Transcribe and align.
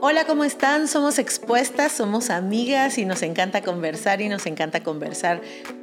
Hola, 0.00 0.26
¿cómo 0.26 0.44
están? 0.44 0.86
Somos 0.86 1.18
expuestas, 1.18 1.90
somos 1.90 2.30
amigas 2.30 2.98
y 2.98 3.04
nos 3.04 3.22
encanta 3.22 3.62
conversar 3.62 4.20
y 4.20 4.28
nos 4.28 4.46
encanta 4.46 4.84
conversar 4.84 5.40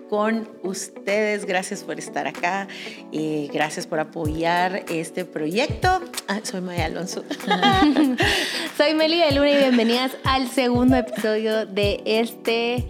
con 0.09 0.47
ustedes. 0.63 1.43
Gracias 1.43 1.83
por 1.83 1.99
estar 1.99 2.25
acá 2.25 2.69
y 3.11 3.47
gracias 3.47 3.87
por 3.87 3.99
apoyar 3.99 4.85
este 4.87 5.25
proyecto. 5.25 5.99
Ah, 6.29 6.39
soy 6.43 6.61
Maya 6.61 6.85
Alonso. 6.85 7.25
soy 8.77 8.93
Meli 8.93 9.19
de 9.19 9.31
Luna 9.33 9.51
y 9.51 9.57
bienvenidas 9.57 10.13
al 10.23 10.49
segundo 10.49 10.95
episodio 10.95 11.65
de 11.65 12.01
este 12.05 12.85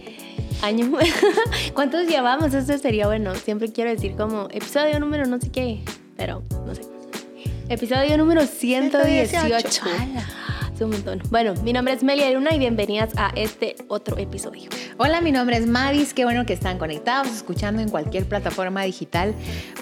año. 0.62 0.92
¿Cuántos 1.74 2.08
llevamos? 2.08 2.54
Esto 2.54 2.78
sería 2.78 3.08
bueno. 3.08 3.34
Siempre 3.34 3.72
quiero 3.72 3.90
decir 3.90 4.16
como 4.16 4.48
episodio 4.52 5.00
número 5.00 5.26
no 5.26 5.42
sé 5.42 5.50
qué, 5.50 5.84
pero 6.18 6.44
no 6.68 6.76
sé. 6.76 6.84
Episodio 7.68 8.16
número 8.16 8.46
118. 8.46 9.40
118 9.42 10.45
un 10.84 10.92
montón. 10.92 11.22
Bueno, 11.30 11.54
mi 11.64 11.72
nombre 11.72 11.94
es 11.94 12.04
Melia 12.04 12.30
Luna 12.32 12.54
y 12.54 12.60
bienvenidas 12.60 13.14
a 13.16 13.32
este 13.36 13.76
otro 13.88 14.18
episodio. 14.18 14.70
Hola, 14.98 15.22
mi 15.22 15.32
nombre 15.32 15.58
es 15.58 15.68
Mavis. 15.68 16.14
Qué 16.14 16.26
bueno 16.26 16.46
que 16.46 16.54
están 16.54 16.78
conectados, 16.78 17.28
escuchando 17.34 17.82
en 17.82 17.90
cualquier 17.90 18.26
plataforma 18.26 18.84
digital. 18.84 19.34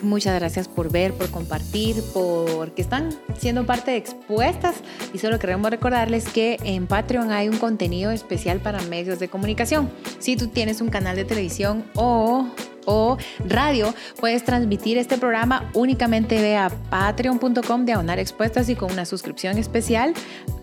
Muchas 0.01 0.39
gracias 0.39 0.67
por 0.67 0.91
ver, 0.91 1.13
por 1.13 1.29
compartir, 1.31 1.95
por 2.13 2.71
que 2.73 2.81
están 2.83 3.09
siendo 3.37 3.65
parte 3.65 3.91
de 3.91 3.97
Expuestas. 3.97 4.75
Y 5.13 5.17
solo 5.17 5.39
queremos 5.39 5.71
recordarles 5.71 6.29
que 6.29 6.57
en 6.63 6.85
Patreon 6.85 7.31
hay 7.31 7.49
un 7.49 7.57
contenido 7.57 8.11
especial 8.11 8.59
para 8.59 8.81
medios 8.83 9.19
de 9.19 9.29
comunicación. 9.29 9.89
Si 10.19 10.35
tú 10.35 10.47
tienes 10.47 10.81
un 10.81 10.89
canal 10.89 11.15
de 11.15 11.25
televisión 11.25 11.85
o 11.95 12.47
o 12.85 13.17
radio, 13.47 13.93
puedes 14.19 14.43
transmitir 14.43 14.97
este 14.97 15.17
programa 15.17 15.69
únicamente 15.73 16.41
ve 16.41 16.57
a 16.57 16.69
patreon.com 16.69 17.85
diagonal 17.85 18.19
expuestas 18.19 18.69
y 18.69 18.75
con 18.75 18.91
una 18.91 19.05
suscripción 19.05 19.57
especial 19.57 20.13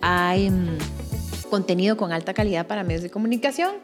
hay 0.01 0.49
mm, 0.49 0.77
contenido 1.49 1.97
con 1.97 2.11
alta 2.11 2.33
calidad 2.33 2.67
para 2.67 2.83
medios 2.83 3.03
de 3.03 3.09
comunicación. 3.09 3.75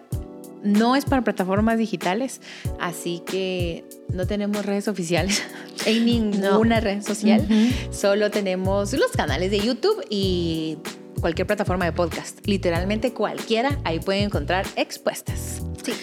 No 0.64 0.96
es 0.96 1.06
para 1.06 1.24
plataformas 1.24 1.78
digitales, 1.78 2.42
así 2.80 3.22
que 3.26 3.86
no 4.12 4.26
tenemos 4.26 4.66
redes 4.66 4.88
oficiales 4.88 5.44
en 5.86 6.06
ninguna 6.06 6.80
red 6.80 7.04
social. 7.04 7.48
Solo 7.92 8.32
tenemos 8.32 8.92
los 8.94 9.12
canales 9.12 9.52
de 9.52 9.60
YouTube 9.60 10.04
y 10.10 10.80
cualquier 11.22 11.48
plataforma 11.48 11.86
de 11.86 11.92
podcast. 11.92 12.46
Literalmente 12.48 13.14
cualquiera, 13.14 13.78
ahí 13.84 14.00
pueden 14.00 14.24
encontrar 14.24 14.66
expuestas. 14.76 15.62
Sí. 15.84 15.94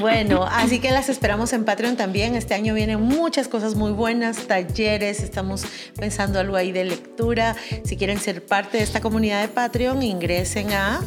Bueno, 0.00 0.44
así 0.44 0.78
que 0.78 0.92
las 0.92 1.08
esperamos 1.08 1.52
en 1.52 1.64
Patreon 1.64 1.96
también. 1.96 2.36
Este 2.36 2.54
año 2.54 2.72
vienen 2.74 3.00
muchas 3.00 3.48
cosas 3.48 3.74
muy 3.74 3.90
buenas, 3.90 4.46
talleres, 4.46 5.22
estamos 5.22 5.64
pensando 5.98 6.38
algo 6.38 6.56
ahí 6.56 6.70
de 6.70 6.84
lectura. 6.84 7.56
Si 7.84 7.96
quieren 7.96 8.20
ser 8.20 8.44
parte 8.44 8.78
de 8.78 8.84
esta 8.84 9.00
comunidad 9.00 9.40
de 9.42 9.48
Patreon, 9.48 10.02
ingresen 10.02 10.72
a 10.72 11.00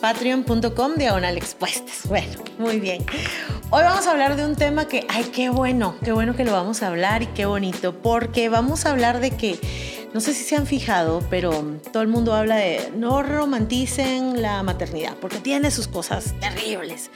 patreon.com 0.00 0.94
diagonal 0.96 1.36
expuestas. 1.36 2.08
Bueno, 2.08 2.32
muy 2.58 2.80
bien. 2.80 3.04
Hoy 3.70 3.82
vamos 3.82 4.06
a 4.06 4.10
hablar 4.10 4.34
de 4.34 4.46
un 4.46 4.56
tema 4.56 4.88
que, 4.88 5.06
ay, 5.08 5.24
qué 5.32 5.50
bueno, 5.50 5.94
qué 6.04 6.10
bueno 6.10 6.34
que 6.34 6.44
lo 6.44 6.52
vamos 6.52 6.82
a 6.82 6.88
hablar 6.88 7.22
y 7.22 7.26
qué 7.26 7.46
bonito, 7.46 7.94
porque 8.00 8.48
vamos 8.48 8.84
a 8.84 8.90
hablar 8.90 9.20
de 9.20 9.30
que 9.30 9.60
no 10.14 10.20
sé 10.20 10.32
si 10.32 10.44
se 10.44 10.56
han 10.56 10.66
fijado, 10.66 11.22
pero 11.28 11.50
todo 11.92 12.02
el 12.02 12.08
mundo 12.08 12.34
habla 12.34 12.56
de 12.56 12.90
no 12.96 13.22
romanticen 13.22 14.40
la 14.40 14.62
maternidad 14.62 15.14
porque 15.20 15.38
tiene 15.38 15.70
sus 15.70 15.86
cosas 15.86 16.34
terribles. 16.40 17.10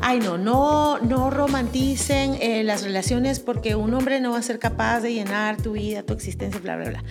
Ay, 0.00 0.20
no, 0.20 0.38
no, 0.38 0.98
no 1.00 1.30
romanticen 1.30 2.36
eh, 2.40 2.62
las 2.62 2.82
relaciones 2.82 3.40
porque 3.40 3.74
un 3.74 3.92
hombre 3.94 4.20
no 4.20 4.32
va 4.32 4.38
a 4.38 4.42
ser 4.42 4.58
capaz 4.58 5.00
de 5.00 5.14
llenar 5.14 5.60
tu 5.60 5.72
vida, 5.72 6.02
tu 6.02 6.14
existencia, 6.14 6.60
bla, 6.60 6.76
bla, 6.76 6.90
bla. 6.90 7.04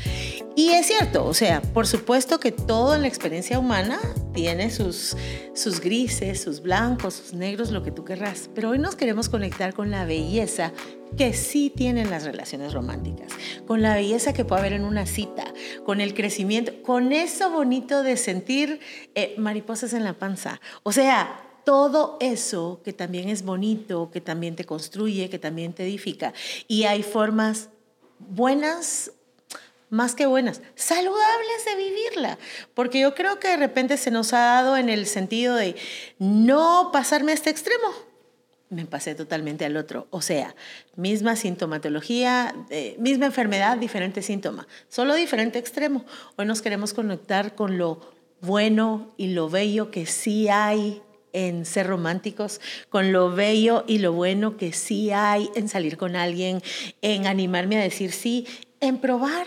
Y 0.55 0.69
es 0.69 0.87
cierto, 0.87 1.25
o 1.25 1.33
sea, 1.33 1.61
por 1.61 1.85
supuesto 1.85 2.39
que 2.39 2.53
todo 2.53 2.95
en 2.95 3.01
la 3.01 3.07
experiencia 3.07 3.59
humana 3.59 3.99
tiene 4.33 4.71
sus, 4.71 5.17
sus 5.53 5.81
grises, 5.81 6.41
sus 6.41 6.61
blancos, 6.61 7.15
sus 7.15 7.33
negros, 7.33 7.71
lo 7.71 7.83
que 7.83 7.91
tú 7.91 8.05
querrás. 8.05 8.49
Pero 8.55 8.69
hoy 8.69 8.79
nos 8.79 8.95
queremos 8.95 9.27
conectar 9.27 9.73
con 9.73 9.91
la 9.91 10.05
belleza 10.05 10.71
que 11.17 11.33
sí 11.33 11.71
tienen 11.75 12.09
las 12.09 12.23
relaciones 12.23 12.73
románticas, 12.73 13.31
con 13.65 13.81
la 13.81 13.95
belleza 13.95 14.33
que 14.33 14.45
puede 14.45 14.61
haber 14.61 14.73
en 14.73 14.85
una 14.85 15.05
cita, 15.05 15.45
con 15.85 16.01
el 16.01 16.13
crecimiento, 16.13 16.71
con 16.83 17.11
eso 17.11 17.49
bonito 17.49 18.03
de 18.03 18.17
sentir 18.17 18.79
eh, 19.15 19.35
mariposas 19.37 19.93
en 19.93 20.03
la 20.03 20.13
panza. 20.13 20.59
O 20.83 20.91
sea, 20.91 21.41
todo 21.63 22.17
eso 22.19 22.81
que 22.83 22.93
también 22.93 23.29
es 23.29 23.43
bonito, 23.43 24.11
que 24.11 24.21
también 24.21 24.55
te 24.55 24.65
construye, 24.65 25.29
que 25.29 25.39
también 25.39 25.73
te 25.73 25.83
edifica. 25.83 26.33
Y 26.67 26.83
hay 26.83 27.03
formas 27.03 27.69
buenas 28.19 29.11
más 29.89 30.15
que 30.15 30.25
buenas, 30.25 30.61
saludables 30.73 31.65
de 31.65 31.75
vivirla, 31.75 32.37
porque 32.73 32.99
yo 32.99 33.13
creo 33.13 33.39
que 33.39 33.49
de 33.49 33.57
repente 33.57 33.97
se 33.97 34.11
nos 34.11 34.33
ha 34.33 34.39
dado 34.39 34.77
en 34.77 34.89
el 34.89 35.05
sentido 35.05 35.55
de 35.55 35.75
no 36.17 36.89
pasarme 36.91 37.31
a 37.31 37.35
este 37.35 37.49
extremo, 37.49 37.87
me 38.69 38.85
pasé 38.85 39.15
totalmente 39.15 39.65
al 39.65 39.77
otro. 39.77 40.07
O 40.09 40.21
sea, 40.21 40.55
misma 40.95 41.35
sintomatología, 41.35 42.55
eh, 42.69 42.95
misma 42.99 43.27
enfermedad, 43.27 43.77
diferente 43.77 44.21
síntoma, 44.21 44.67
solo 44.89 45.15
diferente 45.15 45.59
extremo. 45.59 46.05
Hoy 46.35 46.45
nos 46.45 46.61
queremos 46.61 46.93
conectar 46.93 47.55
con 47.55 47.77
lo 47.77 48.01
bueno 48.41 49.13
y 49.17 49.27
lo 49.27 49.49
bello 49.49 49.91
que 49.91 50.05
sí 50.05 50.47
hay 50.49 51.01
en 51.33 51.65
ser 51.65 51.87
románticos, 51.87 52.61
con 52.89 53.11
lo 53.11 53.29
bello 53.31 53.83
y 53.87 53.97
lo 53.97 54.13
bueno 54.13 54.55
que 54.55 54.71
sí 54.71 55.11
hay 55.11 55.49
en 55.55 55.67
salir 55.67 55.97
con 55.97 56.15
alguien, 56.15 56.61
en 57.01 57.27
animarme 57.27 57.77
a 57.77 57.81
decir 57.81 58.13
sí, 58.13 58.47
en 58.79 58.99
probar 58.99 59.45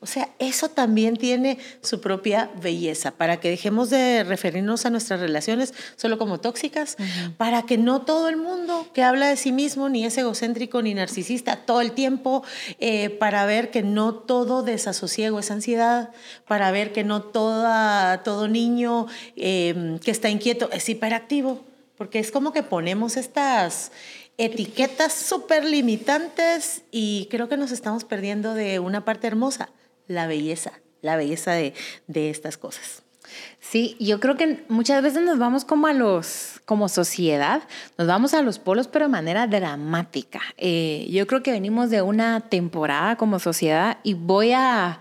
o 0.00 0.06
sea, 0.06 0.28
eso 0.38 0.68
también 0.68 1.16
tiene 1.16 1.58
su 1.82 2.00
propia 2.00 2.50
belleza, 2.62 3.10
para 3.10 3.40
que 3.40 3.50
dejemos 3.50 3.90
de 3.90 4.22
referirnos 4.22 4.86
a 4.86 4.90
nuestras 4.90 5.18
relaciones 5.18 5.74
solo 5.96 6.18
como 6.18 6.38
tóxicas, 6.38 6.96
para 7.36 7.62
que 7.62 7.78
no 7.78 8.02
todo 8.02 8.28
el 8.28 8.36
mundo 8.36 8.86
que 8.94 9.02
habla 9.02 9.26
de 9.26 9.36
sí 9.36 9.50
mismo 9.50 9.88
ni 9.88 10.04
es 10.04 10.16
egocéntrico 10.16 10.82
ni 10.82 10.94
narcisista 10.94 11.56
todo 11.56 11.80
el 11.80 11.92
tiempo, 11.92 12.44
eh, 12.78 13.10
para 13.10 13.44
ver 13.44 13.72
que 13.72 13.82
no 13.82 14.14
todo 14.14 14.62
desasosiego 14.62 15.40
es 15.40 15.50
ansiedad, 15.50 16.10
para 16.46 16.70
ver 16.70 16.92
que 16.92 17.02
no 17.02 17.22
toda, 17.22 18.22
todo 18.22 18.46
niño 18.46 19.06
em, 19.34 19.98
que 19.98 20.12
está 20.12 20.28
inquieto 20.28 20.70
es 20.70 20.88
hiperactivo, 20.88 21.64
porque 21.96 22.20
es 22.20 22.30
como 22.30 22.52
que 22.52 22.62
ponemos 22.62 23.16
estas 23.16 23.90
etiquetas 24.36 25.12
súper 25.12 25.64
limitantes 25.64 26.82
y 26.92 27.26
creo 27.32 27.48
que 27.48 27.56
nos 27.56 27.72
estamos 27.72 28.04
perdiendo 28.04 28.54
de 28.54 28.78
una 28.78 29.04
parte 29.04 29.26
hermosa 29.26 29.70
la 30.08 30.26
belleza, 30.26 30.72
la 31.02 31.16
belleza 31.16 31.52
de, 31.52 31.74
estas 32.08 32.58
cosas. 32.58 33.02
Sí, 33.60 33.96
yo 34.00 34.20
creo 34.20 34.36
que 34.36 34.64
muchas 34.68 35.02
veces 35.02 35.22
nos 35.22 35.38
vamos 35.38 35.66
como 35.66 35.86
a 35.86 35.92
los, 35.92 36.60
como 36.64 36.88
sociedad, 36.88 37.62
nos 37.98 38.08
vamos 38.08 38.32
a 38.32 38.40
los 38.40 38.58
polos, 38.58 38.88
pero 38.88 39.04
de 39.04 39.10
manera 39.12 39.46
dramática. 39.46 40.40
Eh, 40.56 41.06
yo 41.10 41.26
creo 41.26 41.42
que 41.42 41.52
venimos 41.52 41.90
de 41.90 42.00
una 42.00 42.40
temporada 42.40 43.16
como 43.16 43.38
sociedad 43.38 43.98
y 44.02 44.14
voy 44.14 44.52
a, 44.52 45.00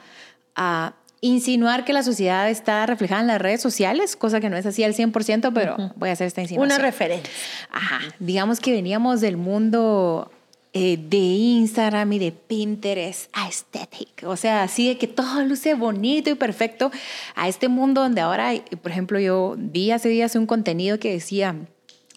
a, 0.56 0.94
insinuar 1.20 1.84
que 1.84 1.94
la 1.94 2.04
sociedad 2.04 2.48
está 2.48 2.86
reflejada 2.86 3.22
en 3.22 3.28
las 3.28 3.42
redes 3.42 3.60
sociales, 3.60 4.16
cosa 4.16 4.40
que 4.40 4.52
no 4.52 4.58
es 4.58 4.68
así 4.68 4.84
al 4.84 4.94
100%, 4.94 5.52
pero 5.52 5.76
voy 5.96 6.10
a 6.10 6.12
hacer 6.12 6.28
esta 6.28 6.42
insinuación. 6.42 6.78
Una 6.78 6.86
referencia. 6.86 7.34
Ajá, 7.72 8.02
digamos 8.20 8.60
que 8.60 8.72
veníamos 8.72 9.20
del 9.20 9.36
mundo 9.36 10.32
eh, 10.80 10.96
de 10.96 11.18
Instagram 11.18 12.14
y 12.14 12.20
de 12.20 12.32
Pinterest 12.32 13.32
aesthetic. 13.34 14.24
O 14.28 14.36
sea, 14.36 14.62
así 14.62 14.88
de 14.88 15.00
que 15.00 15.08
todo 15.08 15.42
luce 15.44 15.74
bonito 15.74 16.30
y 16.30 16.36
perfecto 16.36 16.92
a 17.34 17.48
este 17.48 17.68
mundo 17.68 18.02
donde 18.02 18.22
ahora, 18.22 18.52
por 18.84 18.92
ejemplo, 18.92 19.20
yo 19.20 19.56
vi 19.58 19.90
hace 19.90 20.08
días 20.10 20.36
un 20.36 20.46
contenido 20.46 21.00
que 21.00 21.12
decía, 21.12 21.56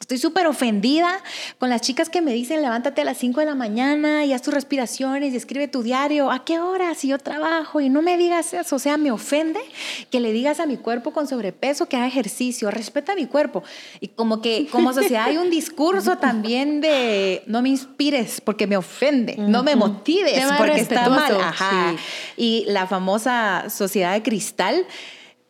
Estoy 0.00 0.16
súper 0.16 0.46
ofendida 0.46 1.22
con 1.58 1.68
las 1.68 1.82
chicas 1.82 2.08
que 2.08 2.22
me 2.22 2.32
dicen 2.32 2.62
levántate 2.62 3.02
a 3.02 3.04
las 3.04 3.18
5 3.18 3.40
de 3.40 3.46
la 3.46 3.54
mañana 3.54 4.24
y 4.24 4.32
haz 4.32 4.40
tus 4.40 4.54
respiraciones 4.54 5.34
y 5.34 5.36
escribe 5.36 5.68
tu 5.68 5.82
diario. 5.82 6.30
¿A 6.30 6.42
qué 6.44 6.58
hora? 6.58 6.94
Si 6.94 7.08
yo 7.08 7.18
trabajo 7.18 7.82
y 7.82 7.90
no 7.90 8.00
me 8.00 8.16
digas 8.16 8.54
eso. 8.54 8.76
O 8.76 8.78
sea, 8.78 8.96
me 8.96 9.10
ofende 9.10 9.60
que 10.10 10.18
le 10.18 10.32
digas 10.32 10.58
a 10.58 10.64
mi 10.64 10.78
cuerpo 10.78 11.12
con 11.12 11.28
sobrepeso 11.28 11.86
que 11.86 11.96
haga 11.96 12.06
ejercicio. 12.06 12.70
Respeta 12.70 13.14
mi 13.14 13.26
cuerpo. 13.26 13.62
Y 14.00 14.08
como 14.08 14.40
que 14.40 14.66
como 14.72 14.94
sociedad 14.94 15.26
hay 15.26 15.36
un 15.36 15.50
discurso 15.50 16.16
también 16.16 16.80
de 16.80 17.42
no 17.46 17.60
me 17.60 17.68
inspires 17.68 18.40
porque 18.40 18.66
me 18.66 18.78
ofende. 18.78 19.36
No 19.36 19.62
me 19.62 19.76
motives 19.76 20.46
porque 20.56 20.80
está 20.80 21.10
mal. 21.10 21.36
Ajá. 21.40 21.94
Y 22.38 22.64
la 22.68 22.86
famosa 22.86 23.66
sociedad 23.68 24.14
de 24.14 24.22
cristal 24.22 24.86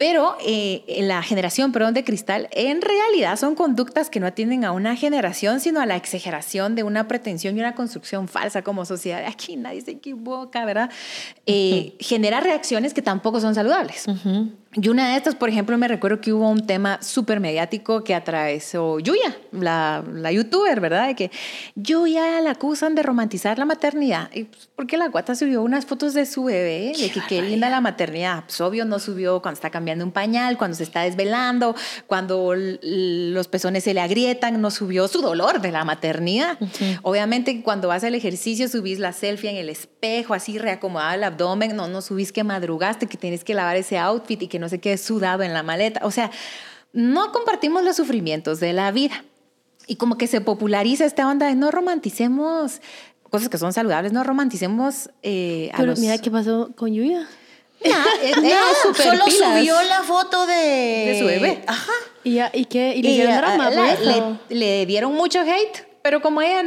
pero 0.01 0.35
eh, 0.43 0.83
la 1.03 1.23
generación, 1.23 1.73
perdón, 1.73 1.93
de 1.93 2.05
cristal, 2.05 2.49
en 2.53 2.81
realidad 2.81 3.37
son 3.37 3.55
conductas 3.55 4.09
que 4.09 4.19
no 4.19 4.27
atienden 4.27 4.65
a 4.65 4.73
una 4.73 4.97
generación, 4.97 5.61
sino 5.61 5.79
a 5.79 5.85
la 5.85 5.97
exageración 5.97 6.75
de 6.75 6.85
una 6.85 7.07
pretensión 7.07 7.55
y 7.55 7.61
una 7.61 7.75
construcción 7.75 8.27
falsa 8.27 8.63
como 8.63 8.87
sociedad. 8.87 9.23
Aquí 9.27 9.57
nadie 9.57 9.83
se 9.83 9.91
equivoca, 9.91 10.65
¿verdad? 10.65 10.91
Eh, 11.45 11.97
genera 12.01 12.41
reacciones 12.41 12.95
que 12.95 13.03
tampoco 13.03 13.41
son 13.41 13.55
saludables. 13.55 14.07
Y 14.73 14.89
una 14.89 15.11
de 15.11 15.17
estas, 15.17 15.35
por 15.35 15.49
ejemplo, 15.49 15.77
me 15.79 15.89
recuerdo 15.89 16.21
que 16.21 16.33
hubo 16.33 16.49
un 16.49 16.65
tema 16.65 17.03
súper 17.03 17.41
mediático 17.41 18.05
que 18.05 18.15
atravesó 18.15 19.01
Yuya, 19.01 19.37
la, 19.51 20.05
la 20.13 20.31
youtuber, 20.31 20.79
¿verdad? 20.79 21.09
De 21.09 21.17
que 21.17 21.33
Yuya 21.75 22.41
la 22.41 22.53
acusan 22.53 22.95
de 22.95 23.03
romantizar 23.03 23.59
la 23.59 23.65
maternidad. 23.65 24.31
Y 24.33 24.45
pues, 24.45 24.69
porque 24.77 24.97
la 24.97 25.09
guata 25.09 25.35
subió 25.35 25.61
unas 25.63 25.87
fotos 25.87 26.15
de 26.15 26.25
su 26.25 26.45
bebé, 26.45 26.93
de 26.97 27.11
que 27.11 27.21
qué 27.29 27.43
linda 27.43 27.69
la 27.69 27.81
maternidad. 27.81 28.45
Pues 28.45 28.61
obvio 28.61 28.85
no 28.85 29.01
subió 29.01 29.43
cuando 29.43 29.57
está 29.57 29.71
cambiando 29.71 30.05
un 30.05 30.13
pañal, 30.13 30.57
cuando 30.57 30.77
se 30.77 30.85
está 30.85 31.03
desvelando, 31.03 31.75
cuando 32.07 32.55
los 32.55 33.49
pezones 33.49 33.83
se 33.83 33.93
le 33.93 34.01
agrietan, 34.01 34.61
no 34.61 34.71
subió 34.71 35.09
su 35.09 35.21
dolor 35.21 35.61
de 35.61 35.73
la 35.73 35.85
maternidad. 35.85 36.59
Obviamente 37.03 37.61
cuando 37.65 37.89
vas 37.89 38.05
al 38.05 38.15
ejercicio 38.15 38.69
subís 38.69 39.01
la 39.01 39.13
selfie 39.13 39.51
en 39.51 39.57
el 39.57 39.69
espejo, 39.69 40.33
así 40.33 40.59
reacomodado 40.59 41.15
el 41.15 41.25
abdomen, 41.25 41.75
no, 41.75 41.89
no 41.89 42.03
subís 42.03 42.31
que 42.31 42.45
madrugaste, 42.45 43.09
que 43.09 43.17
tienes 43.17 43.43
que 43.43 43.55
lavar 43.55 43.77
ese 43.77 43.99
outfit 43.99 44.41
y 44.43 44.47
que 44.47 44.60
no 44.61 44.69
se 44.69 44.79
quede 44.79 44.99
sudado 44.99 45.43
en 45.43 45.53
la 45.55 45.63
maleta. 45.65 46.01
O 46.05 46.11
sea, 46.13 46.31
no 46.93 47.33
compartimos 47.33 47.83
los 47.83 47.97
sufrimientos 47.97 48.61
de 48.61 48.73
la 48.73 48.93
vida. 48.93 49.25
Y 49.87 49.97
como 49.97 50.17
que 50.17 50.27
se 50.29 50.41
populariza 50.41 51.05
esta 51.05 51.27
onda 51.27 51.47
de 51.47 51.55
no 51.57 51.71
romanticemos 51.73 52.81
cosas 53.31 53.49
que 53.49 53.59
son 53.59 53.73
saludables, 53.73 54.13
no 54.13 54.23
romanticemos 54.25 55.11
eh, 55.23 55.71
a 55.73 55.77
Pero 55.79 55.91
los... 55.93 56.01
mira 56.01 56.19
qué 56.19 56.31
pasó 56.31 56.71
con 56.77 56.93
Yuya. 56.93 57.29
Nah, 57.85 58.05
No, 58.43 58.51
súper 58.83 59.07
solo 59.07 59.25
pilas. 59.25 59.59
subió 59.59 59.81
la 59.83 60.03
foto 60.03 60.47
de... 60.47 60.55
De 60.55 61.17
su 61.21 61.27
bebé. 61.27 61.63
Ajá. 61.67 61.93
¿Y, 62.25 62.39
y 62.53 62.65
qué? 62.67 62.95
¿Y 62.97 63.03
le 63.03 63.11
Y, 63.11 63.23
drama 63.23 63.71
la- 63.71 63.93
eso? 63.95 64.39
le, 64.49 64.57
le 64.59 64.87
dieron 64.87 65.15
mucho 65.15 65.41
hate, 65.41 65.87
pero 66.03 66.21
como 66.21 66.43
ella 66.43 66.63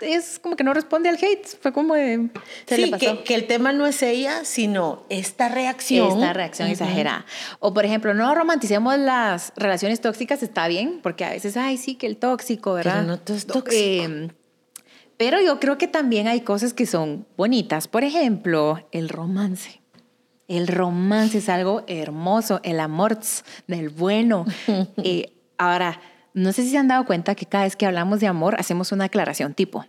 es 0.00 0.38
como 0.38 0.56
que 0.56 0.64
no 0.64 0.74
responde 0.74 1.08
al 1.08 1.16
hate, 1.16 1.46
fue 1.60 1.72
como 1.72 1.94
de... 1.94 2.30
Se 2.66 2.78
le 2.78 2.86
sí, 2.86 2.90
pasó. 2.90 3.18
que, 3.18 3.24
que 3.24 3.34
el 3.34 3.46
tema 3.46 3.72
no 3.72 3.86
es 3.86 4.02
ella, 4.02 4.44
sino 4.44 5.04
esta 5.08 5.48
reacción. 5.48 6.08
Esta 6.08 6.32
reacción 6.32 6.68
exagerada. 6.68 7.26
O, 7.58 7.74
por 7.74 7.84
ejemplo, 7.84 8.14
no 8.14 8.34
romanticemos 8.34 8.98
las 8.98 9.52
relaciones 9.56 10.00
tóxicas, 10.00 10.42
está 10.42 10.68
bien, 10.68 11.00
porque 11.02 11.24
a 11.24 11.30
veces, 11.30 11.56
ay, 11.56 11.76
sí, 11.76 11.94
que 11.94 12.06
el 12.06 12.16
tóxico, 12.16 12.74
¿verdad? 12.74 12.96
Pero 12.96 13.06
no 13.06 13.18
todo 13.18 13.36
es 13.36 13.46
tóxico. 13.46 13.70
Eh, 13.72 14.28
pero 15.20 15.38
yo 15.38 15.60
creo 15.60 15.76
que 15.76 15.86
también 15.86 16.28
hay 16.28 16.40
cosas 16.40 16.72
que 16.72 16.86
son 16.86 17.26
bonitas. 17.36 17.88
Por 17.88 18.04
ejemplo, 18.04 18.88
el 18.90 19.10
romance. 19.10 19.82
El 20.48 20.66
romance 20.66 21.36
es 21.36 21.50
algo 21.50 21.84
hermoso, 21.88 22.60
el 22.62 22.80
amor 22.80 23.18
del 23.66 23.90
bueno. 23.90 24.46
Eh, 25.04 25.34
ahora, 25.58 26.00
no 26.40 26.52
sé 26.52 26.62
si 26.62 26.70
se 26.70 26.78
han 26.78 26.88
dado 26.88 27.04
cuenta 27.04 27.34
que 27.34 27.46
cada 27.46 27.64
vez 27.64 27.76
que 27.76 27.86
hablamos 27.86 28.20
de 28.20 28.26
amor 28.26 28.56
hacemos 28.58 28.92
una 28.92 29.04
aclaración 29.04 29.54
tipo, 29.54 29.84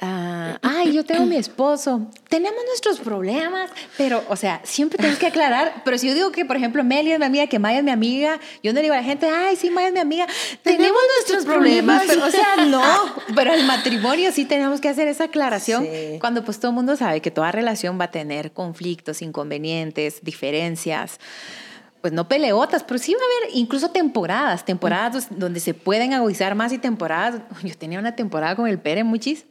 ah, 0.00 0.58
ay, 0.62 0.92
yo 0.92 1.04
tengo 1.04 1.26
mi 1.26 1.36
esposo, 1.36 2.06
tenemos 2.28 2.58
nuestros 2.66 3.00
problemas, 3.00 3.70
pero, 3.96 4.22
o 4.28 4.36
sea, 4.36 4.60
siempre 4.64 4.96
tenemos 4.96 5.18
que 5.18 5.26
aclarar, 5.26 5.82
pero 5.84 5.98
si 5.98 6.08
yo 6.08 6.14
digo 6.14 6.32
que, 6.32 6.44
por 6.44 6.56
ejemplo, 6.56 6.84
Meli 6.84 7.12
es 7.12 7.18
mi 7.18 7.24
amiga, 7.26 7.46
que 7.48 7.58
Maya 7.58 7.78
es 7.78 7.84
mi 7.84 7.90
amiga, 7.90 8.38
yo 8.62 8.72
no 8.72 8.76
le 8.76 8.82
digo 8.82 8.94
a 8.94 8.98
la 8.98 9.02
gente, 9.02 9.28
ay, 9.28 9.56
sí, 9.56 9.70
Maya 9.70 9.88
es 9.88 9.94
mi 9.94 10.00
amiga, 10.00 10.26
tenemos 10.62 11.00
nuestros 11.16 11.44
problemas, 11.44 12.04
pero, 12.06 12.24
o 12.24 12.30
sea, 12.30 12.64
no, 12.66 12.82
pero 13.34 13.52
el 13.52 13.64
matrimonio 13.64 14.32
sí 14.32 14.44
tenemos 14.44 14.80
que 14.80 14.88
hacer 14.88 15.08
esa 15.08 15.24
aclaración 15.24 15.84
Sí. 15.84 16.18
cuando 16.20 16.44
pues 16.44 16.58
todo 16.60 16.70
el 16.70 16.74
mundo 16.76 16.96
sabe 16.96 17.20
que 17.20 17.30
toda 17.30 17.52
relación 17.52 17.98
va 18.00 18.04
a 18.04 18.10
tener 18.10 18.52
conflictos, 18.52 19.22
inconvenientes, 19.22 20.22
diferencias, 20.22 21.18
pues 22.00 22.12
no 22.12 22.28
peleotas, 22.28 22.84
pero 22.84 22.98
sí 22.98 23.14
va 23.14 23.20
a 23.20 23.46
haber 23.46 23.56
incluso 23.56 23.90
temporadas, 23.90 24.64
temporadas 24.64 25.28
donde 25.30 25.60
se 25.60 25.74
pueden 25.74 26.14
agudizar 26.14 26.54
más 26.54 26.72
y 26.72 26.78
temporadas. 26.78 27.42
Yo 27.62 27.76
tenía 27.76 27.98
una 27.98 28.16
temporada 28.16 28.56
con 28.56 28.68
el 28.68 28.78
Pere 28.78 29.04
Muchis 29.04 29.44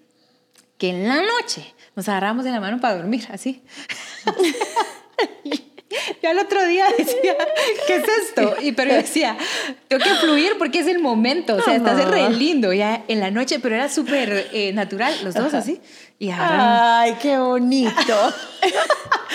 que 0.77 0.89
en 0.89 1.07
la 1.07 1.21
noche 1.21 1.73
nos 1.95 2.07
agarramos 2.07 2.45
de 2.45 2.51
la 2.51 2.59
mano 2.59 2.79
para 2.79 2.95
dormir, 2.95 3.27
así. 3.31 3.63
Yo 6.21 6.29
al 6.29 6.39
otro 6.39 6.65
día 6.65 6.85
decía, 6.97 7.35
¿qué 7.87 7.95
es 7.95 8.03
esto? 8.27 8.55
Y 8.61 8.73
pero 8.73 8.91
yo 8.91 8.97
decía, 8.97 9.37
tengo 9.87 10.03
que 10.03 10.09
fluir 10.15 10.53
porque 10.57 10.79
es 10.79 10.87
el 10.87 10.99
momento, 10.99 11.55
o 11.55 11.61
sea, 11.61 11.75
está 11.75 11.93
re 11.93 12.29
lindo 12.31 12.73
ya 12.73 13.03
en 13.07 13.19
la 13.21 13.31
noche, 13.31 13.59
pero 13.59 13.75
era 13.75 13.87
súper 13.89 14.49
eh, 14.51 14.73
natural, 14.73 15.13
los 15.23 15.33
dos 15.33 15.53
así. 15.53 15.79
Y 16.19 16.31
agarramos. 16.31 16.79
Ay, 16.81 17.15
qué 17.21 17.37
bonito. 17.37 17.93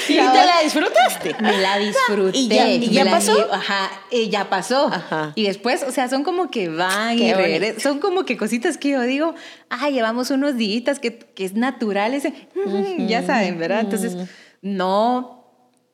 ¿Y 0.08 0.14
te 0.14 0.22
la 0.24 0.60
disfrutaste? 0.64 1.36
Me 1.40 1.56
la 1.58 1.78
disfruté. 1.78 2.36
¿Y 2.38 2.48
ya- 2.48 2.68
y 2.68 2.90
ya 2.90 3.04
pasó? 3.04 3.48
Ajá, 3.52 3.90
y 4.10 4.28
ya 4.30 4.50
pasó. 4.50 4.88
Ajá. 4.92 5.32
Y 5.36 5.44
después, 5.44 5.84
o 5.84 5.92
sea, 5.92 6.08
son 6.08 6.24
como 6.24 6.50
que 6.50 6.68
van 6.68 7.16
Qué 7.16 7.28
y 7.28 7.32
regresan. 7.34 7.80
Son 7.80 8.00
como 8.00 8.24
que 8.24 8.36
cositas 8.36 8.78
que 8.78 8.90
yo 8.90 9.00
digo, 9.02 9.34
ah, 9.70 9.90
llevamos 9.90 10.30
unos 10.30 10.56
días 10.56 10.98
que, 10.98 11.18
que 11.18 11.44
es 11.44 11.54
natural 11.54 12.14
ese, 12.14 12.32
ya 12.98 13.24
saben, 13.24 13.58
¿verdad? 13.58 13.80
Entonces, 13.80 14.16
no, 14.60 15.41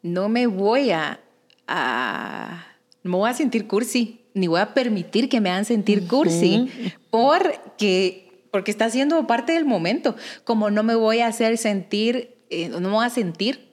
no 0.03 0.29
me 0.29 0.47
voy 0.47 0.91
a, 0.91 1.21
a, 1.67 2.67
no 3.03 3.19
voy 3.19 3.31
a 3.31 3.35
sentir 3.35 3.67
cursi, 3.67 4.21
ni 4.35 4.47
voy 4.47 4.61
a 4.61 4.75
permitir 4.75 5.29
que 5.29 5.41
me 5.41 5.50
hagan 5.50 5.65
sentir 5.65 6.06
cursi, 6.06 6.69
porque, 7.11 8.45
porque 8.50 8.71
está 8.71 8.91
siendo 8.91 9.27
parte 9.27 9.53
del 9.53 9.65
momento. 9.65 10.15
Como 10.45 10.71
no 10.71 10.83
me 10.83 10.95
voy 10.95 11.21
a 11.21 11.27
hacer 11.27 11.59
sentir, 11.59 12.37
eh, 12.50 12.69
no 12.69 12.81
me 12.81 12.89
voy 12.89 13.05
a 13.05 13.11
sentir 13.11 13.69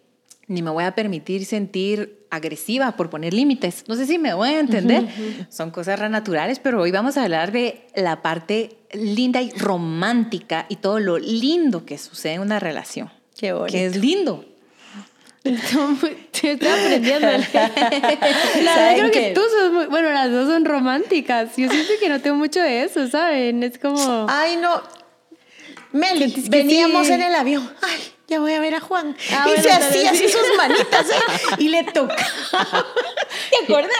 ni 0.47 0.61
me 0.61 0.69
voy 0.69 0.83
a 0.83 0.93
permitir 0.93 1.45
sentir 1.45 2.25
agresiva 2.29 2.95
por 2.95 3.09
poner 3.09 3.33
límites. 3.33 3.83
No 3.87 3.95
sé 3.95 4.05
si 4.05 4.17
me 4.17 4.33
voy 4.33 4.49
a 4.49 4.59
entender. 4.59 5.07
Son 5.49 5.71
cosas 5.71 6.09
naturales, 6.09 6.59
pero 6.59 6.81
hoy 6.81 6.91
vamos 6.91 7.17
a 7.17 7.23
hablar 7.23 7.51
de 7.51 7.87
la 7.95 8.21
parte 8.21 8.77
linda 8.91 9.41
y 9.41 9.51
romántica 9.51 10.65
y 10.69 10.77
todo 10.77 10.99
lo 10.99 11.17
lindo 11.17 11.85
que 11.85 11.97
sucede 11.97 12.33
en 12.33 12.41
una 12.41 12.59
relación. 12.59 13.09
Qué 13.37 13.53
bonito. 13.53 13.71
Que 13.71 13.85
es 13.85 13.95
lindo. 13.95 14.45
Estoy 16.33 16.51
aprendiendo. 16.51 17.27
La 17.27 17.37
verdad 17.37 18.75
¿Saben 18.75 18.97
creo 18.97 19.11
que 19.11 19.31
tú 19.33 19.41
sos 19.41 19.71
muy... 19.71 19.85
Bueno, 19.85 20.11
las 20.11 20.31
dos 20.31 20.47
son 20.47 20.65
románticas. 20.65 21.55
Yo 21.55 21.69
siento 21.69 21.93
que 21.99 22.09
no 22.09 22.19
tengo 22.19 22.35
mucho 22.35 22.61
de 22.61 22.83
eso, 22.83 23.07
¿saben? 23.07 23.61
Es 23.63 23.77
como... 23.77 24.25
Ay, 24.27 24.57
no. 24.57 24.81
Meli, 25.91 26.33
veníamos 26.49 27.07
sí. 27.07 27.13
en 27.13 27.21
el 27.21 27.35
avión. 27.35 27.71
Ay, 27.81 28.14
ya 28.27 28.39
voy 28.39 28.53
a 28.53 28.59
ver 28.59 28.73
a 28.75 28.79
Juan. 28.79 29.15
Ah, 29.31 29.47
y 29.55 29.61
se 29.61 29.71
hacía 29.71 30.09
así 30.11 30.25
sí. 30.27 30.29
sus 30.29 30.57
manitas, 30.57 31.05
¿eh? 31.09 31.55
Y 31.59 31.69
le 31.69 31.83
tocaba. 31.83 32.17
¿Te 33.51 33.63
acuerdas? 33.63 33.91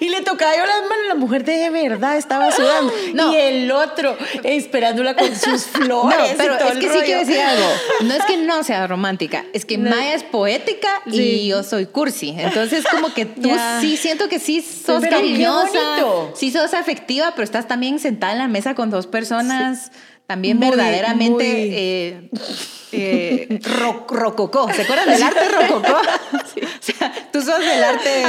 Y 0.00 0.08
le 0.08 0.22
tocaba 0.22 0.56
yo 0.56 0.64
las 0.64 0.82
manos. 0.82 1.06
La 1.08 1.14
mujer 1.14 1.44
de 1.44 1.68
verdad 1.70 2.16
estaba 2.16 2.52
sudando. 2.52 2.92
No. 3.14 3.32
Y 3.32 3.36
el 3.36 3.70
otro 3.72 4.16
esperándola 4.44 5.14
con 5.16 5.34
sus 5.36 5.64
flores. 5.72 6.16
No, 6.18 6.26
y 6.26 6.34
pero 6.36 6.56
todo 6.58 6.68
es 6.68 6.74
el 6.76 6.80
que 6.80 6.86
sí 6.86 6.92
rollo. 6.94 7.04
quiero 7.04 7.20
decir 7.20 7.40
algo. 7.40 7.66
No 8.02 8.14
es 8.14 8.24
que 8.24 8.36
no 8.36 8.64
sea 8.64 8.86
romántica, 8.86 9.44
es 9.52 9.64
que 9.64 9.78
Maya 9.78 10.14
es 10.14 10.22
poética 10.24 11.02
y 11.06 11.48
yo 11.48 11.62
soy 11.62 11.86
cursi. 11.86 12.34
Entonces, 12.38 12.84
como 12.90 13.12
que 13.14 13.26
tú 13.26 13.48
Ya. 13.48 13.78
sí 13.80 13.96
siento 13.96 14.28
que 14.28 14.38
sí 14.38 14.60
sos 14.62 15.00
Pero 15.02 15.16
cariñosa, 15.16 15.98
sí 16.34 16.50
sos 16.50 16.74
afectiva, 16.74 17.32
pero 17.32 17.44
estás 17.44 17.68
también 17.68 17.98
sentada 17.98 18.32
en 18.32 18.38
la 18.38 18.48
mesa 18.48 18.74
con 18.74 18.90
dos 18.90 19.06
personas 19.06 19.90
también 20.26 20.58
Muy, 20.58 20.70
verdaderamente 20.70 21.30
muy. 21.30 21.44
eh, 21.44 22.30
eh, 22.94 23.60
ro- 23.78 24.06
rococó. 24.08 24.70
¿Se 24.72 24.82
acuerdan 24.82 25.08
del 25.08 25.22
arte 25.22 25.40
rococó? 25.48 25.96
O 26.82 26.84
sea, 26.84 27.12
tú 27.32 27.40
sos 27.40 27.58
del 27.60 27.82
arte 27.84 28.22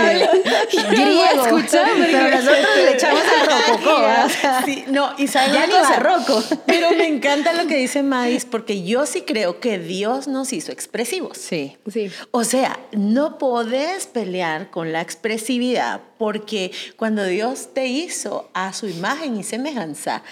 griego. 0.91 1.43
escuchar, 1.43 1.87
porque- 1.89 2.11
pero 2.11 2.29
nosotros 2.29 2.75
le 2.77 2.91
echamos 2.93 3.21
al 3.23 3.47
rococó. 3.77 3.99
¿verdad? 4.01 4.25
O 4.25 4.29
sea, 4.29 4.61
Sí, 4.63 4.83
no, 4.87 5.13
y 5.17 5.27
saben 5.27 5.53
Ya 5.53 5.65
cosa? 5.67 5.89
barroco. 5.99 6.43
Pero 6.67 6.91
me 6.91 7.07
encanta 7.07 7.53
lo 7.53 7.67
que 7.67 7.75
dice 7.77 8.03
Madis, 8.03 8.45
porque 8.45 8.83
yo 8.83 9.05
sí 9.07 9.21
creo 9.23 9.59
que 9.59 9.79
Dios 9.79 10.27
nos 10.27 10.53
hizo 10.53 10.71
expresivos. 10.71 11.37
Sí. 11.37 11.77
Sí. 11.91 12.11
O 12.31 12.43
sea, 12.43 12.79
no 12.91 13.37
podés 13.39 14.05
pelear 14.07 14.69
con 14.69 14.91
la 14.93 15.01
expresividad 15.01 16.01
porque 16.17 16.71
cuando 16.95 17.25
Dios 17.25 17.69
te 17.73 17.87
hizo 17.87 18.49
a 18.53 18.71
su 18.73 18.87
imagen 18.87 19.35
y 19.37 19.43
semejanza, 19.43 20.23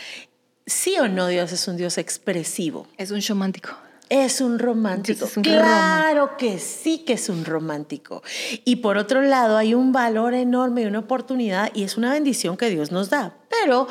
sí 0.66 0.96
o 1.00 1.08
no 1.08 1.28
Dios 1.28 1.52
es 1.52 1.68
un 1.68 1.78
Dios 1.78 1.98
expresivo. 1.98 2.88
Es 2.98 3.12
un 3.12 3.22
romántico. 3.22 3.72
Es 4.10 4.42
un 4.42 4.60
romántico. 4.60 5.26
Es 5.26 5.38
un 5.38 5.44
claro 5.44 6.36
que 6.38 6.60
sí 6.60 7.00
que 7.00 7.14
es 7.14 7.30
un 7.30 7.46
romántico. 7.46 8.24
Y 8.66 8.78
por 8.78 8.98
otro 8.98 9.22
lado, 9.22 9.58
hay 9.58 9.74
un 9.74 9.94
valor 9.94 10.34
enorme 10.34 10.82
y 10.82 10.86
una 10.86 11.00
oportunidad 11.00 11.72
y 11.74 11.84
es 11.84 11.98
una 11.98 12.12
bendición 12.12 12.58
que 12.58 12.70
Dios 12.70 12.92
nos 12.92 13.10
da. 13.10 13.36
Pero 13.60 13.88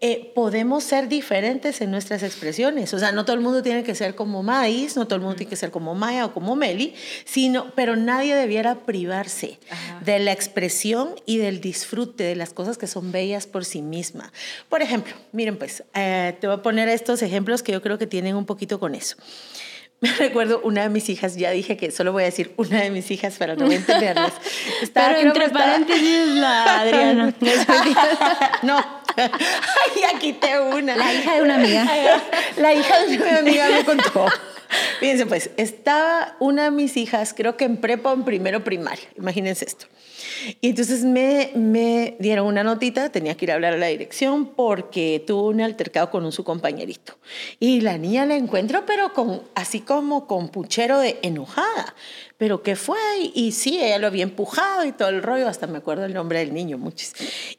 eh, 0.00 0.32
podemos 0.34 0.84
ser 0.84 1.08
diferentes 1.08 1.80
en 1.80 1.90
nuestras 1.90 2.22
expresiones. 2.22 2.94
O 2.94 2.98
sea, 2.98 3.12
no 3.12 3.24
todo 3.24 3.34
el 3.34 3.42
mundo 3.42 3.62
tiene 3.62 3.82
que 3.82 3.94
ser 3.94 4.14
como 4.14 4.42
Maíz, 4.42 4.96
no 4.96 5.04
todo 5.06 5.16
el 5.16 5.20
mundo 5.22 5.36
tiene 5.36 5.50
que 5.50 5.56
ser 5.56 5.70
como 5.70 5.94
Maya 5.94 6.26
o 6.26 6.32
como 6.32 6.56
Meli, 6.56 6.94
sino, 7.24 7.72
pero 7.74 7.96
nadie 7.96 8.34
debiera 8.34 8.76
privarse 8.76 9.58
de 10.04 10.18
la 10.20 10.32
expresión 10.32 11.14
y 11.26 11.38
del 11.38 11.60
disfrute 11.60 12.24
de 12.24 12.36
las 12.36 12.52
cosas 12.52 12.78
que 12.78 12.86
son 12.86 13.12
bellas 13.12 13.46
por 13.46 13.64
sí 13.64 13.82
misma. 13.82 14.32
Por 14.68 14.80
ejemplo, 14.82 15.14
miren 15.32 15.56
pues, 15.58 15.82
eh, 15.94 16.36
te 16.40 16.46
voy 16.46 16.56
a 16.56 16.62
poner 16.62 16.88
estos 16.88 17.22
ejemplos 17.22 17.62
que 17.62 17.72
yo 17.72 17.82
creo 17.82 17.98
que 17.98 18.06
tienen 18.06 18.36
un 18.36 18.46
poquito 18.46 18.78
con 18.80 18.94
eso. 18.94 19.16
Me 20.02 20.10
recuerdo 20.14 20.62
una 20.64 20.82
de 20.84 20.88
mis 20.88 21.10
hijas, 21.10 21.36
ya 21.36 21.50
dije 21.50 21.76
que 21.76 21.90
solo 21.90 22.12
voy 22.12 22.22
a 22.22 22.26
decir 22.26 22.54
una 22.56 22.80
de 22.80 22.90
mis 22.90 23.10
hijas 23.10 23.36
para 23.36 23.54
no 23.54 23.70
entenderlas. 23.70 24.32
Estaba- 24.82 25.08
Pero 25.14 25.28
entre 25.28 25.44
estaba- 25.44 25.64
paréntesis 25.66 26.26
la 26.28 26.80
Adriana. 26.80 27.34
no, 28.62 28.82
Ay, 29.32 30.00
ya 30.00 30.18
quité 30.18 30.58
una. 30.60 30.96
La 30.96 31.12
hija 31.12 31.34
de 31.34 31.42
una 31.42 31.56
amiga. 31.56 31.86
La 32.56 32.74
hija 32.74 33.04
de 33.04 33.16
una 33.16 33.38
amiga 33.38 33.68
me 33.68 33.84
contó 33.84 34.26
Fíjense, 35.00 35.26
pues, 35.26 35.50
estaba 35.56 36.36
una 36.38 36.64
de 36.64 36.70
mis 36.70 36.96
hijas, 36.96 37.34
creo 37.34 37.56
que 37.56 37.64
en 37.64 37.78
prepa 37.78 38.10
o 38.10 38.14
en 38.14 38.24
primero 38.24 38.62
primaria, 38.62 39.08
imagínense 39.16 39.64
esto. 39.64 39.86
Y 40.60 40.70
entonces 40.70 41.04
me, 41.04 41.50
me 41.54 42.16
dieron 42.20 42.46
una 42.46 42.62
notita, 42.62 43.10
tenía 43.10 43.36
que 43.36 43.46
ir 43.46 43.52
a 43.52 43.54
hablar 43.54 43.74
a 43.74 43.76
la 43.76 43.86
dirección 43.86 44.46
porque 44.46 45.22
tuvo 45.26 45.48
un 45.48 45.60
altercado 45.60 46.10
con 46.10 46.24
un 46.24 46.32
su 46.32 46.44
compañerito. 46.44 47.18
Y 47.58 47.80
la 47.80 47.98
niña 47.98 48.26
la 48.26 48.36
encuentro, 48.36 48.84
pero 48.86 49.12
con, 49.12 49.42
así 49.54 49.80
como 49.80 50.26
con 50.26 50.48
puchero 50.48 50.98
de 50.98 51.18
enojada. 51.22 51.94
¿Pero 52.40 52.62
qué 52.62 52.74
fue? 52.74 52.98
Y 53.34 53.52
sí, 53.52 53.78
ella 53.82 53.98
lo 53.98 54.06
había 54.06 54.22
empujado 54.22 54.86
y 54.86 54.92
todo 54.92 55.10
el 55.10 55.22
rollo, 55.22 55.46
hasta 55.46 55.66
me 55.66 55.76
acuerdo 55.76 56.06
el 56.06 56.14
nombre 56.14 56.38
del 56.38 56.54
niño, 56.54 56.78
muchis. 56.78 57.12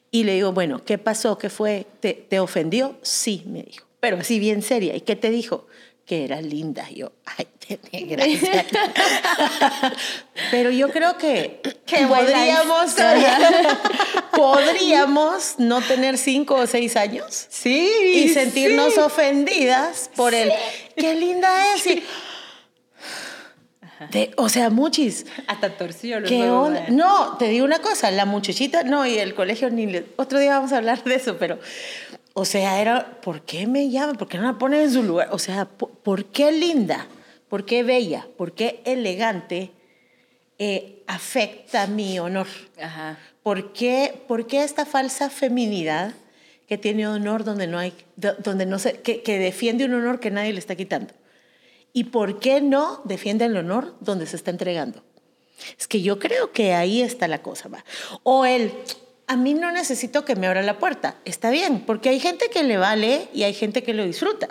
Y 0.09 0.23
le 0.23 0.33
digo, 0.33 0.53
bueno, 0.53 0.83
¿qué 0.83 0.97
pasó? 0.97 1.37
¿Qué 1.37 1.51
fue? 1.51 1.85
¿Te, 1.99 2.13
te 2.15 2.39
ofendió? 2.39 2.97
Sí, 3.03 3.43
me 3.45 3.61
dijo. 3.61 3.85
Pero 3.99 4.17
así 4.17 4.39
bien 4.39 4.63
seria. 4.63 4.95
¿Y 4.95 5.01
qué 5.01 5.15
te 5.15 5.29
dijo? 5.29 5.67
que 6.03 6.25
era 6.25 6.41
linda. 6.41 6.89
yo, 6.89 7.13
ay, 7.25 7.47
gracias. 8.05 8.65
Pero 10.51 10.69
yo 10.71 10.89
creo 10.89 11.17
que, 11.17 11.61
que 11.85 12.05
podríamos, 12.05 12.95
podríamos 14.33 15.55
no 15.57 15.79
tener 15.81 16.17
cinco 16.17 16.55
o 16.55 16.67
seis 16.67 16.97
años. 16.97 17.45
Sí. 17.49 17.89
Y 18.15 18.29
sentirnos 18.29 18.97
ofendidas 18.97 20.09
por 20.15 20.33
el, 20.33 20.51
qué 20.97 21.15
linda 21.15 21.75
es. 21.75 21.83
O 24.37 24.49
sea, 24.49 24.69
muchis. 24.69 25.25
Hasta 25.47 25.77
torció 25.77 26.19
los 26.19 26.29
¿Qué 26.29 26.49
onda? 26.49 26.85
No, 26.89 27.37
te 27.37 27.49
digo 27.49 27.65
una 27.65 27.79
cosa, 27.79 28.11
la 28.11 28.25
muchachita, 28.25 28.83
no, 28.83 29.05
y 29.05 29.17
el 29.17 29.33
colegio 29.33 29.69
ni 29.69 30.03
otro 30.15 30.39
día 30.39 30.55
vamos 30.55 30.71
a 30.71 30.77
hablar 30.77 31.03
de 31.03 31.15
eso, 31.15 31.37
pero 31.37 31.59
o 32.33 32.45
sea, 32.45 32.79
era, 32.79 33.19
¿por 33.21 33.41
qué 33.41 33.67
me 33.67 33.89
llama? 33.89 34.13
¿Por 34.13 34.27
qué 34.27 34.37
no 34.37 34.45
la 34.45 34.57
ponen 34.57 34.81
en 34.81 34.91
su 34.91 35.03
lugar? 35.03 35.29
O 35.31 35.39
sea, 35.39 35.65
¿por, 35.65 36.25
qué 36.25 36.51
linda? 36.51 37.07
¿Por 37.49 37.65
qué 37.65 37.83
bella? 37.83 38.25
¿Por 38.37 38.53
qué 38.53 38.81
elegante 38.85 39.71
eh, 40.57 41.03
afecta 41.07 41.87
mi 41.87 42.19
honor? 42.19 42.47
Ajá. 42.81 43.17
¿Por, 43.43 43.73
qué, 43.73 44.23
¿Por 44.27 44.47
qué 44.47 44.63
esta 44.63 44.85
falsa 44.85 45.29
feminidad 45.29 46.13
que 46.67 46.77
tiene 46.77 47.05
honor 47.05 47.43
donde 47.43 47.67
no 47.67 47.77
hay, 47.77 47.93
donde 48.15 48.65
no 48.65 48.79
se, 48.79 49.01
que, 49.01 49.23
que 49.23 49.37
defiende 49.37 49.83
un 49.83 49.93
honor 49.93 50.21
que 50.21 50.31
nadie 50.31 50.53
le 50.53 50.59
está 50.59 50.75
quitando? 50.75 51.13
¿Y 51.93 52.05
por 52.05 52.39
qué 52.39 52.61
no 52.61 53.01
defiende 53.03 53.45
el 53.45 53.57
honor 53.57 53.95
donde 53.99 54.25
se 54.25 54.35
está 54.35 54.51
entregando? 54.51 55.03
Es 55.77 55.87
que 55.87 56.01
yo 56.01 56.19
creo 56.19 56.51
que 56.51 56.73
ahí 56.73 57.01
está 57.01 57.27
la 57.27 57.41
cosa, 57.41 57.69
¿va? 57.69 57.83
O 58.23 58.45
el, 58.45 58.73
a 59.27 59.35
mí 59.35 59.53
no 59.53 59.71
necesito 59.71 60.25
que 60.25 60.35
me 60.35 60.47
abra 60.47 60.63
la 60.63 60.79
puerta. 60.79 61.17
Está 61.25 61.49
bien, 61.49 61.83
porque 61.85 62.09
hay 62.09 62.19
gente 62.19 62.49
que 62.49 62.63
le 62.63 62.77
vale 62.77 63.27
y 63.33 63.43
hay 63.43 63.53
gente 63.53 63.83
que 63.83 63.93
lo 63.93 64.03
disfruta. 64.03 64.49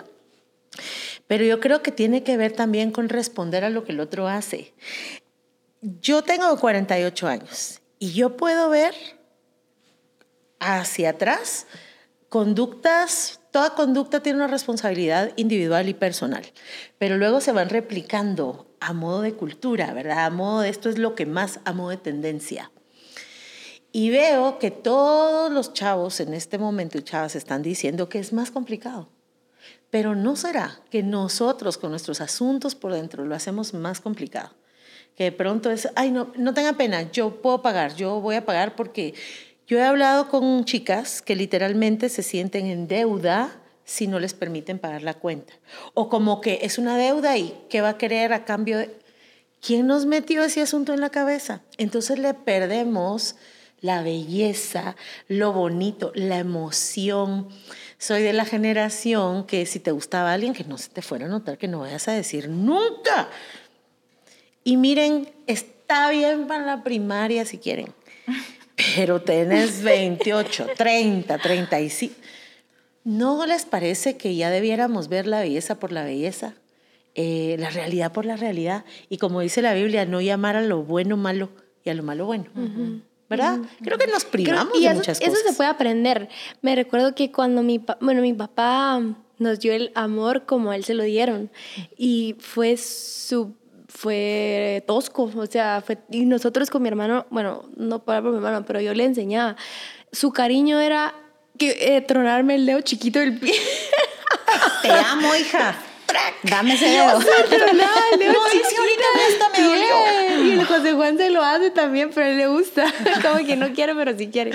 Pero 1.27 1.43
yo 1.43 1.59
creo 1.59 1.81
que 1.81 1.91
tiene 1.91 2.23
que 2.23 2.37
ver 2.37 2.53
también 2.53 2.91
con 2.91 3.09
responder 3.09 3.63
a 3.63 3.69
lo 3.69 3.83
que 3.83 3.91
el 3.91 3.99
otro 3.99 4.27
hace. 4.27 4.73
Yo 5.81 6.23
tengo 6.23 6.57
48 6.57 7.27
años 7.27 7.81
y 7.99 8.13
yo 8.13 8.37
puedo 8.37 8.69
ver 8.69 8.93
hacia 10.59 11.09
atrás 11.11 11.65
conductas, 12.29 13.40
toda 13.51 13.75
conducta 13.75 14.21
tiene 14.21 14.37
una 14.37 14.47
responsabilidad 14.47 15.31
individual 15.35 15.87
y 15.89 15.93
personal, 15.93 16.43
pero 16.97 17.17
luego 17.17 17.41
se 17.41 17.51
van 17.51 17.69
replicando 17.69 18.67
a 18.79 18.93
modo 18.93 19.21
de 19.21 19.33
cultura, 19.33 19.93
¿verdad? 19.93 20.25
A 20.25 20.29
modo 20.29 20.61
de 20.61 20.69
esto 20.69 20.89
es 20.89 20.97
lo 20.97 21.15
que 21.15 21.25
más, 21.25 21.59
a 21.65 21.73
modo 21.73 21.89
de 21.89 21.97
tendencia. 21.97 22.71
Y 23.91 24.09
veo 24.09 24.57
que 24.57 24.71
todos 24.71 25.51
los 25.51 25.73
chavos 25.73 26.21
en 26.21 26.33
este 26.33 26.57
momento 26.57 26.97
y 26.97 27.03
chavas 27.03 27.35
están 27.35 27.61
diciendo 27.61 28.07
que 28.07 28.19
es 28.19 28.31
más 28.31 28.49
complicado. 28.49 29.09
Pero 29.89 30.15
no 30.15 30.37
será 30.37 30.79
que 30.89 31.03
nosotros 31.03 31.77
con 31.77 31.91
nuestros 31.91 32.21
asuntos 32.21 32.73
por 32.73 32.93
dentro 32.93 33.25
lo 33.25 33.35
hacemos 33.35 33.73
más 33.73 33.99
complicado. 33.99 34.55
Que 35.15 35.25
de 35.25 35.31
pronto 35.33 35.69
es, 35.69 35.89
ay, 35.95 36.09
no, 36.11 36.31
no 36.37 36.53
tenga 36.53 36.73
pena, 36.73 37.11
yo 37.11 37.41
puedo 37.41 37.61
pagar, 37.61 37.95
yo 37.95 38.21
voy 38.21 38.35
a 38.35 38.45
pagar 38.45 38.77
porque 38.77 39.13
yo 39.71 39.77
he 39.77 39.83
hablado 39.83 40.27
con 40.27 40.65
chicas 40.65 41.21
que 41.21 41.33
literalmente 41.33 42.09
se 42.09 42.23
sienten 42.23 42.65
en 42.65 42.89
deuda 42.89 43.57
si 43.85 44.05
no 44.05 44.19
les 44.19 44.33
permiten 44.33 44.79
pagar 44.79 45.01
la 45.01 45.13
cuenta. 45.13 45.53
O 45.93 46.09
como 46.09 46.41
que 46.41 46.59
es 46.63 46.77
una 46.77 46.97
deuda 46.97 47.37
y 47.37 47.57
que 47.69 47.79
va 47.79 47.91
a 47.91 47.97
querer 47.97 48.33
a 48.33 48.43
cambio 48.43 48.79
de... 48.79 48.93
¿Quién 49.61 49.87
nos 49.87 50.05
metió 50.05 50.43
ese 50.43 50.61
asunto 50.61 50.93
en 50.93 50.99
la 50.99 51.09
cabeza? 51.09 51.61
Entonces 51.77 52.19
le 52.19 52.33
perdemos 52.33 53.37
la 53.79 54.03
belleza, 54.03 54.97
lo 55.29 55.53
bonito, 55.53 56.11
la 56.15 56.39
emoción. 56.39 57.47
Soy 57.97 58.23
de 58.23 58.33
la 58.33 58.43
generación 58.43 59.45
que 59.45 59.65
si 59.65 59.79
te 59.79 59.91
gustaba 59.91 60.33
alguien, 60.33 60.53
que 60.53 60.65
no 60.65 60.77
se 60.79 60.89
te 60.89 61.01
fuera 61.01 61.27
a 61.27 61.29
notar, 61.29 61.57
que 61.57 61.69
no 61.69 61.79
vayas 61.79 62.09
a 62.09 62.11
decir 62.11 62.49
nunca. 62.49 63.29
Y 64.65 64.75
miren, 64.75 65.31
está 65.47 66.09
bien 66.09 66.47
para 66.47 66.65
la 66.65 66.83
primaria 66.83 67.45
si 67.45 67.57
quieren, 67.57 67.93
pero 68.75 69.21
tenés 69.21 69.83
28, 69.83 70.67
30, 70.77 71.37
35. 71.37 72.15
¿No 73.03 73.45
les 73.45 73.65
parece 73.65 74.17
que 74.17 74.35
ya 74.35 74.49
debiéramos 74.49 75.07
ver 75.07 75.27
la 75.27 75.39
belleza 75.39 75.79
por 75.79 75.91
la 75.91 76.03
belleza? 76.03 76.53
Eh, 77.15 77.55
la 77.59 77.69
realidad 77.69 78.11
por 78.11 78.25
la 78.25 78.37
realidad. 78.37 78.85
Y 79.09 79.17
como 79.17 79.41
dice 79.41 79.61
la 79.61 79.73
Biblia, 79.73 80.05
no 80.05 80.21
llamar 80.21 80.55
a 80.55 80.61
lo 80.61 80.83
bueno 80.83 81.17
malo 81.17 81.49
y 81.83 81.89
a 81.89 81.93
lo 81.93 82.03
malo 82.03 82.25
bueno. 82.25 82.45
¿verdad? 83.29 83.59
Creo 83.81 83.97
que 83.97 84.07
nos 84.07 84.25
privamos 84.25 84.73
de 84.73 84.93
muchas 84.93 85.19
cosas. 85.19 85.33
Eso 85.33 85.47
se 85.47 85.55
puede 85.55 85.69
aprender. 85.69 86.27
Me 86.61 86.75
recuerdo 86.75 87.15
que 87.15 87.31
cuando 87.31 87.63
mi, 87.63 87.81
bueno, 88.01 88.21
mi 88.21 88.33
papá 88.33 89.01
nos 89.37 89.59
dio 89.59 89.73
el 89.73 89.91
amor 89.95 90.45
como 90.45 90.71
a 90.71 90.75
él 90.75 90.83
se 90.83 90.93
lo 90.93 91.03
dieron 91.03 91.49
y 91.97 92.35
fue 92.39 92.75
su 92.77 93.55
fue 93.93 94.83
tosco, 94.87 95.31
o 95.35 95.45
sea, 95.45 95.81
fue, 95.85 95.97
y 96.09 96.25
nosotros 96.25 96.69
con 96.69 96.81
mi 96.81 96.87
hermano, 96.87 97.25
bueno, 97.29 97.65
no 97.75 97.99
para 97.99 98.21
por 98.21 98.31
mi 98.31 98.37
hermano, 98.37 98.65
pero 98.65 98.79
yo 98.79 98.93
le 98.93 99.03
enseñaba, 99.03 99.55
su 100.11 100.31
cariño 100.31 100.79
era 100.79 101.13
que, 101.57 101.77
eh, 101.95 102.01
tronarme 102.01 102.55
el 102.55 102.65
dedo 102.65 102.81
chiquito 102.81 103.19
del 103.19 103.37
pie. 103.37 103.53
Te 104.81 104.89
amo, 104.89 105.35
hija. 105.35 105.75
Dame 106.43 106.73
ese 106.73 106.85
dedo. 106.85 107.13
No, 107.13 107.21
si 107.21 107.27
ahorita 108.75 109.05
esto 109.29 109.45
me 109.55 109.63
dolió. 109.63 109.95
Y 110.51 110.59
el 110.59 110.65
José 110.65 110.93
Juan 110.93 111.17
se 111.17 111.29
lo 111.29 111.43
hace 111.43 111.71
también, 111.71 112.09
pero 112.13 112.25
a 112.25 112.29
él 112.29 112.37
le 112.37 112.47
gusta. 112.47 112.85
Como 113.21 113.45
que 113.45 113.55
no 113.55 113.71
quiere, 113.73 113.95
pero 113.95 114.17
sí 114.17 114.27
quiere. 114.27 114.51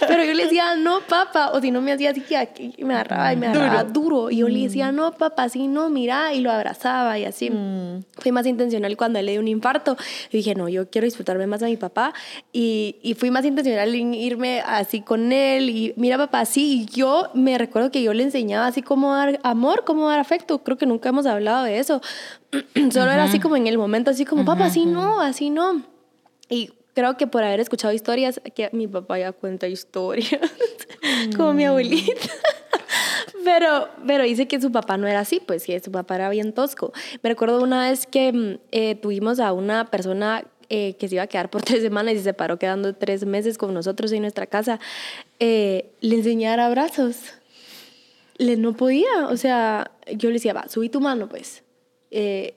Pero 0.00 0.24
yo 0.24 0.34
le 0.34 0.44
decía, 0.44 0.76
no, 0.76 1.00
papá. 1.00 1.50
O 1.52 1.60
si 1.60 1.70
no 1.70 1.80
me 1.80 1.92
hacía 1.92 2.10
así, 2.10 2.20
que 2.20 2.74
me 2.84 2.94
agarraba 2.94 3.32
y 3.32 3.36
me 3.36 3.46
agarraba 3.48 3.84
duro. 3.84 4.30
Y 4.30 4.38
yo 4.38 4.48
le 4.48 4.60
decía, 4.60 4.92
no, 4.92 5.12
papá, 5.12 5.44
así 5.44 5.68
no, 5.68 5.88
mira. 5.90 6.32
Y 6.34 6.40
lo 6.40 6.50
abrazaba 6.50 7.18
y 7.18 7.24
así. 7.24 7.50
Mm. 7.50 8.04
Fui 8.18 8.32
más 8.32 8.46
intencional 8.46 8.96
cuando 8.96 9.18
él 9.18 9.26
le 9.26 9.32
dio 9.32 9.40
un 9.40 9.48
infarto. 9.48 9.96
Y 10.30 10.38
dije, 10.38 10.54
no, 10.54 10.68
yo 10.68 10.90
quiero 10.90 11.04
disfrutarme 11.04 11.46
más 11.46 11.62
a 11.62 11.66
mi 11.66 11.76
papá. 11.76 12.12
Y, 12.52 12.96
y 13.02 13.14
fui 13.14 13.30
más 13.30 13.44
intencional 13.44 13.94
en 13.94 14.14
irme 14.14 14.60
así 14.66 15.00
con 15.00 15.32
él. 15.32 15.70
Y 15.70 15.94
mira, 15.96 16.18
papá, 16.18 16.40
así. 16.40 16.82
Y 16.82 16.86
yo 16.86 17.30
me 17.34 17.58
recuerdo 17.58 17.90
que 17.90 18.02
yo 18.02 18.12
le 18.12 18.22
enseñaba 18.22 18.66
así 18.66 18.82
cómo 18.82 19.14
dar 19.14 19.38
amor, 19.42 19.84
cómo 19.84 20.08
dar 20.08 20.20
afecto. 20.20 20.58
Creo 20.58 20.76
que 20.76 20.86
nunca 20.86 21.08
hemos 21.10 21.26
hablado 21.26 21.64
de 21.64 21.78
eso. 21.78 22.00
Solo 22.92 23.10
era 23.10 23.24
así 23.24 23.40
como 23.40 23.56
en 23.56 23.66
el 23.66 23.78
momento, 23.78 24.10
así 24.10 24.24
como, 24.24 24.44
papá, 24.44 24.66
así 24.66 24.86
no, 24.86 25.20
así 25.20 25.50
no. 25.50 25.82
Y 26.48 26.70
creo 26.94 27.16
que 27.16 27.26
por 27.26 27.44
haber 27.44 27.60
escuchado 27.60 27.92
historias, 27.92 28.40
que 28.54 28.70
mi 28.72 28.86
papá 28.86 29.18
ya 29.18 29.32
cuenta 29.32 29.68
historias, 29.68 30.40
como 31.36 31.52
mi 31.52 31.64
abuelita. 31.64 32.28
pero, 33.44 33.88
pero 34.06 34.24
dice 34.24 34.48
que 34.48 34.60
su 34.60 34.72
papá 34.72 34.96
no 34.96 35.06
era 35.06 35.20
así, 35.20 35.40
pues 35.44 35.64
que 35.64 35.78
su 35.80 35.92
papá 35.92 36.16
era 36.16 36.30
bien 36.30 36.52
tosco. 36.52 36.92
Me 37.22 37.30
recuerdo 37.30 37.62
una 37.62 37.88
vez 37.88 38.06
que 38.06 38.32
mm, 38.32 38.58
eh, 38.72 38.94
tuvimos 38.94 39.40
a 39.40 39.52
una 39.52 39.90
persona 39.90 40.44
eh, 40.70 40.96
que 40.98 41.08
se 41.08 41.16
iba 41.16 41.24
a 41.24 41.26
quedar 41.26 41.50
por 41.50 41.62
tres 41.64 41.82
semanas 41.82 42.14
y 42.14 42.20
se 42.20 42.32
paró 42.34 42.58
quedando 42.58 42.94
tres 42.94 43.26
meses 43.26 43.58
con 43.58 43.74
nosotros 43.74 44.10
en 44.12 44.22
nuestra 44.22 44.46
casa, 44.46 44.80
eh, 45.38 45.90
le 46.00 46.16
enseñar 46.16 46.60
abrazos 46.60 47.16
le 48.38 48.56
no 48.56 48.72
podía, 48.72 49.26
o 49.28 49.36
sea, 49.36 49.90
yo 50.16 50.28
le 50.30 50.34
decía, 50.34 50.54
va, 50.54 50.68
subí 50.68 50.88
tu 50.88 51.00
mano, 51.00 51.28
pues. 51.28 51.62
Eh, 52.10 52.54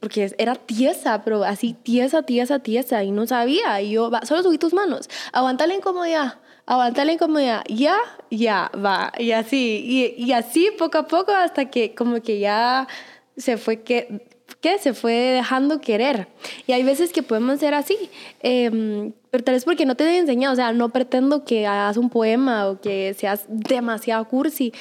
porque 0.00 0.34
era 0.38 0.54
tiesa, 0.54 1.22
pero 1.22 1.44
así 1.44 1.74
tiesa, 1.74 2.22
tiesa, 2.22 2.58
tiesa, 2.58 3.04
y 3.04 3.10
no 3.10 3.26
sabía. 3.26 3.80
Y 3.80 3.92
yo, 3.92 4.10
va, 4.10 4.22
solo 4.24 4.42
subí 4.42 4.58
tus 4.58 4.72
manos, 4.72 5.08
aguanta 5.32 5.66
la 5.66 5.74
incomodidad, 5.74 6.40
aguanta 6.66 7.04
la 7.04 7.12
incomodidad, 7.12 7.62
ya, 7.68 7.96
ya, 8.30 8.70
va, 8.74 9.12
y 9.18 9.32
así, 9.32 9.82
y, 9.84 10.24
y 10.24 10.32
así 10.32 10.70
poco 10.78 10.98
a 10.98 11.06
poco 11.06 11.32
hasta 11.32 11.70
que 11.70 11.94
como 11.94 12.20
que 12.20 12.40
ya 12.40 12.88
se 13.36 13.56
fue 13.56 13.82
que 13.82 14.26
¿qué? 14.60 14.78
Se 14.78 14.94
fue 14.94 15.12
dejando 15.12 15.80
querer. 15.80 16.28
Y 16.66 16.72
hay 16.72 16.82
veces 16.82 17.12
que 17.12 17.22
podemos 17.22 17.60
ser 17.60 17.74
así, 17.74 17.96
eh, 18.40 19.12
pero 19.30 19.44
tal 19.44 19.54
vez 19.54 19.64
porque 19.64 19.86
no 19.86 19.94
te 19.94 20.04
he 20.04 20.18
enseñado, 20.18 20.52
o 20.52 20.56
sea, 20.56 20.72
no 20.72 20.88
pretendo 20.90 21.44
que 21.44 21.66
hagas 21.66 21.96
un 21.96 22.10
poema 22.10 22.68
o 22.68 22.80
que 22.80 23.14
seas 23.14 23.44
demasiado 23.48 24.26
cursi, 24.28 24.72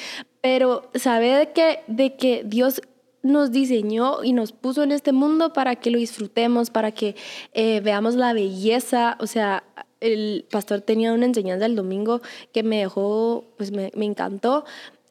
pero 0.42 0.90
sabe 0.96 1.30
de 1.30 1.52
que, 1.52 1.80
de 1.88 2.16
que 2.16 2.44
Dios 2.46 2.82
nos 3.26 3.52
diseñó 3.52 4.24
y 4.24 4.34
nos 4.34 4.52
puso 4.52 4.84
en 4.84 4.92
este 4.92 5.12
mundo 5.12 5.52
para 5.52 5.76
que 5.76 5.90
lo 5.90 5.98
disfrutemos, 5.98 6.70
para 6.70 6.92
que 6.92 7.16
eh, 7.54 7.82
veamos 7.84 8.14
la 8.16 8.34
belleza. 8.34 9.18
O 9.20 9.26
sea, 9.26 9.64
el 10.00 10.46
pastor 10.52 10.82
tenía 10.82 11.12
una 11.12 11.26
enseñanza 11.26 11.66
el 11.66 11.76
domingo 11.76 12.22
que 12.54 12.62
me 12.62 12.78
dejó, 12.78 13.46
pues 13.58 13.72
me, 13.72 13.92
me 13.96 14.06
encantó. 14.06 14.64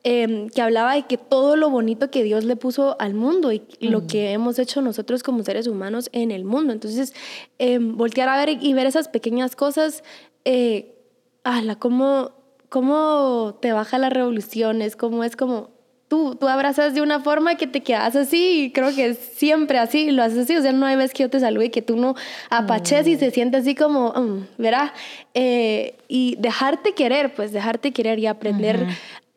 em, 0.04 0.50
que 0.50 0.60
hablaba 0.60 0.94
de 0.94 1.04
que 1.06 1.16
todo 1.16 1.56
lo 1.56 1.70
bonito 1.70 2.10
que 2.10 2.22
Dios 2.22 2.44
le 2.44 2.56
puso 2.56 2.94
al 3.00 3.14
mundo 3.14 3.52
y 3.52 3.62
lo 3.80 4.06
que 4.06 4.32
hemos 4.32 4.58
hecho 4.58 4.82
nosotros 4.82 5.22
como 5.22 5.42
seres 5.42 5.66
humanos 5.66 6.10
en 6.12 6.30
el 6.30 6.44
mundo. 6.44 6.72
Entonces, 6.74 7.14
em, 7.58 7.96
voltear 7.96 8.28
a 8.28 8.36
ver 8.36 8.58
y 8.60 8.74
ver 8.74 8.86
esas 8.86 9.08
pequeñas 9.08 9.56
cosas, 9.56 10.04
eh, 10.44 10.94
ala, 11.42 11.76
cómo, 11.76 12.32
cómo 12.68 13.58
te 13.62 13.72
baja 13.72 13.98
las 13.98 14.12
revoluciones, 14.12 14.94
cómo 14.94 15.24
es 15.24 15.36
como, 15.36 15.70
Tú, 16.08 16.34
tú, 16.36 16.48
abrazas 16.48 16.94
de 16.94 17.00
una 17.00 17.20
forma 17.20 17.56
que 17.56 17.66
te 17.66 17.82
quedas 17.82 18.14
así 18.14 18.64
y 18.64 18.72
creo 18.72 18.94
que 18.94 19.14
siempre 19.14 19.78
así 19.78 20.10
lo 20.10 20.22
haces 20.22 20.38
así. 20.38 20.56
O 20.56 20.62
sea, 20.62 20.72
no 20.72 20.86
hay 20.86 20.96
vez 20.96 21.12
que 21.12 21.22
yo 21.22 21.30
te 21.30 21.40
salude 21.40 21.66
y 21.66 21.70
que 21.70 21.82
tú 21.82 21.96
no 21.96 22.14
apaches 22.50 23.06
y 23.06 23.16
se 23.16 23.30
siente 23.30 23.56
así 23.56 23.74
como, 23.74 24.10
um, 24.10 24.46
¿verdad? 24.58 24.92
Eh, 25.32 25.96
y 26.06 26.36
dejarte 26.38 26.92
querer, 26.92 27.34
pues 27.34 27.52
dejarte 27.52 27.92
querer 27.92 28.18
y 28.18 28.26
aprender. 28.26 28.86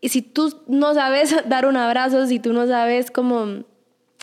Y 0.02 0.10
si 0.10 0.22
tú 0.22 0.54
no 0.68 0.94
sabes 0.94 1.36
dar 1.48 1.66
un 1.66 1.78
abrazo, 1.78 2.28
si 2.28 2.40
tú 2.40 2.54
no 2.54 2.68
sabes 2.68 3.12
cómo 3.12 3.64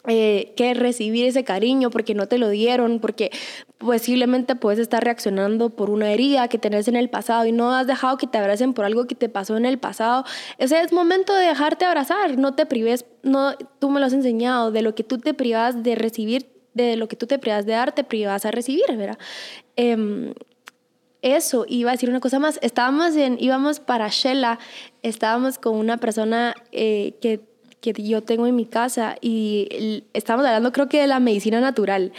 eh, 0.07 0.53
que 0.57 0.75
recibir 0.75 1.25
ese 1.27 1.45
cariño 1.45 1.91
porque 1.91 2.15
no 2.15 2.27
te 2.27 2.37
lo 2.39 2.51
dieron, 2.51 3.01
porque 3.01 3.31
posiblemente 3.79 4.55
puedes 4.55 4.79
estar 4.79 5.03
reaccionando 5.03 5.71
por 5.71 5.89
una 5.89 6.13
herida 6.13 6.49
que 6.49 6.59
tenés 6.59 6.89
en 6.89 6.97
el 6.97 7.09
pasado 7.09 7.47
y 7.47 7.53
no 7.53 7.75
has 7.75 7.87
dejado 7.87 8.19
que 8.19 8.27
te 8.27 8.37
abracen 8.37 8.75
por 8.75 8.85
algo 8.85 9.07
que 9.07 9.15
te 9.15 9.29
pasó 9.29 9.57
en 9.57 9.65
el 9.65 9.79
pasado. 9.79 10.25
O 10.59 10.67
sea, 10.67 10.83
es 10.83 10.93
momento 10.93 11.35
de 11.35 11.47
dejarte 11.47 11.85
abrazar, 11.85 12.37
no 12.37 12.55
te 12.55 12.67
prives, 12.67 13.07
no, 13.23 13.55
tú 13.79 13.89
me 13.89 13.99
lo 13.99 14.07
has 14.07 14.13
enseñado, 14.13 14.71
de 14.71 14.83
lo 14.83 14.95
que 14.95 15.05
tú 15.05 15.19
te 15.19 15.33
privas 15.33 15.83
de 15.83 15.95
recibir, 15.95 16.51
de 16.75 16.97
lo 16.97 17.09
que 17.09 17.17
tú 17.17 17.27
te 17.27 17.39
privas 17.39 17.65
de 17.65 17.73
dar, 17.73 17.93
te 17.93 18.05
privas 18.05 18.45
a 18.45 18.51
recibir, 18.51 18.85
¿verdad? 18.97 19.19
Eh, 19.77 20.35
eso, 21.25 21.65
iba 21.67 21.91
a 21.91 21.95
decir 21.95 22.11
una 22.11 22.21
cosa 22.21 22.39
más, 22.39 22.59
estábamos 22.61 23.17
en, 23.17 23.39
íbamos 23.41 23.81
para 23.81 24.09
Shela, 24.09 24.59
estábamos 25.01 25.57
con 25.57 25.77
una 25.77 25.97
persona 25.97 26.55
eh, 26.71 27.15
que 27.23 27.41
que 27.93 28.03
yo 28.03 28.23
tengo 28.23 28.47
en 28.47 28.57
mi 28.57 28.67
casa 28.67 29.17
y 29.21 30.05
estábamos 30.13 30.47
hablando 30.47 30.73
creo 30.73 30.89
que 30.89 31.01
de 31.01 31.07
la 31.07 31.21
medicina 31.21 31.61
natural 31.61 32.13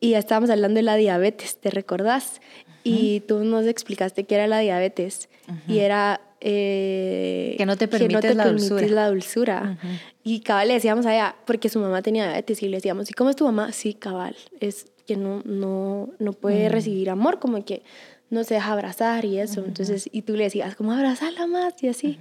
y 0.00 0.14
estábamos 0.14 0.50
hablando 0.50 0.76
de 0.76 0.82
la 0.82 0.96
diabetes, 0.96 1.56
¿te 1.58 1.70
recordás? 1.70 2.40
Y 2.84 3.20
tú 3.20 3.42
nos 3.42 3.66
explicaste 3.66 4.24
qué 4.24 4.36
era 4.36 4.46
la 4.46 4.60
diabetes 4.60 5.28
y 5.66 5.78
era... 5.78 6.20
Eh, 6.40 7.54
que 7.56 7.66
no 7.66 7.76
te 7.76 7.88
permites, 7.88 8.36
la, 8.36 8.46
dulzura. 8.46 8.86
la 8.86 9.08
dulzura. 9.08 9.78
Y 10.22 10.40
cabal 10.40 10.68
le 10.68 10.74
decíamos 10.74 11.06
allá, 11.06 11.34
porque 11.46 11.68
su 11.68 11.80
mamá 11.80 12.02
tenía 12.02 12.24
diabetes 12.24 12.62
y 12.62 12.68
le 12.68 12.76
decíamos, 12.76 13.10
¿y 13.10 13.14
cómo 13.14 13.30
es 13.30 13.36
tu 13.36 13.44
mamá? 13.44 13.72
Sí, 13.72 13.94
cabal, 13.94 14.36
es 14.60 14.86
que 15.06 15.16
no, 15.16 15.42
no, 15.44 16.10
no 16.18 16.32
puede 16.34 16.68
recibir 16.68 17.10
amor, 17.10 17.40
como 17.40 17.64
que 17.64 17.82
no 18.30 18.44
se 18.44 18.54
deja 18.54 18.72
abrazar 18.72 19.24
y 19.24 19.40
eso. 19.40 19.64
Entonces, 19.64 20.08
y 20.12 20.22
tú 20.22 20.36
le 20.36 20.44
decías, 20.44 20.76
¿cómo 20.76 20.92
abrazarla 20.92 21.46
más? 21.46 21.82
Y 21.82 21.88
así. 21.88 22.18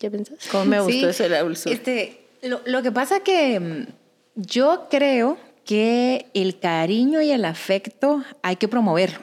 ¿Qué 0.00 0.10
pensás? 0.10 0.38
¿Cómo 0.50 0.64
me 0.64 0.80
gustó 0.80 1.10
eso 1.10 1.24
de 1.24 1.28
la 1.28 1.42
dulzura? 1.42 1.74
Este, 1.74 2.26
lo, 2.42 2.62
lo 2.64 2.82
que 2.82 2.90
pasa 2.90 3.20
que 3.20 3.60
mm, 3.60 3.86
yo 4.34 4.88
creo 4.90 5.36
que 5.66 6.26
el 6.32 6.58
cariño 6.58 7.20
y 7.20 7.30
el 7.30 7.44
afecto 7.44 8.24
hay 8.42 8.56
que 8.56 8.66
promoverlo. 8.66 9.20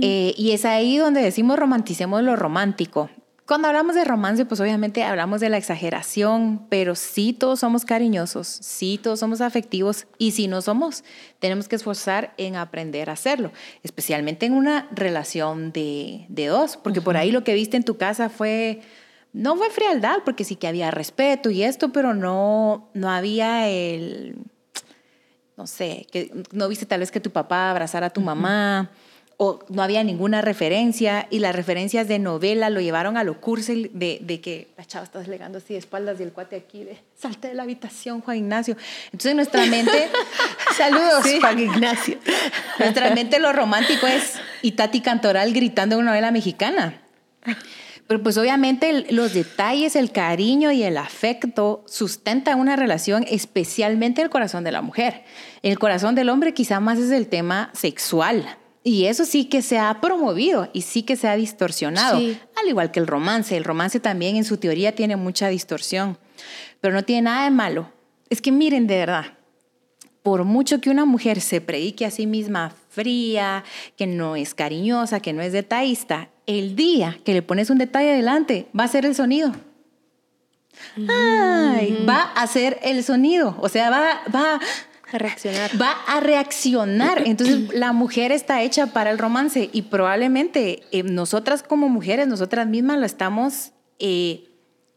Eh, 0.00 0.32
y 0.38 0.52
es 0.52 0.64
ahí 0.64 0.96
donde 0.96 1.20
decimos 1.20 1.58
romanticemos 1.58 2.22
lo 2.22 2.34
romántico. 2.34 3.10
Cuando 3.46 3.68
hablamos 3.68 3.94
de 3.94 4.04
romance, 4.04 4.46
pues 4.46 4.58
obviamente 4.60 5.02
hablamos 5.02 5.40
de 5.40 5.50
la 5.50 5.58
exageración, 5.58 6.66
pero 6.70 6.94
sí 6.94 7.34
todos 7.34 7.60
somos 7.60 7.84
cariñosos, 7.84 8.46
sí 8.46 8.98
todos 9.02 9.20
somos 9.20 9.42
afectivos 9.42 10.06
y 10.16 10.30
si 10.30 10.48
no 10.48 10.62
somos, 10.62 11.04
tenemos 11.40 11.68
que 11.68 11.76
esforzar 11.76 12.32
en 12.38 12.56
aprender 12.56 13.10
a 13.10 13.14
hacerlo, 13.14 13.52
especialmente 13.82 14.46
en 14.46 14.54
una 14.54 14.88
relación 14.92 15.72
de, 15.72 16.24
de 16.30 16.46
dos, 16.46 16.78
porque 16.78 17.02
por 17.02 17.18
ahí 17.18 17.32
lo 17.32 17.44
que 17.44 17.52
viste 17.52 17.76
en 17.76 17.84
tu 17.84 17.98
casa 17.98 18.30
fue 18.30 18.80
no 19.34 19.56
fue 19.56 19.68
frialdad, 19.68 20.18
porque 20.24 20.44
sí 20.44 20.54
que 20.54 20.68
había 20.68 20.92
respeto 20.92 21.50
y 21.50 21.64
esto, 21.64 21.92
pero 21.92 22.14
no, 22.14 22.88
no 22.94 23.10
había 23.10 23.68
el, 23.68 24.36
no 25.56 25.66
sé, 25.66 26.06
que 26.12 26.30
no 26.52 26.68
viste 26.68 26.86
tal 26.86 27.00
vez 27.00 27.10
que 27.10 27.18
tu 27.18 27.30
papá 27.30 27.68
abrazara 27.68 28.06
a 28.06 28.10
tu 28.10 28.20
mamá, 28.20 28.92
o 29.36 29.58
no 29.68 29.82
había 29.82 30.04
ninguna 30.04 30.40
referencia, 30.40 31.26
y 31.30 31.40
las 31.40 31.56
referencias 31.56 32.06
de 32.06 32.20
novela 32.20 32.70
lo 32.70 32.80
llevaron 32.80 33.16
a 33.16 33.24
lo 33.24 33.40
cursi 33.40 33.90
de, 33.92 34.20
de 34.22 34.40
que 34.40 34.68
la 34.78 34.84
chava 34.84 35.04
está 35.04 35.18
deslegando 35.18 35.58
así 35.58 35.72
de 35.72 35.80
espaldas 35.80 36.20
y 36.20 36.22
el 36.22 36.32
cuate 36.32 36.54
aquí 36.54 36.84
de 36.84 36.96
salte 37.18 37.48
de 37.48 37.54
la 37.54 37.64
habitación, 37.64 38.20
Juan 38.20 38.36
Ignacio. 38.36 38.76
Entonces 39.06 39.34
nuestra 39.34 39.66
mente, 39.66 40.10
saludos, 40.76 41.26
Juan 41.40 41.58
Ignacio. 41.58 42.18
nuestra 42.78 43.12
mente 43.12 43.40
lo 43.40 43.52
romántico 43.52 44.06
es 44.06 44.34
Itati 44.62 45.00
Cantoral 45.00 45.52
gritando 45.52 45.96
en 45.96 46.02
una 46.02 46.12
novela 46.12 46.30
mexicana. 46.30 47.00
Pero 48.06 48.22
pues 48.22 48.36
obviamente 48.36 49.10
los 49.12 49.32
detalles, 49.32 49.96
el 49.96 50.12
cariño 50.12 50.70
y 50.72 50.82
el 50.82 50.98
afecto 50.98 51.84
sustentan 51.86 52.60
una 52.60 52.76
relación, 52.76 53.24
especialmente 53.28 54.20
el 54.20 54.28
corazón 54.28 54.62
de 54.62 54.72
la 54.72 54.82
mujer. 54.82 55.24
El 55.62 55.78
corazón 55.78 56.14
del 56.14 56.28
hombre 56.28 56.52
quizá 56.52 56.80
más 56.80 56.98
es 56.98 57.10
el 57.10 57.28
tema 57.28 57.70
sexual. 57.72 58.58
Y 58.82 59.06
eso 59.06 59.24
sí 59.24 59.46
que 59.46 59.62
se 59.62 59.78
ha 59.78 60.02
promovido 60.02 60.68
y 60.74 60.82
sí 60.82 61.04
que 61.04 61.16
se 61.16 61.26
ha 61.26 61.36
distorsionado, 61.36 62.18
al 62.18 62.68
igual 62.68 62.90
que 62.90 63.00
el 63.00 63.06
romance. 63.06 63.56
El 63.56 63.64
romance 63.64 63.98
también 63.98 64.36
en 64.36 64.44
su 64.44 64.58
teoría 64.58 64.94
tiene 64.94 65.16
mucha 65.16 65.48
distorsión, 65.48 66.18
pero 66.82 66.92
no 66.92 67.02
tiene 67.02 67.22
nada 67.22 67.44
de 67.44 67.50
malo. 67.50 67.90
Es 68.28 68.42
que 68.42 68.52
miren 68.52 68.86
de 68.86 68.98
verdad, 68.98 69.38
por 70.24 70.44
mucho 70.44 70.80
que 70.80 70.88
una 70.88 71.04
mujer 71.04 71.42
se 71.42 71.60
predique 71.60 72.06
a 72.06 72.10
sí 72.10 72.26
misma 72.26 72.72
fría, 72.88 73.62
que 73.94 74.06
no 74.06 74.36
es 74.36 74.54
cariñosa, 74.54 75.20
que 75.20 75.34
no 75.34 75.42
es 75.42 75.52
detallista, 75.52 76.30
el 76.46 76.74
día 76.76 77.18
que 77.26 77.34
le 77.34 77.42
pones 77.42 77.68
un 77.68 77.76
detalle 77.76 78.14
adelante, 78.14 78.66
va 78.76 78.84
a 78.84 78.88
ser 78.88 79.04
el 79.04 79.14
sonido. 79.14 79.52
Ay, 80.96 82.06
va 82.08 82.22
a 82.22 82.46
ser 82.46 82.80
el 82.82 83.04
sonido. 83.04 83.54
O 83.60 83.68
sea, 83.68 83.90
va, 83.90 84.22
va 84.34 84.60
a 85.12 85.18
reaccionar. 85.18 85.70
Va 85.80 85.92
a 86.06 86.20
reaccionar. 86.20 87.22
Entonces, 87.26 87.68
la 87.74 87.92
mujer 87.92 88.32
está 88.32 88.62
hecha 88.62 88.86
para 88.86 89.10
el 89.10 89.18
romance 89.18 89.68
y 89.74 89.82
probablemente 89.82 90.84
eh, 90.90 91.02
nosotras 91.02 91.62
como 91.62 91.90
mujeres, 91.90 92.26
nosotras 92.28 92.66
mismas 92.66 92.98
lo 92.98 93.04
estamos 93.04 93.72
eh, 93.98 94.48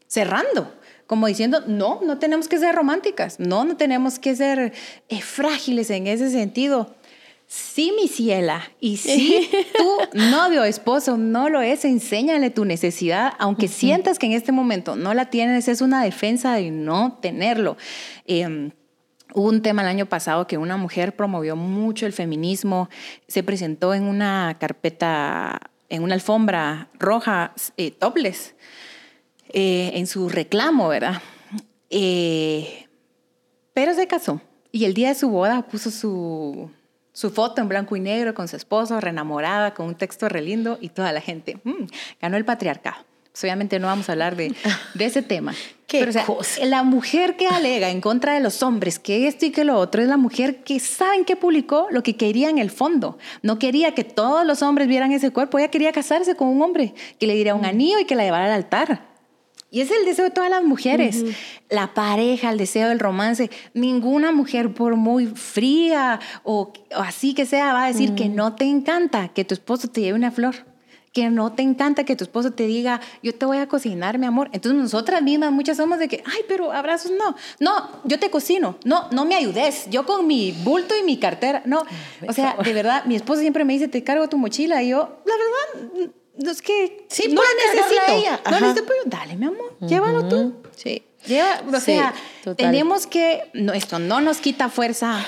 cerrando 0.08 0.72
como 1.08 1.28
diciendo, 1.28 1.64
no, 1.66 2.02
no 2.04 2.20
tenemos 2.20 2.48
que 2.50 2.60
ser 2.60 2.76
románticas, 2.76 3.40
no, 3.40 3.64
no 3.64 3.78
tenemos 3.78 4.20
que 4.20 4.36
ser 4.36 4.74
eh, 5.08 5.22
frágiles 5.22 5.90
en 5.90 6.06
ese 6.06 6.30
sentido. 6.30 6.96
Sí, 7.48 7.94
mi 7.96 8.10
ciela, 8.10 8.62
y 8.82 8.98
si 8.98 9.50
tu 9.78 10.20
novio 10.20 10.66
esposo 10.66 11.16
no 11.16 11.48
lo 11.48 11.62
es, 11.62 11.86
enséñale 11.86 12.50
tu 12.50 12.66
necesidad, 12.66 13.34
aunque 13.40 13.70
sientas 13.70 14.20
que 14.20 14.26
en 14.26 14.34
este 14.34 14.52
momento 14.52 14.98
no 14.98 15.14
la 15.14 15.30
tienes, 15.30 15.70
es 15.70 15.80
una 15.80 16.04
defensa 16.04 16.56
de 16.56 16.72
no 16.72 17.18
tenerlo. 17.22 17.78
Em, 18.26 18.72
hubo 19.34 19.48
un 19.48 19.62
tema 19.62 19.84
el 19.84 19.88
año 19.88 20.08
pasado 20.08 20.46
que 20.46 20.58
una 20.58 20.76
mujer 20.76 21.16
promovió 21.16 21.56
mucho 21.56 22.06
el 22.06 22.12
feminismo, 22.12 22.90
se 23.30 23.44
presentó 23.44 23.94
en 23.94 24.04
una 24.04 24.58
carpeta, 24.60 25.72
en 25.88 26.04
una 26.04 26.16
alfombra 26.16 26.90
roja, 27.00 27.54
eh, 27.78 27.92
topless, 27.92 28.56
eh, 29.50 29.92
en 29.94 30.08
su 30.08 30.30
reclamo, 30.30 30.88
¿verdad? 30.90 31.22
Eh, 31.90 32.88
pero 33.74 33.94
se 33.94 34.08
casó 34.08 34.42
y 34.72 34.86
el 34.86 34.94
día 34.94 35.10
de 35.10 35.16
su 35.16 35.30
boda 35.30 35.62
puso 35.64 35.92
su, 35.92 36.70
su 37.14 37.30
foto 37.32 37.62
en 37.62 37.68
blanco 37.68 37.96
y 37.96 38.00
negro 38.00 38.34
con 38.34 38.48
su 38.48 38.56
esposo, 38.56 39.00
reenamorada, 39.00 39.74
con 39.74 39.88
un 39.88 39.96
texto 39.96 40.30
re 40.30 40.42
lindo 40.42 40.78
y 40.82 40.90
toda 40.90 41.12
la 41.12 41.22
gente, 41.22 41.60
mm, 41.64 41.86
ganó 42.22 42.38
el 42.38 42.46
patriarcado. 42.46 42.98
Pues 43.32 43.44
obviamente 43.44 43.78
no 43.78 43.86
vamos 43.86 44.10
a 44.10 44.14
hablar 44.14 44.36
de, 44.36 44.56
de 44.96 45.06
ese 45.06 45.22
tema. 45.22 45.54
¿Qué 45.88 46.06
Pero, 46.06 46.40
la 46.66 46.84
mujer 46.84 47.38
que 47.38 47.48
alega 47.48 47.92
en 47.92 48.02
contra 48.02 48.34
de 48.34 48.40
los 48.40 48.62
hombres 48.62 49.00
que 49.00 49.28
esto 49.28 49.46
y 49.46 49.52
que 49.52 49.64
lo 49.64 49.78
otro 49.78 50.02
es 50.02 50.08
la 50.08 50.18
mujer 50.18 50.64
que 50.64 50.80
saben 50.80 51.24
que 51.24 51.36
publicó 51.36 51.88
lo 51.92 52.04
que 52.04 52.18
quería 52.18 52.50
en 52.50 52.58
el 52.58 52.72
fondo. 52.72 53.18
No 53.42 53.58
quería 53.58 53.94
que 53.94 54.04
todos 54.04 54.46
los 54.46 54.62
hombres 54.64 54.88
vieran 54.88 55.12
ese 55.12 55.32
cuerpo, 55.32 55.60
ella 55.60 55.70
quería 55.70 55.92
casarse 55.92 56.36
con 56.36 56.50
un 56.50 56.62
hombre 56.62 56.94
que 57.20 57.28
le 57.28 57.36
diera 57.36 57.56
un 57.56 57.62
mm. 57.62 57.66
anillo 57.66 58.00
y 58.00 58.06
que 58.06 58.16
la 58.16 58.24
llevara 58.24 58.46
al 58.46 58.52
altar. 58.52 59.07
Y 59.70 59.82
es 59.82 59.92
el 59.92 60.06
deseo 60.06 60.26
de 60.26 60.32
todas 60.32 60.50
las 60.50 60.64
mujeres. 60.64 61.26
La 61.70 61.94
pareja, 61.94 62.52
el 62.52 62.58
deseo 62.58 62.90
del 62.90 63.00
romance. 63.00 63.50
Ninguna 63.74 64.32
mujer, 64.32 64.74
por 64.74 64.96
muy 64.96 65.28
fría 65.28 66.20
o, 66.44 66.72
así 66.96 67.34
que 67.34 67.46
sea, 67.46 67.74
va 67.74 67.86
a 67.86 67.88
decir 67.88 68.16
que 68.16 68.30
no 68.30 68.56
te 68.56 68.66
encanta 68.66 69.28
que 69.30 69.44
tu 69.44 69.54
esposo 69.54 69.90
te 69.90 70.02
lleve 70.02 70.18
una 70.18 70.32
flor. 70.32 70.56
Que 71.12 71.30
no 71.30 71.52
te 71.52 71.64
encanta 71.64 72.04
que 72.04 72.16
tu 72.16 72.24
esposo 72.24 72.52
te 72.52 72.68
diga, 72.68 73.02
yo 73.24 73.34
te 73.34 73.46
voy 73.46 73.58
a 73.58 73.68
cocinar, 73.68 74.20
mi 74.20 74.28
amor. 74.28 74.50
Entonces 74.54 74.80
nosotras 74.80 75.22
mismas 75.22 75.52
muchas 75.52 75.78
somos 75.78 76.00
de 76.00 76.08
que, 76.08 76.24
ay, 76.26 76.42
pero 76.48 76.72
abrazos 76.72 77.12
no. 77.12 77.36
No, 77.60 78.02
yo 78.06 78.20
te 78.20 78.30
cocino. 78.30 78.78
No, 78.86 79.10
no 79.12 79.26
me 79.26 79.36
ayudes. 79.36 79.88
Yo 79.90 80.06
con 80.06 80.28
mi 80.28 80.52
bulto 80.64 80.96
y 80.96 81.04
mi 81.04 81.18
cartera. 81.18 81.64
No. 81.66 81.84
O 82.28 82.34
sea, 82.34 82.56
de 82.64 82.74
verdad, 82.74 83.04
mi 83.06 83.16
esposo 83.16 83.42
siempre 83.42 83.66
me 83.66 83.74
dice, 83.74 83.88
te 83.88 84.04
cargo 84.04 84.30
tu 84.30 84.38
mochila. 84.38 84.84
Y 84.84 84.90
yo, 84.90 85.22
la 85.26 85.34
verdad, 85.34 86.12
no 86.38 86.52
es 86.52 86.62
que 86.62 87.06
sí, 87.10 87.28
no 87.30 87.42
la 87.42 87.74
necesito. 87.74 88.02
Ella. 88.10 88.42
No 88.50 88.60
necesito, 88.60 88.94
dale, 89.06 89.36
mi 89.36 89.46
amor, 89.46 89.78
llévalo 89.82 90.28
tú. 90.28 90.56
Sí. 90.76 91.04
Lleva, 91.26 91.62
o 91.74 91.80
sea, 91.80 92.14
tenemos 92.56 93.08
que, 93.08 93.50
no, 93.54 93.74
esto 93.74 94.00
no 94.00 94.22
nos 94.22 94.38
quita 94.38 94.70
fuerza, 94.70 95.26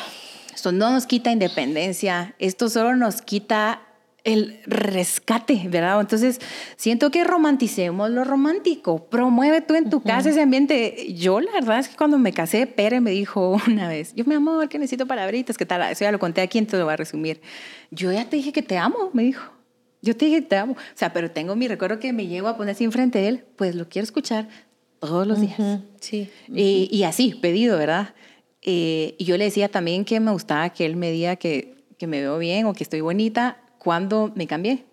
esto 0.54 0.72
no 0.72 0.92
nos 0.92 1.06
quita 1.06 1.32
independencia, 1.32 2.36
esto 2.40 2.70
solo 2.70 2.96
nos 2.96 3.22
quita 3.22 3.82
el 4.24 4.62
rescate, 4.66 5.64
¿verdad? 5.68 6.00
Entonces, 6.00 6.40
siento 6.76 7.10
que 7.10 7.24
romanticemos 7.24 8.10
lo 8.10 8.24
romántico. 8.24 9.06
Promueve 9.10 9.62
tú 9.62 9.76
en 9.76 9.90
tu 9.90 10.02
casa 10.02 10.30
ese 10.30 10.42
ambiente. 10.42 11.14
Yo, 11.14 11.40
la 11.40 11.52
verdad 11.52 11.80
es 11.80 11.88
que 11.88 11.96
cuando 11.96 12.18
me 12.18 12.34
casé, 12.34 12.68
Pere 12.68 13.00
me 13.00 13.12
dijo 13.12 13.60
una 13.68 13.88
vez, 13.88 14.14
yo, 14.16 14.26
mi 14.26 14.36
amor, 14.36 14.70
que 14.70 14.78
necesito 14.78 15.08
palabritas, 15.08 15.58
¿qué 15.58 15.66
tal? 15.66 15.82
Eso 15.84 16.04
ya 16.04 16.12
lo 16.12 16.20
conté 16.20 16.42
aquí, 16.42 16.58
entonces 16.58 16.80
lo 16.80 16.86
voy 16.86 16.94
a 16.94 16.98
resumir. 16.98 17.42
Yo 17.92 18.12
ya 18.12 18.30
te 18.30 18.36
dije 18.36 18.52
que 18.52 18.62
te 18.62 18.78
amo, 18.78 19.10
me 19.14 19.24
dijo. 19.24 19.59
Yo 20.02 20.16
te 20.16 20.26
dije 20.26 20.42
te 20.42 20.56
amo. 20.56 20.74
O 20.74 20.98
sea, 20.98 21.14
pero 21.14 21.32
tengo 21.32 21.56
mi 21.56 21.68
recuerdo 21.68 22.00
que 22.00 22.14
me 22.14 22.28
llego 22.28 22.48
a 22.48 22.58
poner 22.58 22.76
así 22.76 22.84
enfrente 22.84 23.20
de 23.20 23.28
él, 23.28 23.44
pues 23.56 23.76
lo 23.76 23.90
quiero 23.90 24.04
escuchar 24.04 24.48
todos 25.00 25.26
los 25.26 25.40
días. 25.42 25.82
Sí. 26.00 26.30
y, 26.54 26.90
y, 26.92 27.04
así, 27.04 27.36
pedido, 27.42 27.78
¿verdad? 27.78 28.14
Eh, 28.62 29.16
y 29.18 29.24
yo 29.26 29.38
le 29.38 29.46
decía 29.46 29.70
también 29.70 30.06
que 30.06 30.20
me 30.20 30.32
gustaba 30.32 30.70
que 30.70 30.86
él 30.86 30.96
me 30.96 31.12
diga 31.12 31.38
que, 31.38 31.76
que 31.98 32.08
me 32.08 32.20
veo 32.20 32.38
bien 32.38 32.66
o 32.66 32.74
que 32.74 32.84
estoy 32.84 33.02
bonita 33.02 33.58
cuando 33.78 34.32
me 34.36 34.48
cambié. 34.48 34.84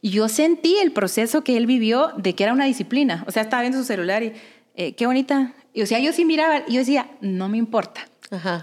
Y 0.00 0.10
yo 0.10 0.28
sentí 0.28 0.76
el 0.78 0.92
proceso 0.92 1.44
que 1.44 1.56
él 1.56 1.66
vivió 1.66 2.12
de 2.16 2.34
que 2.34 2.44
era 2.44 2.52
una 2.52 2.64
disciplina. 2.64 3.24
O 3.26 3.30
sea, 3.30 3.42
estaba 3.42 3.62
viendo 3.62 3.78
su 3.78 3.84
celular 3.84 4.22
y, 4.22 4.32
eh, 4.74 4.94
qué 4.94 5.06
bonita. 5.06 5.54
Y, 5.74 5.82
o 5.82 5.86
sea, 5.86 5.98
yo 6.00 6.12
sí 6.12 6.24
miraba, 6.24 6.64
y 6.66 6.72
yo 6.72 6.80
decía, 6.80 7.10
no 7.20 7.48
me 7.48 7.58
importa. 7.58 8.06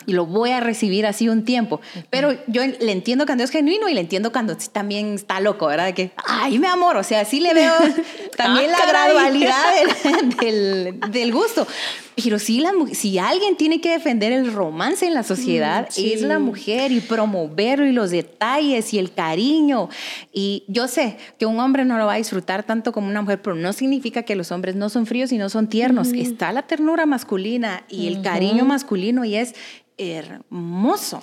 Y 0.05 0.13
lo 0.13 0.25
voy 0.25 0.51
a 0.51 0.59
recibir 0.59 1.05
así 1.05 1.29
un 1.29 1.45
tiempo. 1.45 1.79
Pero 2.09 2.33
yo 2.47 2.65
le 2.65 2.91
entiendo 2.91 3.25
cuando 3.25 3.43
es 3.43 3.51
genuino 3.51 3.87
y 3.87 3.93
le 3.93 4.01
entiendo 4.01 4.31
cuando 4.31 4.57
también 4.71 5.13
está 5.13 5.39
loco, 5.39 5.67
¿verdad? 5.67 5.85
De 5.85 5.93
que, 5.93 6.11
ay, 6.25 6.57
mi 6.57 6.67
amor, 6.67 6.97
o 6.97 7.03
sea, 7.03 7.23
sí 7.25 7.39
le 7.39 7.53
veo 7.53 7.73
también 8.37 8.71
ah, 8.73 8.77
la 8.79 8.85
gradualidad 8.87 9.73
del, 10.41 10.99
del, 11.11 11.31
gusto. 11.31 11.67
Pero 12.15 12.39
sí, 12.39 12.59
la, 12.59 12.71
si 12.93 13.17
alguien 13.19 13.55
tiene 13.55 13.79
que 13.79 13.91
defender 13.91 14.31
el 14.31 14.51
romance 14.51 15.05
en 15.05 15.13
la 15.13 15.23
sociedad, 15.23 15.87
mm, 15.89 16.01
es 16.03 16.21
la 16.21 16.39
mujer 16.39 16.91
y 16.91 16.99
promoverlo 16.99 17.85
y 17.85 17.91
los 17.91 18.11
detalles 18.11 18.93
y 18.93 18.99
el 18.99 19.13
cariño. 19.13 19.89
Y 20.33 20.63
yo 20.67 20.87
sé 20.87 21.17
que 21.37 21.45
un 21.45 21.59
hombre 21.59 21.85
no 21.85 21.97
lo 21.97 22.07
va 22.07 22.13
a 22.13 22.17
disfrutar 22.17 22.63
tanto 22.63 22.91
como 22.91 23.07
una 23.07 23.21
mujer, 23.21 23.41
pero 23.41 23.55
no 23.55 23.71
significa 23.73 24.23
que 24.23 24.35
los 24.35 24.51
hombres 24.51 24.75
no 24.75 24.89
son 24.89 25.05
fríos 25.05 25.31
y 25.31 25.37
no 25.37 25.49
son 25.49 25.67
tiernos. 25.67 26.09
Está 26.09 26.51
la 26.51 26.63
ternura 26.63 27.05
masculina 27.05 27.83
y 27.87 28.07
el 28.07 28.21
cariño 28.21 28.65
masculino 28.65 29.23
y 29.23 29.35
es 29.35 29.53
hermoso. 29.99 31.19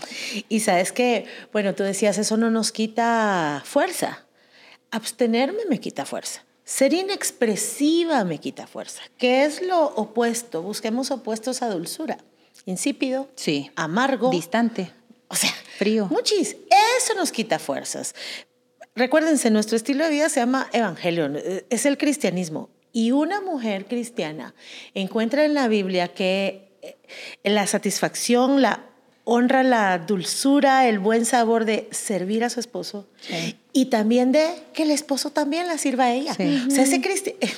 Y 0.49 0.61
sabes 0.61 0.93
que, 0.93 1.27
bueno, 1.53 1.75
tú 1.75 1.83
decías, 1.83 2.19
eso 2.19 2.37
no 2.37 2.51
nos 2.51 2.71
quita 2.71 3.63
fuerza. 3.65 4.27
Abstenerme 4.91 5.61
me 5.69 5.81
quita 5.81 6.05
fuerza. 6.05 6.45
Ser 6.65 6.93
inexpresiva 6.93 8.25
me 8.25 8.39
quita 8.39 8.67
fuerza. 8.67 9.03
¿Qué 9.19 9.45
es 9.45 9.63
lo 9.63 9.85
opuesto? 9.85 10.63
Busquemos 10.63 11.11
opuestos 11.11 11.63
a 11.63 11.71
dulzura. 11.71 12.19
Insípido, 12.65 13.29
sí. 13.37 13.71
amargo, 13.77 14.31
distante, 14.31 14.93
o 15.29 15.37
sea, 15.37 15.53
frío. 15.79 16.07
Muchis. 16.11 16.57
Eso 16.99 17.15
nos 17.15 17.31
quita 17.31 17.59
fuerzas. 17.61 18.15
Recuérdense, 18.97 19.51
nuestro 19.51 19.77
estilo 19.77 20.05
de 20.05 20.11
vida 20.11 20.29
se 20.29 20.41
llama 20.41 20.69
evangelio, 20.73 21.31
es 21.71 21.87
el 21.87 21.99
cristianismo. 21.99 22.71
Y 22.93 23.13
una 23.13 23.43
mujer 23.43 23.85
cristiana 23.85 24.55
encuentra 24.95 25.45
en 25.45 25.53
la 25.53 25.69
Biblia 25.69 26.09
que 26.09 26.66
la 27.43 27.67
satisfacción, 27.67 28.63
la 28.63 28.85
honra 29.29 29.65
la 29.65 29.99
dulzura, 29.99 30.89
el 30.89 31.01
buen 31.01 31.25
sabor 31.25 31.65
de 31.65 31.89
servir 31.91 32.45
a 32.45 32.51
su 32.51 32.61
esposo 32.61 33.09
y 33.73 33.87
también 33.87 34.31
de 34.31 34.49
que 34.73 34.85
el 34.85 34.93
esposo 34.93 35.31
también 35.31 35.67
la 35.67 35.79
sirva 35.79 36.05
a 36.05 36.13
ella. 36.13 36.33
O 36.33 36.71
sea, 36.71 36.85
ese 36.85 37.01
cristiano... 37.01 37.37
Eh, 37.41 37.51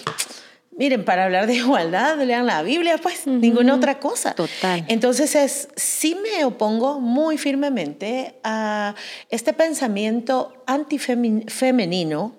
miren, 0.79 1.05
para 1.05 1.25
hablar 1.27 1.47
de 1.47 1.57
igualdad, 1.57 2.17
lean 2.23 2.47
la 2.47 2.62
Biblia, 2.62 2.97
pues 2.97 3.27
ninguna 3.27 3.75
otra 3.75 4.01
cosa. 4.01 4.35
Total. 4.35 4.87
Entonces, 4.88 5.35
es, 5.35 5.69
sí 5.77 6.17
me 6.17 6.43
opongo 6.47 7.01
muy 7.01 7.37
firmemente 7.37 8.37
a 8.45 8.95
este 9.29 9.53
pensamiento 9.53 10.64
antifemenino 10.67 12.35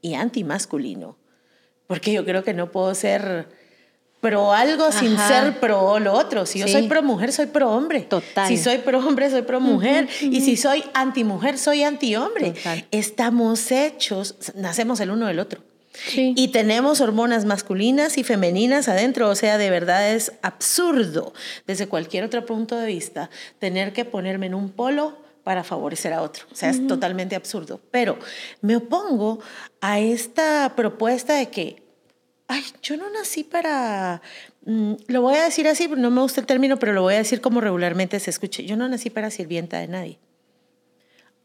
y 0.00 0.14
antimasculino, 0.14 1.18
porque 1.86 2.14
yo 2.14 2.24
creo 2.24 2.44
que 2.44 2.54
no 2.54 2.70
puedo 2.70 2.94
ser 2.94 3.59
pro 4.20 4.52
algo 4.52 4.92
sin 4.92 5.16
ser 5.18 5.58
pro 5.60 5.98
lo 5.98 6.12
otro. 6.12 6.46
Si 6.46 6.58
yo 6.58 6.68
soy 6.68 6.88
pro 6.88 7.02
mujer, 7.02 7.32
soy 7.32 7.46
pro 7.46 7.70
hombre. 7.70 8.02
Total. 8.02 8.48
Si 8.48 8.56
soy 8.56 8.78
pro 8.78 8.98
hombre, 8.98 9.30
soy 9.30 9.42
pro 9.42 9.60
mujer. 9.60 10.08
Y 10.20 10.40
si 10.40 10.56
soy 10.56 10.84
anti 10.94 11.24
mujer, 11.24 11.58
soy 11.58 11.82
anti 11.82 12.14
hombre. 12.16 12.54
Estamos 12.90 13.70
hechos, 13.72 14.36
nacemos 14.54 15.00
el 15.00 15.10
uno 15.10 15.26
del 15.26 15.38
otro. 15.38 15.62
Sí. 15.92 16.34
Y 16.36 16.48
tenemos 16.48 17.00
hormonas 17.00 17.44
masculinas 17.44 18.16
y 18.16 18.24
femeninas 18.24 18.88
adentro, 18.88 19.28
o 19.28 19.34
sea, 19.34 19.58
de 19.58 19.70
verdad 19.70 20.14
es 20.14 20.32
absurdo 20.40 21.34
desde 21.66 21.88
cualquier 21.88 22.24
otro 22.24 22.46
punto 22.46 22.76
de 22.76 22.86
vista 22.86 23.28
tener 23.58 23.92
que 23.92 24.04
ponerme 24.04 24.46
en 24.46 24.54
un 24.54 24.70
polo 24.70 25.16
para 25.42 25.64
favorecer 25.64 26.12
a 26.12 26.22
otro. 26.22 26.44
O 26.52 26.54
sea, 26.54 26.70
es 26.70 26.86
totalmente 26.86 27.34
absurdo. 27.34 27.80
Pero 27.90 28.18
me 28.60 28.76
opongo 28.76 29.40
a 29.80 29.98
esta 29.98 30.74
propuesta 30.76 31.34
de 31.34 31.48
que 31.48 31.82
ay, 32.50 32.64
yo 32.82 32.96
no 32.96 33.08
nací 33.10 33.44
para, 33.44 34.20
mm, 34.64 34.94
lo 35.06 35.22
voy 35.22 35.36
a 35.36 35.44
decir 35.44 35.68
así, 35.68 35.86
no 35.86 36.10
me 36.10 36.20
gusta 36.20 36.40
el 36.40 36.46
término, 36.46 36.78
pero 36.80 36.92
lo 36.92 37.02
voy 37.02 37.14
a 37.14 37.18
decir 37.18 37.40
como 37.40 37.60
regularmente 37.60 38.18
se 38.18 38.30
escuche, 38.30 38.64
yo 38.64 38.76
no 38.76 38.88
nací 38.88 39.08
para 39.08 39.30
sirvienta 39.30 39.78
de 39.78 39.86
nadie. 39.86 40.18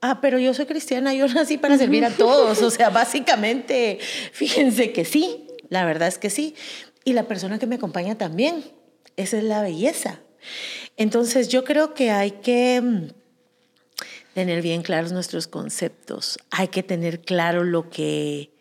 Ah, 0.01 0.19
pero 0.19 0.39
yo 0.39 0.53
soy 0.55 0.65
cristiana, 0.65 1.13
yo 1.13 1.27
nací 1.33 1.59
para 1.59 1.77
servir 1.77 2.05
a 2.05 2.09
todos. 2.09 2.61
O 2.63 2.71
sea, 2.71 2.89
básicamente, 2.89 3.99
fíjense 4.31 4.91
que 4.91 5.05
sí, 5.05 5.47
la 5.69 5.85
verdad 5.85 6.07
es 6.07 6.17
que 6.17 6.31
sí. 6.31 6.55
Y 7.03 7.13
la 7.13 7.27
persona 7.27 7.59
que 7.59 7.67
me 7.67 7.75
acompaña 7.75 8.17
también. 8.17 8.63
Esa 9.15 9.37
es 9.37 9.43
la 9.43 9.61
belleza. 9.61 10.19
Entonces, 10.97 11.47
yo 11.49 11.63
creo 11.63 11.93
que 11.93 12.11
hay 12.11 12.31
que 12.31 12.81
mm, 12.81 13.07
tener 14.33 14.61
bien 14.61 14.81
claros 14.81 15.11
nuestros 15.11 15.47
conceptos. 15.47 16.39
Hay 16.49 16.67
que 16.67 16.83
tener 16.83 17.21
claro 17.21 17.63
lo 17.63 17.89
que 17.89 18.54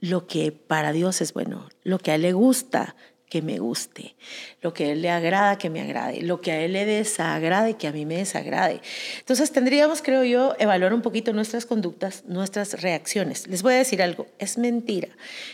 lo 0.00 0.26
que 0.26 0.52
para 0.52 0.92
Dios 0.92 1.20
es 1.20 1.32
bueno, 1.32 1.68
lo 1.82 1.98
que 1.98 2.10
a 2.10 2.14
Él 2.14 2.22
le 2.22 2.32
gusta, 2.32 2.94
que 3.28 3.42
me 3.42 3.58
guste, 3.58 4.16
lo 4.62 4.72
que 4.72 4.84
a 4.84 4.92
Él 4.92 5.02
le 5.02 5.10
agrada, 5.10 5.58
que 5.58 5.68
me 5.68 5.80
agrade, 5.80 6.22
lo 6.22 6.40
que 6.40 6.52
a 6.52 6.60
Él 6.60 6.72
le 6.72 6.86
desagrade, 6.86 7.76
que 7.76 7.86
a 7.86 7.92
mí 7.92 8.06
me 8.06 8.16
desagrade. 8.16 8.80
Entonces 9.18 9.52
tendríamos, 9.52 10.00
creo 10.00 10.24
yo, 10.24 10.54
evaluar 10.58 10.94
un 10.94 11.02
poquito 11.02 11.32
nuestras 11.32 11.66
conductas, 11.66 12.24
nuestras 12.26 12.80
reacciones. 12.80 13.46
Les 13.46 13.62
voy 13.62 13.74
a 13.74 13.78
decir 13.78 14.02
algo, 14.02 14.26
es 14.38 14.56
mentira 14.56 15.08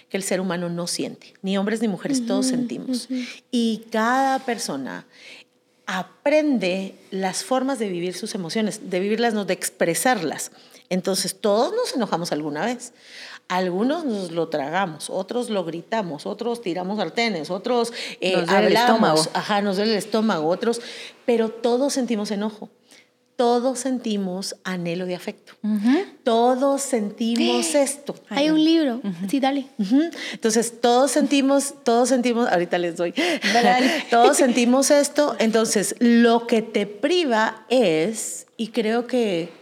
que 0.08 0.16
el 0.16 0.22
ser 0.22 0.40
humano 0.40 0.68
no 0.68 0.86
siente, 0.86 1.34
ni 1.42 1.58
hombres 1.58 1.82
ni 1.82 1.88
mujeres, 1.88 2.26
todos 2.26 2.46
sentimos. 2.46 3.08
Y 3.50 3.86
cada 3.90 4.38
persona 4.38 5.06
aprende 5.86 6.94
las 7.10 7.44
formas 7.44 7.78
de 7.78 7.88
vivir 7.88 8.14
sus 8.14 8.34
emociones, 8.34 8.88
de 8.88 9.00
vivirlas, 9.00 9.34
no 9.34 9.44
de 9.44 9.54
expresarlas. 9.54 10.52
Entonces 10.90 11.40
todos 11.40 11.72
nos 11.74 11.94
enojamos 11.94 12.30
alguna 12.30 12.64
vez. 12.64 12.92
Algunos 13.48 14.04
nos 14.04 14.32
lo 14.32 14.48
tragamos, 14.48 15.10
otros 15.10 15.50
lo 15.50 15.64
gritamos, 15.64 16.26
otros 16.26 16.62
tiramos 16.62 16.98
sartenes, 16.98 17.50
otros 17.50 17.92
eh, 18.20 18.36
nos 18.36 18.46
duele 18.46 18.66
el 18.68 18.76
estómago. 18.76 19.22
ajá, 19.34 19.60
nos 19.60 19.76
duele 19.76 19.92
el 19.92 19.98
estómago, 19.98 20.48
otros, 20.48 20.80
pero 21.26 21.50
todos 21.50 21.92
sentimos 21.92 22.30
enojo. 22.30 22.70
Todos 23.36 23.80
sentimos 23.80 24.54
anhelo 24.62 25.06
de 25.06 25.16
afecto. 25.16 25.54
Todos 26.22 26.82
sentimos 26.82 27.74
esto. 27.74 28.14
Hay 28.28 28.50
un 28.50 28.64
libro. 28.64 29.00
Sí, 29.28 29.40
dale. 29.40 29.66
Entonces, 30.32 30.80
todos 30.80 31.10
sentimos, 31.10 31.74
todos 31.82 32.10
sentimos, 32.10 32.48
ahorita 32.48 32.78
les 32.78 32.96
doy. 32.96 33.12
todos 34.10 34.36
sentimos 34.36 34.92
esto. 34.92 35.34
Entonces, 35.40 35.96
lo 35.98 36.46
que 36.46 36.62
te 36.62 36.86
priva 36.86 37.66
es, 37.70 38.46
y 38.56 38.68
creo 38.68 39.08
que, 39.08 39.52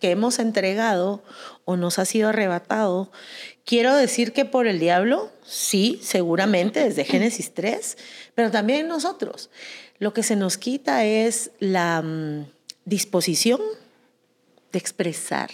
que 0.00 0.10
hemos 0.10 0.38
entregado 0.38 1.22
o 1.64 1.76
nos 1.76 1.98
ha 1.98 2.04
sido 2.04 2.28
arrebatado. 2.28 3.10
Quiero 3.64 3.94
decir 3.96 4.32
que 4.32 4.44
por 4.44 4.66
el 4.66 4.78
diablo, 4.78 5.30
sí, 5.44 5.98
seguramente, 6.02 6.80
desde 6.80 7.04
Génesis 7.04 7.52
3, 7.54 7.98
pero 8.34 8.50
también 8.50 8.88
nosotros. 8.88 9.50
Lo 9.98 10.14
que 10.14 10.22
se 10.22 10.36
nos 10.36 10.56
quita 10.56 11.04
es 11.04 11.50
la 11.58 12.02
mm, 12.02 12.46
disposición 12.84 13.60
de 14.72 14.78
expresar, 14.78 15.50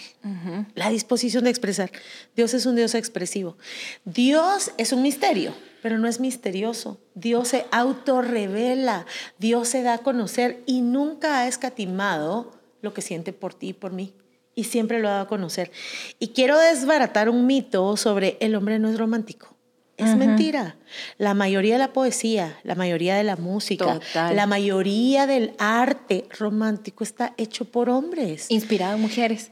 la 0.75 0.89
disposición 0.89 1.45
de 1.45 1.49
expresar. 1.49 1.89
Dios 2.35 2.53
es 2.53 2.65
un 2.65 2.75
Dios 2.75 2.95
expresivo. 2.95 3.57
Dios 4.03 4.71
es 4.77 4.91
un 4.91 5.01
misterio, 5.01 5.55
pero 5.81 5.97
no 5.97 6.09
es 6.09 6.19
misterioso. 6.19 6.99
Dios 7.13 7.47
se 7.47 7.65
autorrevela, 7.71 9.05
Dios 9.39 9.69
se 9.69 9.83
da 9.83 9.93
a 9.93 9.97
conocer 9.99 10.61
y 10.65 10.81
nunca 10.81 11.39
ha 11.39 11.47
escatimado 11.47 12.51
lo 12.81 12.93
que 12.93 13.01
siente 13.01 13.31
por 13.31 13.53
ti 13.53 13.69
y 13.69 13.73
por 13.73 13.93
mí 13.93 14.13
y 14.55 14.63
siempre 14.63 14.99
lo 14.99 15.09
ha 15.09 15.11
dado 15.11 15.23
a 15.23 15.27
conocer. 15.27 15.71
Y 16.19 16.29
quiero 16.29 16.57
desbaratar 16.57 17.29
un 17.29 17.45
mito 17.45 17.95
sobre 17.97 18.37
el 18.39 18.55
hombre 18.55 18.79
no 18.79 18.89
es 18.89 18.97
romántico. 18.97 19.55
Es 19.97 20.17
mentira. 20.17 20.75
La 21.17 21.33
mayoría 21.33 21.75
de 21.75 21.79
la 21.79 21.93
poesía, 21.93 22.59
la 22.63 22.75
mayoría 22.75 23.15
de 23.15 23.23
la 23.23 23.37
música, 23.37 24.01
la 24.13 24.45
mayoría 24.45 25.25
del 25.25 25.53
arte 25.57 26.25
romántico 26.37 27.03
está 27.05 27.33
hecho 27.37 27.63
por 27.63 27.89
hombres. 27.89 28.47
Inspirado 28.49 28.95
en 28.95 29.01
mujeres. 29.01 29.51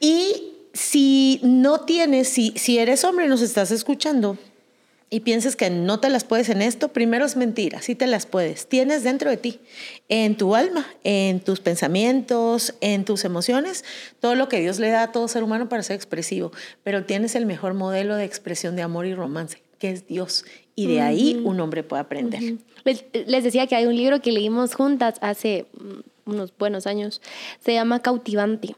Y 0.00 0.54
si 0.72 1.40
no 1.42 1.80
tienes, 1.80 2.28
si, 2.28 2.54
si 2.56 2.78
eres 2.78 3.04
hombre 3.04 3.26
y 3.26 3.28
nos 3.28 3.42
estás 3.42 3.70
escuchando, 3.70 4.38
y 5.12 5.20
pienses 5.20 5.56
que 5.56 5.68
no 5.68 6.00
te 6.00 6.08
las 6.08 6.24
puedes 6.24 6.48
en 6.48 6.62
esto, 6.62 6.88
primero 6.88 7.26
es 7.26 7.36
mentira, 7.36 7.82
sí 7.82 7.94
te 7.94 8.06
las 8.06 8.24
puedes. 8.24 8.66
Tienes 8.66 9.04
dentro 9.04 9.28
de 9.28 9.36
ti, 9.36 9.60
en 10.08 10.38
tu 10.38 10.54
alma, 10.54 10.86
en 11.04 11.40
tus 11.40 11.60
pensamientos, 11.60 12.74
en 12.80 13.04
tus 13.04 13.26
emociones, 13.26 13.84
todo 14.20 14.36
lo 14.36 14.48
que 14.48 14.58
Dios 14.60 14.78
le 14.78 14.88
da 14.88 15.02
a 15.02 15.12
todo 15.12 15.28
ser 15.28 15.42
humano 15.42 15.68
para 15.68 15.82
ser 15.82 15.96
expresivo, 15.96 16.50
pero 16.82 17.04
tienes 17.04 17.34
el 17.34 17.44
mejor 17.44 17.74
modelo 17.74 18.16
de 18.16 18.24
expresión 18.24 18.74
de 18.74 18.80
amor 18.80 19.04
y 19.04 19.14
romance, 19.14 19.62
que 19.78 19.90
es 19.90 20.06
Dios. 20.06 20.46
Y 20.74 20.86
de 20.86 21.02
ahí 21.02 21.42
un 21.44 21.60
hombre 21.60 21.82
puede 21.82 22.00
aprender. 22.00 22.40
les, 22.84 23.04
les 23.12 23.44
decía 23.44 23.66
que 23.66 23.76
hay 23.76 23.84
un 23.84 23.94
libro 23.94 24.22
que 24.22 24.32
leímos 24.32 24.74
juntas 24.74 25.16
hace 25.20 25.66
mm, 25.74 26.30
unos 26.30 26.54
buenos 26.56 26.86
años, 26.86 27.20
se 27.62 27.74
llama 27.74 28.00
Cautivante 28.00 28.76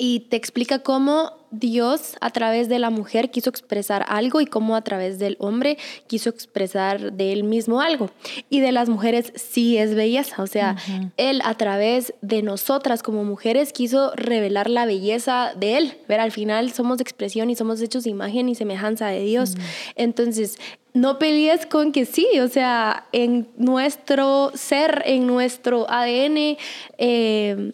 y 0.00 0.20
te 0.30 0.36
explica 0.36 0.78
cómo 0.78 1.32
Dios 1.50 2.16
a 2.20 2.30
través 2.30 2.68
de 2.68 2.78
la 2.78 2.90
mujer 2.90 3.30
quiso 3.30 3.50
expresar 3.50 4.04
algo 4.08 4.40
y 4.40 4.46
cómo 4.46 4.76
a 4.76 4.82
través 4.82 5.18
del 5.18 5.36
hombre 5.40 5.76
quiso 6.06 6.30
expresar 6.30 7.12
de 7.12 7.32
él 7.32 7.42
mismo 7.42 7.80
algo. 7.80 8.10
Y 8.48 8.60
de 8.60 8.70
las 8.70 8.88
mujeres 8.88 9.32
sí 9.34 9.76
es 9.76 9.96
belleza, 9.96 10.40
o 10.40 10.46
sea, 10.46 10.76
él 11.16 11.40
a 11.44 11.54
través 11.54 12.14
de 12.20 12.42
nosotras 12.42 13.02
como 13.02 13.24
mujeres 13.24 13.72
quiso 13.72 14.12
revelar 14.14 14.70
la 14.70 14.86
belleza 14.86 15.52
de 15.56 15.78
él. 15.78 15.98
Ver, 16.06 16.20
al 16.20 16.30
final 16.30 16.70
somos 16.72 17.00
expresión 17.00 17.50
y 17.50 17.56
somos 17.56 17.80
hechos 17.80 18.04
de 18.04 18.10
imagen 18.10 18.48
y 18.48 18.54
semejanza 18.54 19.08
de 19.08 19.24
Dios. 19.24 19.56
Entonces, 19.96 20.58
no 20.94 21.18
pelees 21.18 21.66
con 21.66 21.90
que 21.90 22.04
sí, 22.04 22.28
o 22.40 22.48
sea, 22.48 23.06
en 23.10 23.48
nuestro 23.56 24.52
ser, 24.54 25.02
en 25.06 25.26
nuestro 25.26 25.90
ADN, 25.90 26.56
eh, 26.98 27.72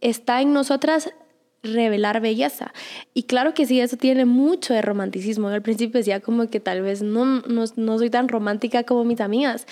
está 0.00 0.40
en 0.40 0.52
nosotras 0.52 1.10
revelar 1.62 2.20
belleza. 2.20 2.72
Y 3.14 3.24
claro 3.24 3.54
que 3.54 3.66
sí, 3.66 3.80
eso 3.80 3.96
tiene 3.96 4.24
mucho 4.24 4.74
de 4.74 4.82
romanticismo. 4.82 5.48
Yo 5.48 5.54
al 5.54 5.62
principio 5.62 5.98
decía 5.98 6.20
como 6.20 6.48
que 6.48 6.60
tal 6.60 6.82
vez 6.82 7.02
no, 7.02 7.24
no, 7.24 7.64
no 7.76 7.98
soy 7.98 8.10
tan 8.10 8.28
romántica 8.28 8.84
como 8.84 9.04
mis 9.04 9.20
amigas. 9.20 9.66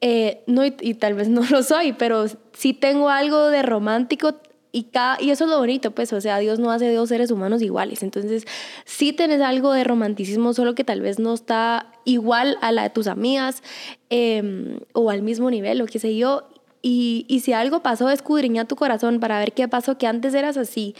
Eh, 0.00 0.42
no, 0.46 0.64
y, 0.64 0.94
tal 0.94 1.14
vez 1.14 1.28
no 1.30 1.42
lo 1.48 1.62
soy, 1.62 1.92
pero 1.92 2.26
sí 2.52 2.74
tengo 2.74 3.08
algo 3.08 3.48
de 3.48 3.62
romántico 3.62 4.34
y, 4.72 4.84
cada, 4.84 5.20
y 5.20 5.30
eso 5.30 5.44
es 5.44 5.50
lo 5.50 5.58
bonito, 5.58 5.90
pues, 5.90 6.12
o 6.14 6.20
sea, 6.20 6.38
Dios 6.38 6.58
no 6.58 6.70
hace 6.70 6.92
dos 6.94 7.10
seres 7.10 7.30
humanos 7.30 7.60
iguales. 7.60 8.02
Entonces, 8.02 8.46
sí 8.86 9.12
tienes 9.12 9.42
algo 9.42 9.72
de 9.72 9.84
romanticismo, 9.84 10.54
solo 10.54 10.74
que 10.74 10.82
tal 10.82 11.02
vez 11.02 11.18
no 11.18 11.34
está 11.34 11.92
igual 12.04 12.56
a 12.62 12.72
la 12.72 12.84
de 12.84 12.90
tus 12.90 13.06
amigas 13.06 13.62
eh, 14.08 14.78
o 14.94 15.10
al 15.10 15.22
mismo 15.22 15.50
nivel 15.50 15.82
o 15.82 15.86
qué 15.86 15.98
sé 15.98 16.16
yo. 16.16 16.48
Y, 16.80 17.26
y, 17.28 17.40
si 17.40 17.52
algo 17.52 17.82
pasó, 17.82 18.10
escudriña 18.10 18.64
tu 18.64 18.74
corazón 18.74 19.20
para 19.20 19.38
ver 19.38 19.52
qué 19.52 19.68
pasó, 19.68 19.98
que 19.98 20.06
antes 20.06 20.34
eras 20.34 20.56
así 20.56 20.96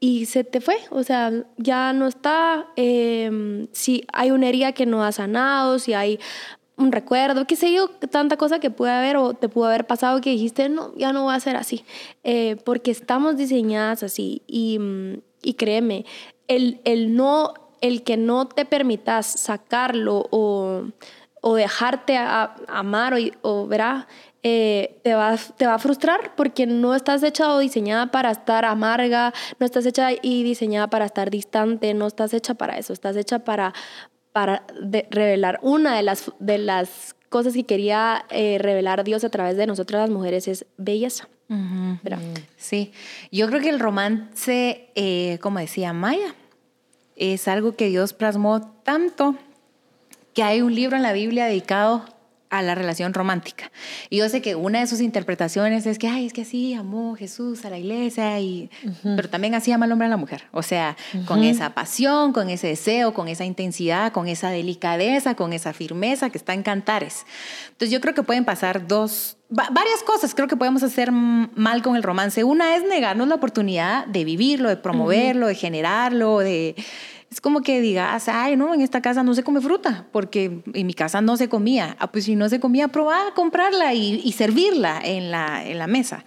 y 0.00 0.26
se 0.26 0.44
te 0.44 0.60
fue, 0.60 0.76
o 0.90 1.02
sea, 1.02 1.32
ya 1.56 1.92
no 1.92 2.06
está, 2.06 2.66
eh, 2.76 3.66
si 3.72 4.04
hay 4.12 4.30
una 4.30 4.48
herida 4.48 4.72
que 4.72 4.86
no 4.86 5.02
ha 5.02 5.12
sanado, 5.12 5.78
si 5.78 5.94
hay 5.94 6.18
un 6.76 6.92
recuerdo, 6.92 7.46
qué 7.46 7.56
sé 7.56 7.72
yo, 7.72 7.88
tanta 7.88 8.36
cosa 8.36 8.58
que 8.58 8.70
puede 8.70 8.92
haber 8.92 9.16
o 9.16 9.34
te 9.34 9.48
pudo 9.48 9.66
haber 9.66 9.86
pasado 9.86 10.20
que 10.20 10.30
dijiste, 10.30 10.68
no, 10.68 10.94
ya 10.96 11.12
no 11.12 11.26
va 11.26 11.34
a 11.34 11.40
ser 11.40 11.56
así, 11.56 11.84
eh, 12.24 12.56
porque 12.64 12.90
estamos 12.90 13.36
diseñadas 13.36 14.02
así 14.02 14.42
y, 14.46 14.78
y 15.42 15.54
créeme, 15.54 16.04
el, 16.48 16.80
el, 16.84 17.14
no, 17.14 17.54
el 17.80 18.02
que 18.02 18.16
no 18.16 18.46
te 18.48 18.64
permitas 18.64 19.26
sacarlo 19.26 20.26
o, 20.30 20.82
o 21.40 21.54
dejarte 21.54 22.16
a, 22.16 22.56
amar 22.68 23.14
o, 23.14 23.18
o 23.42 23.66
verá, 23.66 24.08
eh, 24.46 25.00
te, 25.02 25.14
va, 25.14 25.38
te 25.56 25.66
va 25.66 25.74
a 25.74 25.78
frustrar 25.78 26.34
porque 26.36 26.66
no 26.66 26.94
estás 26.94 27.22
hecha 27.22 27.54
o 27.54 27.58
diseñada 27.58 28.10
para 28.10 28.30
estar 28.30 28.66
amarga, 28.66 29.32
no 29.58 29.64
estás 29.64 29.86
hecha 29.86 30.10
y 30.12 30.42
diseñada 30.42 30.88
para 30.88 31.06
estar 31.06 31.30
distante, 31.30 31.94
no 31.94 32.06
estás 32.06 32.34
hecha 32.34 32.52
para 32.52 32.76
eso, 32.76 32.92
estás 32.92 33.16
hecha 33.16 33.38
para, 33.38 33.72
para 34.32 34.66
revelar. 35.10 35.60
Una 35.62 35.96
de 35.96 36.02
las, 36.02 36.30
de 36.40 36.58
las 36.58 37.16
cosas 37.30 37.54
que 37.54 37.64
quería 37.64 38.26
eh, 38.28 38.58
revelar 38.60 39.02
Dios 39.02 39.24
a 39.24 39.30
través 39.30 39.56
de 39.56 39.66
nosotras 39.66 40.02
las 40.02 40.10
mujeres 40.10 40.46
es 40.46 40.66
belleza. 40.76 41.26
Sí, 42.56 42.92
yo 43.32 43.48
creo 43.48 43.62
que 43.62 43.70
el 43.70 43.80
romance, 43.80 44.90
eh, 44.94 45.38
como 45.40 45.58
decía 45.58 45.94
Maya, 45.94 46.34
es 47.16 47.48
algo 47.48 47.76
que 47.76 47.88
Dios 47.88 48.12
plasmó 48.12 48.60
tanto 48.82 49.36
que 50.34 50.42
hay 50.42 50.60
un 50.60 50.74
libro 50.74 50.96
en 50.96 51.02
la 51.02 51.14
Biblia 51.14 51.46
dedicado 51.46 52.04
a 52.58 52.62
la 52.62 52.74
relación 52.74 53.14
romántica. 53.14 53.70
Y 54.10 54.18
yo 54.18 54.28
sé 54.28 54.42
que 54.42 54.54
una 54.54 54.80
de 54.80 54.86
sus 54.86 55.00
interpretaciones 55.00 55.86
es 55.86 55.98
que, 55.98 56.08
ay, 56.08 56.26
es 56.26 56.32
que 56.32 56.42
así 56.42 56.74
amó 56.74 57.14
Jesús 57.16 57.64
a 57.64 57.70
la 57.70 57.78
iglesia, 57.78 58.38
y, 58.40 58.70
pero 59.02 59.28
también 59.28 59.54
así 59.54 59.72
ama 59.72 59.86
al 59.86 59.92
hombre 59.92 60.06
a 60.06 60.10
la 60.10 60.16
mujer. 60.16 60.44
O 60.52 60.62
sea, 60.62 60.96
con 61.26 61.42
esa 61.42 61.74
pasión, 61.74 62.32
con 62.32 62.50
ese 62.50 62.68
deseo, 62.68 63.14
con 63.14 63.28
esa 63.28 63.44
intensidad, 63.44 64.12
con 64.12 64.28
esa 64.28 64.50
delicadeza, 64.50 65.34
con 65.34 65.52
esa 65.52 65.72
firmeza 65.72 66.30
que 66.30 66.38
está 66.38 66.54
en 66.54 66.62
Cantares. 66.62 67.26
Entonces 67.66 67.90
yo 67.90 68.00
creo 68.00 68.14
que 68.14 68.22
pueden 68.22 68.44
pasar 68.44 68.86
dos, 68.86 69.36
varias 69.48 70.02
cosas 70.04 70.34
creo 70.34 70.48
que 70.48 70.56
podemos 70.56 70.82
hacer 70.82 71.12
mal 71.12 71.82
con 71.82 71.96
el 71.96 72.02
romance. 72.02 72.44
Una 72.44 72.76
es 72.76 72.84
negarnos 72.84 73.28
la 73.28 73.34
oportunidad 73.34 74.06
de 74.06 74.24
vivirlo, 74.24 74.68
de 74.68 74.76
promoverlo, 74.76 75.46
de 75.46 75.54
generarlo, 75.54 76.38
de 76.38 76.74
es 77.34 77.40
como 77.40 77.62
que 77.62 77.80
digas, 77.80 78.28
ay, 78.28 78.56
no, 78.56 78.74
en 78.74 78.80
esta 78.80 79.02
casa 79.02 79.24
no 79.24 79.34
se 79.34 79.42
come 79.42 79.60
fruta, 79.60 80.06
porque 80.12 80.62
en 80.72 80.86
mi 80.86 80.94
casa 80.94 81.20
no 81.20 81.36
se 81.36 81.48
comía. 81.48 81.96
Ah, 81.98 82.12
pues 82.12 82.26
si 82.26 82.36
no 82.36 82.48
se 82.48 82.60
comía, 82.60 82.86
probá 82.86 83.26
a 83.26 83.34
comprarla 83.34 83.92
y, 83.92 84.30
servirla 84.30 85.00
en 85.02 85.32
la, 85.32 85.64
en 85.66 85.78
la 85.78 85.88
mesa. 85.88 86.24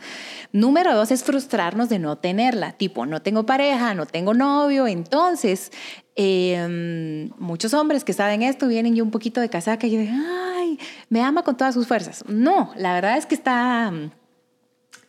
Número 0.51 0.93
dos 0.93 1.11
es 1.11 1.23
frustrarnos 1.23 1.87
de 1.87 1.97
no 1.97 2.17
tenerla, 2.17 2.73
tipo, 2.73 3.05
no 3.05 3.21
tengo 3.21 3.45
pareja, 3.45 3.93
no 3.93 4.05
tengo 4.05 4.33
novio, 4.33 4.85
entonces 4.85 5.71
em, 6.17 7.29
muchos 7.37 7.73
hombres 7.73 8.03
que 8.03 8.11
saben 8.11 8.41
esto 8.41 8.67
vienen 8.67 8.97
y 8.97 8.99
un 8.99 9.11
poquito 9.11 9.39
de 9.39 9.49
casaca 9.49 9.87
y 9.87 9.95
dicen, 9.95 10.13
ay, 10.13 10.77
me 11.07 11.21
ama 11.21 11.43
con 11.43 11.55
todas 11.55 11.73
sus 11.73 11.87
fuerzas. 11.87 12.25
No, 12.27 12.73
la 12.75 12.91
verdad 12.93 13.17
es 13.17 13.25
que 13.25 13.35
está 13.35 13.93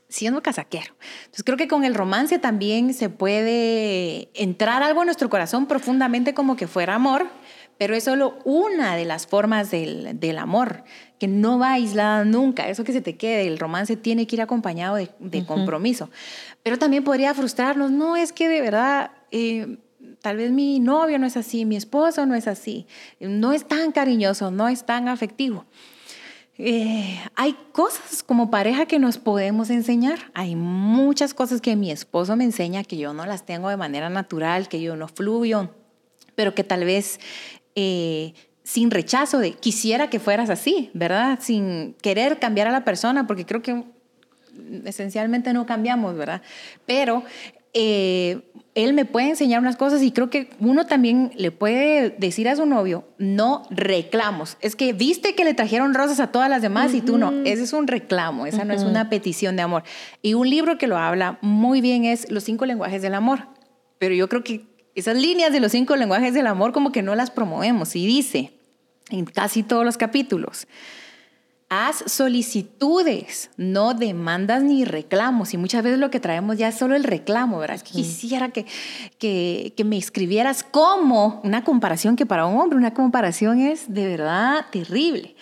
siendo 0.08 0.42
casaquero. 0.42 0.94
Entonces 1.24 1.44
creo 1.44 1.56
que 1.58 1.68
con 1.68 1.84
el 1.84 1.94
romance 1.94 2.38
también 2.38 2.94
se 2.94 3.10
puede 3.10 4.30
entrar 4.34 4.82
algo 4.82 5.02
en 5.02 5.06
nuestro 5.06 5.28
corazón 5.28 5.66
profundamente 5.66 6.34
como 6.34 6.56
que 6.56 6.66
fuera 6.66 6.94
amor, 6.94 7.26
pero 7.78 7.94
es 7.94 8.04
solo 8.04 8.38
una 8.44 8.96
de 8.96 9.04
las 9.04 9.26
formas 9.26 9.70
del, 9.70 10.18
del 10.18 10.38
amor, 10.38 10.82
que 11.18 11.28
no 11.28 11.58
va 11.58 11.72
aislada 11.72 12.24
nunca. 12.24 12.68
Eso 12.68 12.84
que 12.84 12.92
se 12.92 13.00
te 13.00 13.16
quede, 13.16 13.46
el 13.46 13.58
romance 13.58 13.96
tiene 13.96 14.26
que 14.26 14.36
ir 14.36 14.42
acompañado 14.42 14.96
de, 14.96 15.10
de 15.20 15.44
compromiso. 15.44 16.10
Pero 16.62 16.78
también 16.78 17.04
podría 17.04 17.34
frustrarnos, 17.34 17.90
no 17.90 18.16
es 18.16 18.32
que 18.32 18.48
de 18.48 18.60
verdad... 18.60 19.10
Eh, 19.30 19.78
tal 20.20 20.36
vez 20.36 20.50
mi 20.50 20.80
novio 20.80 21.18
no 21.18 21.26
es 21.26 21.36
así, 21.36 21.64
mi 21.64 21.76
esposo 21.76 22.26
no 22.26 22.34
es 22.34 22.48
así, 22.48 22.86
no 23.20 23.52
es 23.52 23.66
tan 23.66 23.92
cariñoso, 23.92 24.50
no 24.50 24.68
es 24.68 24.84
tan 24.84 25.08
afectivo. 25.08 25.64
Eh, 26.60 27.20
hay 27.36 27.56
cosas 27.70 28.24
como 28.24 28.50
pareja 28.50 28.86
que 28.86 28.98
nos 28.98 29.16
podemos 29.16 29.70
enseñar. 29.70 30.18
Hay 30.34 30.56
muchas 30.56 31.32
cosas 31.32 31.60
que 31.60 31.76
mi 31.76 31.92
esposo 31.92 32.34
me 32.34 32.44
enseña 32.44 32.82
que 32.82 32.96
yo 32.96 33.14
no 33.14 33.24
las 33.26 33.46
tengo 33.46 33.68
de 33.68 33.76
manera 33.76 34.10
natural, 34.10 34.68
que 34.68 34.80
yo 34.80 34.96
no 34.96 35.06
fluyo, 35.06 35.70
pero 36.34 36.54
que 36.56 36.64
tal 36.64 36.84
vez 36.84 37.20
eh, 37.76 38.34
sin 38.64 38.90
rechazo 38.90 39.38
de 39.38 39.52
quisiera 39.52 40.10
que 40.10 40.18
fueras 40.18 40.50
así, 40.50 40.90
¿verdad? 40.94 41.38
Sin 41.40 41.94
querer 42.02 42.40
cambiar 42.40 42.66
a 42.66 42.72
la 42.72 42.84
persona, 42.84 43.28
porque 43.28 43.46
creo 43.46 43.62
que 43.62 43.84
esencialmente 44.84 45.52
no 45.52 45.64
cambiamos, 45.64 46.16
¿verdad? 46.16 46.42
Pero 46.86 47.22
eh, 47.74 48.40
él 48.74 48.92
me 48.92 49.04
puede 49.04 49.30
enseñar 49.30 49.60
unas 49.60 49.76
cosas 49.76 50.02
y 50.02 50.12
creo 50.12 50.30
que 50.30 50.50
uno 50.60 50.86
también 50.86 51.32
le 51.34 51.50
puede 51.50 52.10
decir 52.10 52.48
a 52.48 52.54
su 52.54 52.64
novio, 52.64 53.08
no 53.18 53.64
reclamos. 53.70 54.56
Es 54.60 54.76
que 54.76 54.92
viste 54.92 55.34
que 55.34 55.44
le 55.44 55.54
trajeron 55.54 55.94
rosas 55.94 56.20
a 56.20 56.30
todas 56.30 56.48
las 56.48 56.62
demás 56.62 56.94
y 56.94 57.00
tú 57.00 57.18
no. 57.18 57.32
Ese 57.44 57.64
es 57.64 57.72
un 57.72 57.88
reclamo, 57.88 58.46
esa 58.46 58.64
no 58.64 58.72
es 58.72 58.84
una 58.84 59.10
petición 59.10 59.56
de 59.56 59.62
amor. 59.62 59.82
Y 60.22 60.34
un 60.34 60.48
libro 60.48 60.78
que 60.78 60.86
lo 60.86 60.96
habla 60.96 61.38
muy 61.40 61.80
bien 61.80 62.04
es 62.04 62.30
Los 62.30 62.44
cinco 62.44 62.66
lenguajes 62.66 63.02
del 63.02 63.14
amor. 63.14 63.48
Pero 63.98 64.14
yo 64.14 64.28
creo 64.28 64.44
que 64.44 64.66
esas 64.94 65.16
líneas 65.16 65.52
de 65.52 65.58
los 65.58 65.72
cinco 65.72 65.96
lenguajes 65.96 66.32
del 66.32 66.46
amor 66.46 66.72
como 66.72 66.92
que 66.92 67.02
no 67.02 67.16
las 67.16 67.32
promovemos. 67.32 67.96
Y 67.96 68.06
dice 68.06 68.52
en 69.10 69.24
casi 69.24 69.62
todos 69.62 69.84
los 69.84 69.96
capítulos, 69.96 70.68
Haz 71.70 72.02
solicitudes, 72.06 73.50
no 73.58 73.92
demandas 73.92 74.62
ni 74.62 74.86
reclamos. 74.86 75.52
Y 75.52 75.58
muchas 75.58 75.82
veces 75.82 75.98
lo 75.98 76.10
que 76.10 76.18
traemos 76.18 76.56
ya 76.56 76.68
es 76.68 76.76
solo 76.76 76.96
el 76.96 77.04
reclamo, 77.04 77.58
¿verdad? 77.58 77.76
Es 77.76 77.82
que 77.82 77.92
quisiera 77.92 78.48
que, 78.48 78.64
que, 79.18 79.74
que, 79.76 79.84
me 79.84 79.98
escribieras 79.98 80.64
como 80.64 81.42
una 81.44 81.64
comparación 81.64 82.16
que 82.16 82.24
para 82.24 82.46
un 82.46 82.58
hombre 82.58 82.78
una 82.78 82.94
comparación 82.94 83.60
es 83.60 83.92
de 83.92 84.06
verdad 84.06 84.64
terrible. 84.72 85.36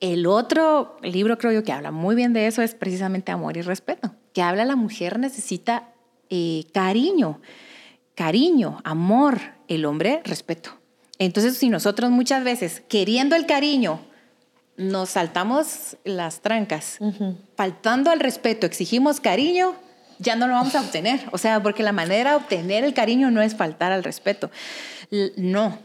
El 0.00 0.26
otro 0.26 0.96
libro 1.02 1.38
creo 1.38 1.52
yo 1.52 1.62
que 1.62 1.72
habla 1.72 1.92
muy 1.92 2.16
bien 2.16 2.32
de 2.32 2.48
eso 2.48 2.62
es 2.62 2.74
precisamente 2.74 3.30
Amor 3.30 3.56
y 3.56 3.62
Respeto, 3.62 4.14
que 4.32 4.42
habla 4.42 4.64
la 4.64 4.76
mujer 4.76 5.18
necesita 5.18 5.90
eh, 6.30 6.64
cariño, 6.72 7.40
cariño, 8.14 8.80
amor, 8.84 9.38
el 9.68 9.84
hombre 9.84 10.22
respeto. 10.24 10.70
Entonces 11.18 11.56
si 11.56 11.68
nosotros 11.68 12.10
muchas 12.10 12.44
veces 12.44 12.82
queriendo 12.88 13.34
el 13.34 13.46
cariño 13.46 14.00
nos 14.78 15.10
saltamos 15.10 15.96
las 16.04 16.40
trancas, 16.40 16.98
faltando 17.56 18.10
al 18.10 18.20
respeto, 18.20 18.64
exigimos 18.64 19.20
cariño, 19.20 19.74
ya 20.18 20.36
no 20.36 20.46
lo 20.46 20.54
vamos 20.54 20.74
a 20.76 20.80
obtener. 20.80 21.20
O 21.32 21.38
sea, 21.38 21.62
porque 21.62 21.82
la 21.82 21.92
manera 21.92 22.30
de 22.30 22.36
obtener 22.36 22.84
el 22.84 22.94
cariño 22.94 23.30
no 23.30 23.42
es 23.42 23.56
faltar 23.56 23.92
al 23.92 24.04
respeto. 24.04 24.50
No. 25.36 25.78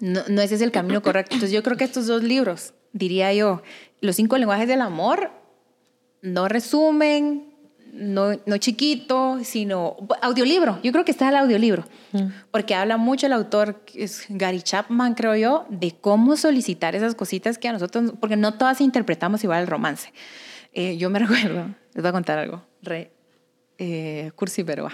no, 0.00 0.22
no 0.28 0.42
ese 0.42 0.54
es 0.54 0.60
el 0.60 0.70
camino 0.70 1.02
correcto. 1.02 1.34
Entonces 1.34 1.54
yo 1.54 1.62
creo 1.62 1.76
que 1.76 1.84
estos 1.84 2.06
dos 2.06 2.22
libros, 2.22 2.72
diría 2.92 3.34
yo, 3.34 3.62
los 4.00 4.16
cinco 4.16 4.38
lenguajes 4.38 4.68
del 4.68 4.80
amor, 4.80 5.32
no 6.22 6.48
resumen, 6.48 7.49
no, 7.92 8.38
no 8.46 8.56
chiquito, 8.58 9.38
sino 9.42 9.96
audiolibro. 10.22 10.78
Yo 10.82 10.92
creo 10.92 11.04
que 11.04 11.10
está 11.10 11.28
el 11.28 11.36
audiolibro, 11.36 11.84
porque 12.50 12.74
habla 12.74 12.96
mucho 12.96 13.26
el 13.26 13.32
autor, 13.32 13.82
es 13.94 14.26
Gary 14.28 14.62
Chapman, 14.62 15.14
creo 15.14 15.36
yo, 15.36 15.66
de 15.68 15.94
cómo 16.00 16.36
solicitar 16.36 16.94
esas 16.94 17.14
cositas 17.14 17.58
que 17.58 17.68
a 17.68 17.72
nosotros, 17.72 18.14
porque 18.20 18.36
no 18.36 18.54
todas 18.54 18.80
interpretamos 18.80 19.42
igual 19.44 19.62
el 19.62 19.66
romance. 19.66 20.12
Eh, 20.72 20.96
yo 20.96 21.10
me 21.10 21.18
recuerdo, 21.20 21.74
les 21.94 22.02
voy 22.02 22.08
a 22.08 22.12
contar 22.12 22.38
algo, 22.38 22.62
re 22.82 23.12
eh, 23.78 24.30
cursi, 24.34 24.64
pero. 24.64 24.88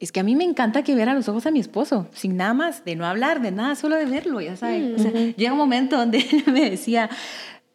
Es 0.00 0.12
que 0.12 0.20
a 0.20 0.22
mí 0.22 0.34
me 0.34 0.44
encanta 0.44 0.82
que 0.82 0.94
viera 0.94 1.12
los 1.12 1.28
ojos 1.28 1.44
a 1.44 1.50
mi 1.50 1.60
esposo, 1.60 2.08
sin 2.14 2.38
nada 2.38 2.54
más, 2.54 2.86
de 2.86 2.96
no 2.96 3.04
hablar, 3.04 3.42
de 3.42 3.50
nada, 3.50 3.74
solo 3.74 3.96
de 3.96 4.06
verlo, 4.06 4.40
ya 4.40 4.56
saben. 4.56 4.94
O 4.94 4.98
sea, 4.98 5.12
llega 5.12 5.52
un 5.52 5.58
momento 5.58 5.98
donde 5.98 6.18
él 6.32 6.44
me 6.50 6.70
decía, 6.70 7.10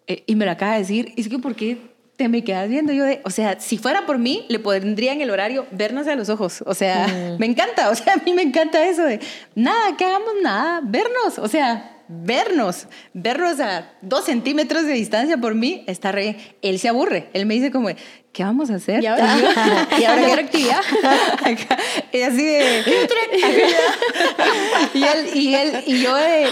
eh, 0.07 0.23
y 0.25 0.35
me 0.35 0.45
lo 0.45 0.51
acaba 0.51 0.73
de 0.73 0.79
decir, 0.79 1.13
es 1.17 1.29
que 1.29 1.37
¿por 1.37 1.55
qué 1.55 1.94
te 2.17 2.29
me 2.29 2.43
quedas 2.43 2.69
viendo? 2.69 2.93
Yo 2.93 3.03
de, 3.03 3.21
o 3.23 3.29
sea, 3.29 3.59
si 3.59 3.77
fuera 3.77 4.05
por 4.05 4.17
mí, 4.17 4.45
le 4.49 4.59
pondría 4.59 5.13
en 5.13 5.21
el 5.21 5.29
horario 5.29 5.65
vernos 5.71 6.07
a 6.07 6.15
los 6.15 6.29
ojos. 6.29 6.63
O 6.65 6.73
sea, 6.73 7.35
me 7.39 7.45
encanta, 7.45 7.89
o 7.89 7.95
sea, 7.95 8.13
a 8.13 8.17
mí 8.17 8.33
me 8.33 8.41
encanta 8.41 8.87
eso 8.87 9.03
de, 9.03 9.19
nada, 9.53 9.97
que 9.97 10.05
hagamos 10.05 10.33
nada, 10.41 10.81
vernos, 10.83 11.39
o 11.39 11.47
sea, 11.47 11.91
vernos, 12.07 12.87
vernos 13.13 13.59
a 13.59 13.91
dos 14.01 14.25
centímetros 14.25 14.85
de 14.85 14.93
distancia 14.93 15.37
por 15.37 15.55
mí, 15.55 15.83
está 15.87 16.11
re, 16.11 16.37
él 16.61 16.79
se 16.79 16.87
aburre, 16.87 17.29
él 17.33 17.45
me 17.45 17.55
dice 17.55 17.71
como, 17.71 17.89
¿qué 18.31 18.43
vamos 18.43 18.69
a 18.69 18.75
hacer? 18.75 19.03
¿Y 19.03 19.07
ahora? 19.07 19.35
¿Y 19.99 20.03
ahora 20.03 20.21
qué 20.25 20.31
otra 20.31 20.41
actividad? 20.41 20.81
y 22.11 22.21
así 22.21 22.45
de... 22.45 22.83
y 24.93 25.03
él, 25.03 25.29
y 25.33 25.55
él, 25.55 25.83
y 25.85 26.01
yo 26.01 26.15
de, 26.15 26.47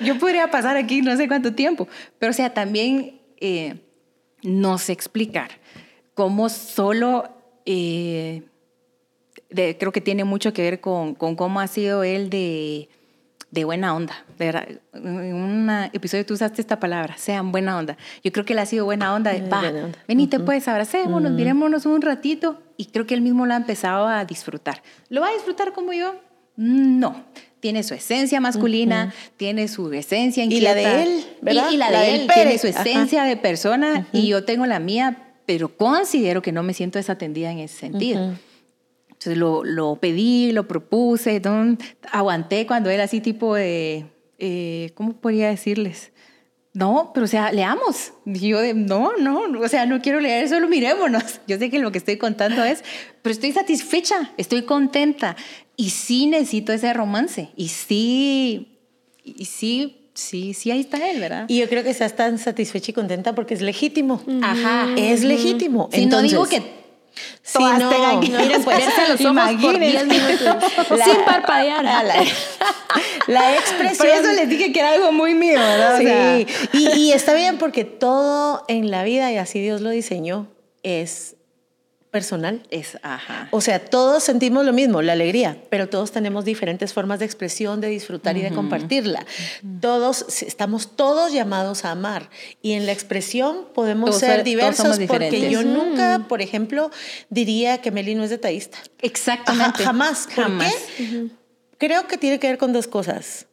yo 0.00 0.18
podría 0.18 0.50
pasar 0.50 0.76
aquí 0.76 1.02
no 1.02 1.16
sé 1.16 1.28
cuánto 1.28 1.52
tiempo, 1.52 1.88
pero 2.18 2.30
o 2.30 2.34
sea, 2.34 2.54
también 2.54 3.20
eh, 3.40 3.74
no 4.42 4.78
sé 4.78 4.92
explicar 4.92 5.50
cómo 6.14 6.48
solo... 6.48 7.28
Eh, 7.64 8.42
de, 9.50 9.76
creo 9.78 9.92
que 9.92 10.00
tiene 10.00 10.24
mucho 10.24 10.52
que 10.52 10.62
ver 10.62 10.80
con, 10.80 11.14
con 11.14 11.36
cómo 11.36 11.60
ha 11.60 11.66
sido 11.66 12.04
él 12.04 12.30
de 12.30 12.88
de 13.52 13.64
buena 13.64 13.94
onda. 13.94 14.24
De 14.38 14.46
verdad, 14.46 14.66
en 14.94 15.34
un 15.34 15.70
episodio 15.92 16.24
tú 16.24 16.34
usaste 16.34 16.62
esta 16.62 16.80
palabra, 16.80 17.16
sean 17.18 17.52
buena 17.52 17.78
onda. 17.78 17.98
Yo 18.24 18.32
creo 18.32 18.46
que 18.46 18.54
él 18.54 18.58
ha 18.58 18.66
sido 18.66 18.86
buena 18.86 19.14
onda. 19.14 19.30
De, 19.30 19.46
va, 19.46 19.62
venite 20.08 20.40
pues, 20.40 20.66
abracémonos, 20.68 21.30
mirémonos 21.32 21.84
un 21.84 22.00
ratito. 22.00 22.60
Y 22.78 22.86
creo 22.86 23.06
que 23.06 23.12
él 23.14 23.20
mismo 23.20 23.44
lo 23.44 23.52
ha 23.52 23.58
empezado 23.58 24.08
a 24.08 24.24
disfrutar. 24.24 24.82
¿Lo 25.10 25.20
va 25.20 25.28
a 25.28 25.32
disfrutar 25.32 25.74
como 25.74 25.92
yo? 25.92 26.16
No. 26.56 27.24
Tiene 27.62 27.84
su 27.84 27.94
esencia 27.94 28.40
masculina, 28.40 29.14
tiene 29.36 29.68
su 29.68 29.92
esencia 29.92 30.42
inquieta. 30.42 30.72
Y 30.72 30.74
la 30.74 30.74
de 30.74 31.02
él, 31.04 31.24
¿verdad? 31.42 31.70
Y, 31.70 31.76
la, 31.76 31.90
de 31.92 32.14
él 32.16 32.30
tiene 32.34 32.58
su 32.58 32.66
esencia 32.66 33.22
de 33.22 33.36
persona 33.36 34.08
y 34.12 34.26
yo 34.26 34.42
tengo 34.42 34.66
la 34.66 34.80
mía, 34.80 35.36
pero 35.46 35.76
considero 35.76 36.42
que 36.42 36.50
no 36.50 36.64
me 36.64 36.74
siento 36.74 36.98
desatendida 36.98 37.52
en 37.52 37.60
ese 37.60 37.78
sentido. 37.78 38.34
Entonces 39.10 39.36
lo, 39.36 39.62
lo 39.62 39.94
pedí, 39.94 40.50
lo 40.50 40.66
propuse, 40.66 41.40
aguanté 42.10 42.66
cuando 42.66 42.90
era 42.90 43.04
así 43.04 43.20
tipo 43.20 43.54
de, 43.54 44.06
eh, 44.40 44.90
¿cómo 44.96 45.12
podría 45.12 45.48
decirles? 45.48 46.10
No, 46.74 47.12
pero 47.14 47.26
o 47.26 47.28
sea, 47.28 47.52
leamos. 47.52 48.12
yo 48.24 48.58
de, 48.58 48.74
no, 48.74 49.12
no, 49.18 49.42
o 49.60 49.68
sea, 49.68 49.86
no 49.86 50.00
quiero 50.00 50.18
leer, 50.18 50.48
solo 50.48 50.66
mirémonos. 50.66 51.40
Yo 51.46 51.58
sé 51.58 51.70
que 51.70 51.78
lo 51.78 51.92
que 51.92 51.98
estoy 51.98 52.16
contando 52.16 52.64
es, 52.64 52.82
pero 53.22 53.32
estoy 53.32 53.52
satisfecha, 53.52 54.32
estoy 54.36 54.62
contenta 54.62 55.36
y 55.82 55.90
sí 55.90 56.26
necesito 56.26 56.72
ese 56.72 56.92
romance 56.92 57.48
y 57.56 57.68
sí, 57.68 58.78
y 59.24 59.46
sí, 59.46 60.10
sí, 60.14 60.54
sí, 60.54 60.70
ahí 60.70 60.78
está 60.78 61.10
él, 61.10 61.18
¿verdad? 61.18 61.46
Y 61.48 61.58
yo 61.58 61.68
creo 61.68 61.82
que 61.82 61.90
estás 61.90 62.14
tan 62.14 62.38
satisfecha 62.38 62.92
y 62.92 62.94
contenta 62.94 63.34
porque 63.34 63.54
es 63.54 63.62
legítimo. 63.62 64.22
Ajá. 64.42 64.94
Es 64.96 65.24
legítimo. 65.24 65.90
Si 65.92 66.06
no 66.06 66.22
digo 66.22 66.46
que 66.46 66.82
Sí, 67.42 67.58
no, 67.58 67.90
tengan 67.90 68.20
que 68.20 68.30
miren, 68.30 68.62
pues, 68.62 68.84
los 69.08 69.20
ojos 69.20 69.50
por 69.60 69.78
10 69.78 70.06
minutos 70.06 70.56
sin 71.04 71.24
parpadear. 71.26 71.84
La, 71.84 72.02
la, 73.26 73.54
expresión. 73.58 73.98
Por 73.98 74.06
eso 74.06 74.32
les 74.32 74.48
dije 74.48 74.72
que 74.72 74.78
era 74.78 74.92
algo 74.92 75.10
muy 75.10 75.34
mío, 75.34 75.58
¿verdad? 75.58 75.98
Sí, 75.98 76.46
y, 76.72 76.88
y 77.00 77.12
está 77.12 77.34
bien 77.34 77.58
porque 77.58 77.84
todo 77.84 78.64
en 78.68 78.90
la 78.90 79.02
vida, 79.02 79.32
y 79.32 79.36
así 79.36 79.60
Dios 79.60 79.80
lo 79.80 79.90
diseñó, 79.90 80.46
es 80.84 81.34
personal. 82.12 82.62
Es, 82.70 82.98
ajá. 83.02 83.48
O 83.50 83.60
sea, 83.60 83.84
todos 83.84 84.22
sentimos 84.22 84.64
lo 84.64 84.72
mismo, 84.72 85.02
la 85.02 85.14
alegría, 85.14 85.56
pero 85.70 85.88
todos 85.88 86.12
tenemos 86.12 86.44
diferentes 86.44 86.92
formas 86.92 87.18
de 87.18 87.24
expresión, 87.24 87.80
de 87.80 87.88
disfrutar 87.88 88.36
y 88.36 88.42
de 88.42 88.52
compartirla. 88.52 89.26
Todos, 89.80 90.42
estamos 90.42 90.94
todos 90.94 91.32
llamados 91.32 91.84
a 91.84 91.90
amar 91.90 92.30
y 92.60 92.72
en 92.72 92.86
la 92.86 92.92
expresión 92.92 93.66
podemos 93.74 94.18
ser 94.18 94.44
diversos 94.44 95.00
porque 95.08 95.50
yo 95.50 95.64
nunca, 95.64 96.26
por 96.28 96.42
ejemplo, 96.42 96.90
diría 97.30 97.78
que 97.78 97.90
Meli 97.90 98.14
no 98.14 98.22
es 98.22 98.30
detallista. 98.30 98.78
Exactamente. 99.00 99.82
jamás. 99.82 100.26
¿Por 100.26 100.44
jamás. 100.44 100.74
qué? 100.96 101.28
Creo 101.78 102.06
que 102.06 102.18
tiene 102.18 102.38
que 102.38 102.46
ver 102.46 102.58
con 102.58 102.72
dos 102.72 102.86
cosas 102.86 103.46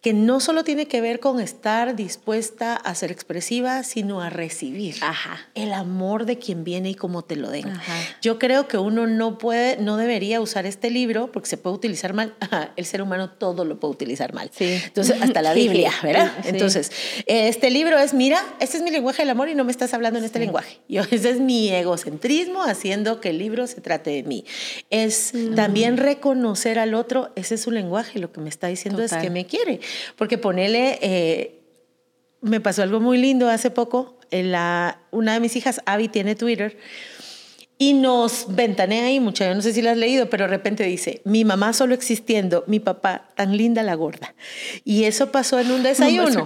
que 0.00 0.14
no 0.14 0.40
solo 0.40 0.64
tiene 0.64 0.86
que 0.86 1.02
ver 1.02 1.20
con 1.20 1.40
estar 1.40 1.94
dispuesta 1.94 2.74
a 2.74 2.94
ser 2.94 3.12
expresiva, 3.12 3.82
sino 3.82 4.22
a 4.22 4.30
recibir 4.30 4.96
el 5.54 5.72
amor 5.74 6.24
de 6.24 6.38
quien 6.38 6.64
viene 6.64 6.90
y 6.90 6.94
cómo 6.94 7.22
te 7.22 7.36
lo 7.36 7.50
den. 7.50 7.70
Yo 8.22 8.38
creo 8.38 8.66
que 8.66 8.78
uno 8.78 9.06
no 9.06 9.36
puede, 9.36 9.76
no 9.76 9.98
debería 9.98 10.40
usar 10.40 10.64
este 10.64 10.90
libro 10.90 11.30
porque 11.32 11.48
se 11.48 11.58
puede 11.58 11.76
utilizar 11.76 12.14
mal. 12.14 12.34
El 12.76 12.86
ser 12.86 13.02
humano 13.02 13.30
todo 13.30 13.64
lo 13.64 13.78
puede 13.78 13.92
utilizar 13.92 14.32
mal. 14.32 14.50
Entonces, 14.58 15.20
hasta 15.20 15.42
la 15.42 15.52
Biblia, 15.60 15.92
¿verdad? 16.02 16.32
Entonces, 16.44 16.90
este 17.26 17.70
libro 17.70 17.98
es, 17.98 18.14
mira, 18.14 18.42
este 18.58 18.78
es 18.78 18.82
mi 18.82 18.90
lenguaje 18.90 19.22
del 19.22 19.30
amor 19.30 19.50
y 19.50 19.54
no 19.54 19.64
me 19.64 19.72
estás 19.72 19.92
hablando 19.92 20.18
en 20.18 20.24
este 20.24 20.38
lenguaje. 20.38 20.78
Yo, 20.88 21.02
ese 21.10 21.30
es 21.30 21.40
mi 21.40 21.68
egocentrismo 21.68 22.62
haciendo 22.62 23.20
que 23.20 23.30
el 23.30 23.38
libro 23.38 23.66
se 23.66 23.82
trate 23.82 24.10
de 24.10 24.22
mí. 24.22 24.44
Es 24.88 25.32
también 25.54 25.98
reconocer 25.98 26.78
al 26.78 26.94
otro, 26.94 27.32
ese 27.36 27.56
es 27.56 27.60
su 27.60 27.70
lenguaje, 27.70 28.18
lo 28.18 28.32
que 28.32 28.40
me 28.40 28.48
está 28.48 28.68
diciendo 28.68 29.02
es 29.02 29.12
que 29.12 29.28
me 29.28 29.44
quiere. 29.44 29.80
Porque 30.16 30.38
ponele, 30.38 30.98
eh, 31.02 31.60
me 32.40 32.60
pasó 32.60 32.82
algo 32.82 33.00
muy 33.00 33.18
lindo 33.18 33.48
hace 33.48 33.70
poco. 33.70 34.18
En 34.30 34.52
la, 34.52 35.00
una 35.10 35.34
de 35.34 35.40
mis 35.40 35.56
hijas, 35.56 35.80
Abby, 35.86 36.08
tiene 36.08 36.34
Twitter 36.34 36.76
y 37.82 37.94
nos 37.94 38.44
ventanea 38.54 39.06
ahí 39.06 39.20
mucho, 39.20 39.42
yo 39.42 39.54
no 39.54 39.62
sé 39.62 39.72
si 39.72 39.80
la 39.80 39.92
has 39.92 39.96
leído, 39.96 40.28
pero 40.28 40.44
de 40.44 40.48
repente 40.48 40.84
dice, 40.84 41.22
mi 41.24 41.46
mamá 41.46 41.72
solo 41.72 41.94
existiendo, 41.94 42.62
mi 42.66 42.78
papá 42.78 43.28
tan 43.36 43.56
linda 43.56 43.82
la 43.82 43.94
gorda. 43.94 44.34
Y 44.84 45.04
eso 45.04 45.32
pasó 45.32 45.58
en 45.58 45.70
un 45.70 45.82
desayuno. 45.82 46.44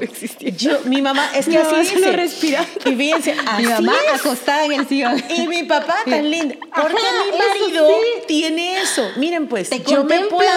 Yo, 0.57 0.79
mi 0.85 1.03
mamá, 1.03 1.29
es 1.35 1.47
que 1.47 1.59
así 1.59 1.97
dice. 1.97 2.13
respira. 2.13 2.65
Y 2.87 2.95
fíjense, 2.95 3.35
mi 3.59 3.65
mamá 3.65 3.95
acostada 4.15 4.65
en 4.67 4.73
el 4.75 4.87
sillón. 4.87 5.21
Y 5.37 5.49
mi 5.49 5.65
papá 5.65 5.97
tan 6.09 6.31
lindo. 6.31 6.55
Porque 6.73 6.95
mi 6.95 7.37
marido 7.37 7.89
tiene 8.29 8.81
eso. 8.81 9.11
Miren 9.17 9.49
pues, 9.49 9.71
yo 9.89 10.05
me 10.05 10.21
puedo, 10.27 10.49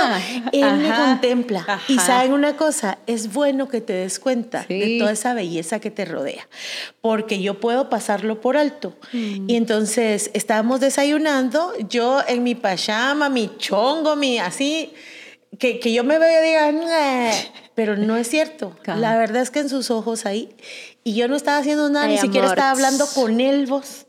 él 0.52 0.74
me 0.76 0.94
contempla. 0.96 1.82
Y 1.88 1.98
saben 1.98 2.34
una 2.34 2.56
cosa, 2.56 3.00
es 3.08 3.34
bueno 3.34 3.68
que 3.68 3.82
te 3.82 3.94
des 3.94 4.20
cuenta 4.20 4.64
de 4.70 4.98
toda 5.00 5.14
esa 5.14 5.34
belleza 5.34 5.80
que 5.80 5.90
te 5.90 6.06
rodea. 6.06 6.48
Porque 7.02 7.42
yo 7.42 7.60
puedo 7.60 7.90
pasarlo 7.90 8.42
por 8.42 8.58
alto. 8.58 8.96
Mm. 9.12 9.50
Y 9.50 9.56
entonces 9.56 10.30
estábamos 10.36 10.67
desayunando, 10.80 11.74
yo 11.90 12.22
en 12.28 12.44
mi 12.44 12.56
pachama, 12.56 13.30
mi 13.30 13.52
chongo, 13.58 14.16
mi 14.16 14.38
así, 14.38 14.94
que, 15.58 15.80
que 15.80 15.94
yo 15.94 16.04
me 16.04 16.20
veo 16.20 16.44
y 16.44 16.48
diga, 16.48 17.34
pero 17.76 17.96
no 17.96 18.18
es 18.18 18.30
cierto. 18.30 18.76
La 18.86 19.18
verdad 19.18 19.42
es 19.42 19.52
que 19.52 19.60
en 19.60 19.70
sus 19.70 19.90
ojos 19.92 20.26
ahí, 20.26 20.56
y 21.04 21.16
yo 21.16 21.28
no 21.28 21.36
estaba 21.36 21.58
haciendo 21.60 21.90
nada, 21.90 22.08
ni 22.08 22.18
siquiera 22.18 22.48
estaba 22.48 22.72
hablando 22.72 23.08
con 23.08 23.40
él 23.40 23.66
vos 23.66 24.08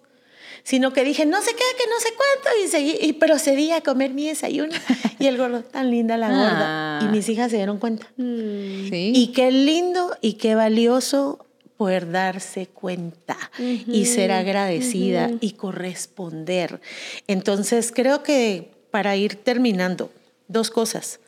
sino 0.68 0.92
que 0.92 1.02
dije, 1.02 1.24
no 1.24 1.40
sé 1.40 1.52
qué, 1.52 1.64
que 1.78 1.84
no 1.88 1.98
sé 1.98 2.08
cuánto, 2.14 2.62
y, 2.62 2.68
seguí, 2.68 2.98
y 3.00 3.14
procedí 3.14 3.72
a 3.72 3.80
comer 3.80 4.12
mi 4.12 4.26
desayuno. 4.28 4.74
Y 5.18 5.26
el 5.26 5.38
gordo, 5.38 5.62
tan 5.62 5.90
linda 5.90 6.18
la 6.18 6.28
gorda. 6.28 6.98
Y 7.00 7.06
ah. 7.06 7.08
mis 7.10 7.26
hijas 7.30 7.50
se 7.50 7.56
dieron 7.56 7.78
cuenta. 7.78 8.06
Mm. 8.18 8.88
Y 8.92 9.32
qué 9.34 9.50
lindo 9.50 10.14
y 10.20 10.34
qué 10.34 10.54
valioso 10.54 11.46
poder 11.78 12.10
darse 12.10 12.66
cuenta 12.66 13.38
y 13.58 14.04
ser 14.04 14.32
agradecida 14.32 15.30
y 15.40 15.52
corresponder. 15.52 16.80
Entonces, 17.28 17.92
creo 17.92 18.22
que 18.22 18.72
para 18.90 19.16
ir 19.16 19.36
terminando, 19.36 20.10
dos 20.48 20.70
cosas. 20.70 21.20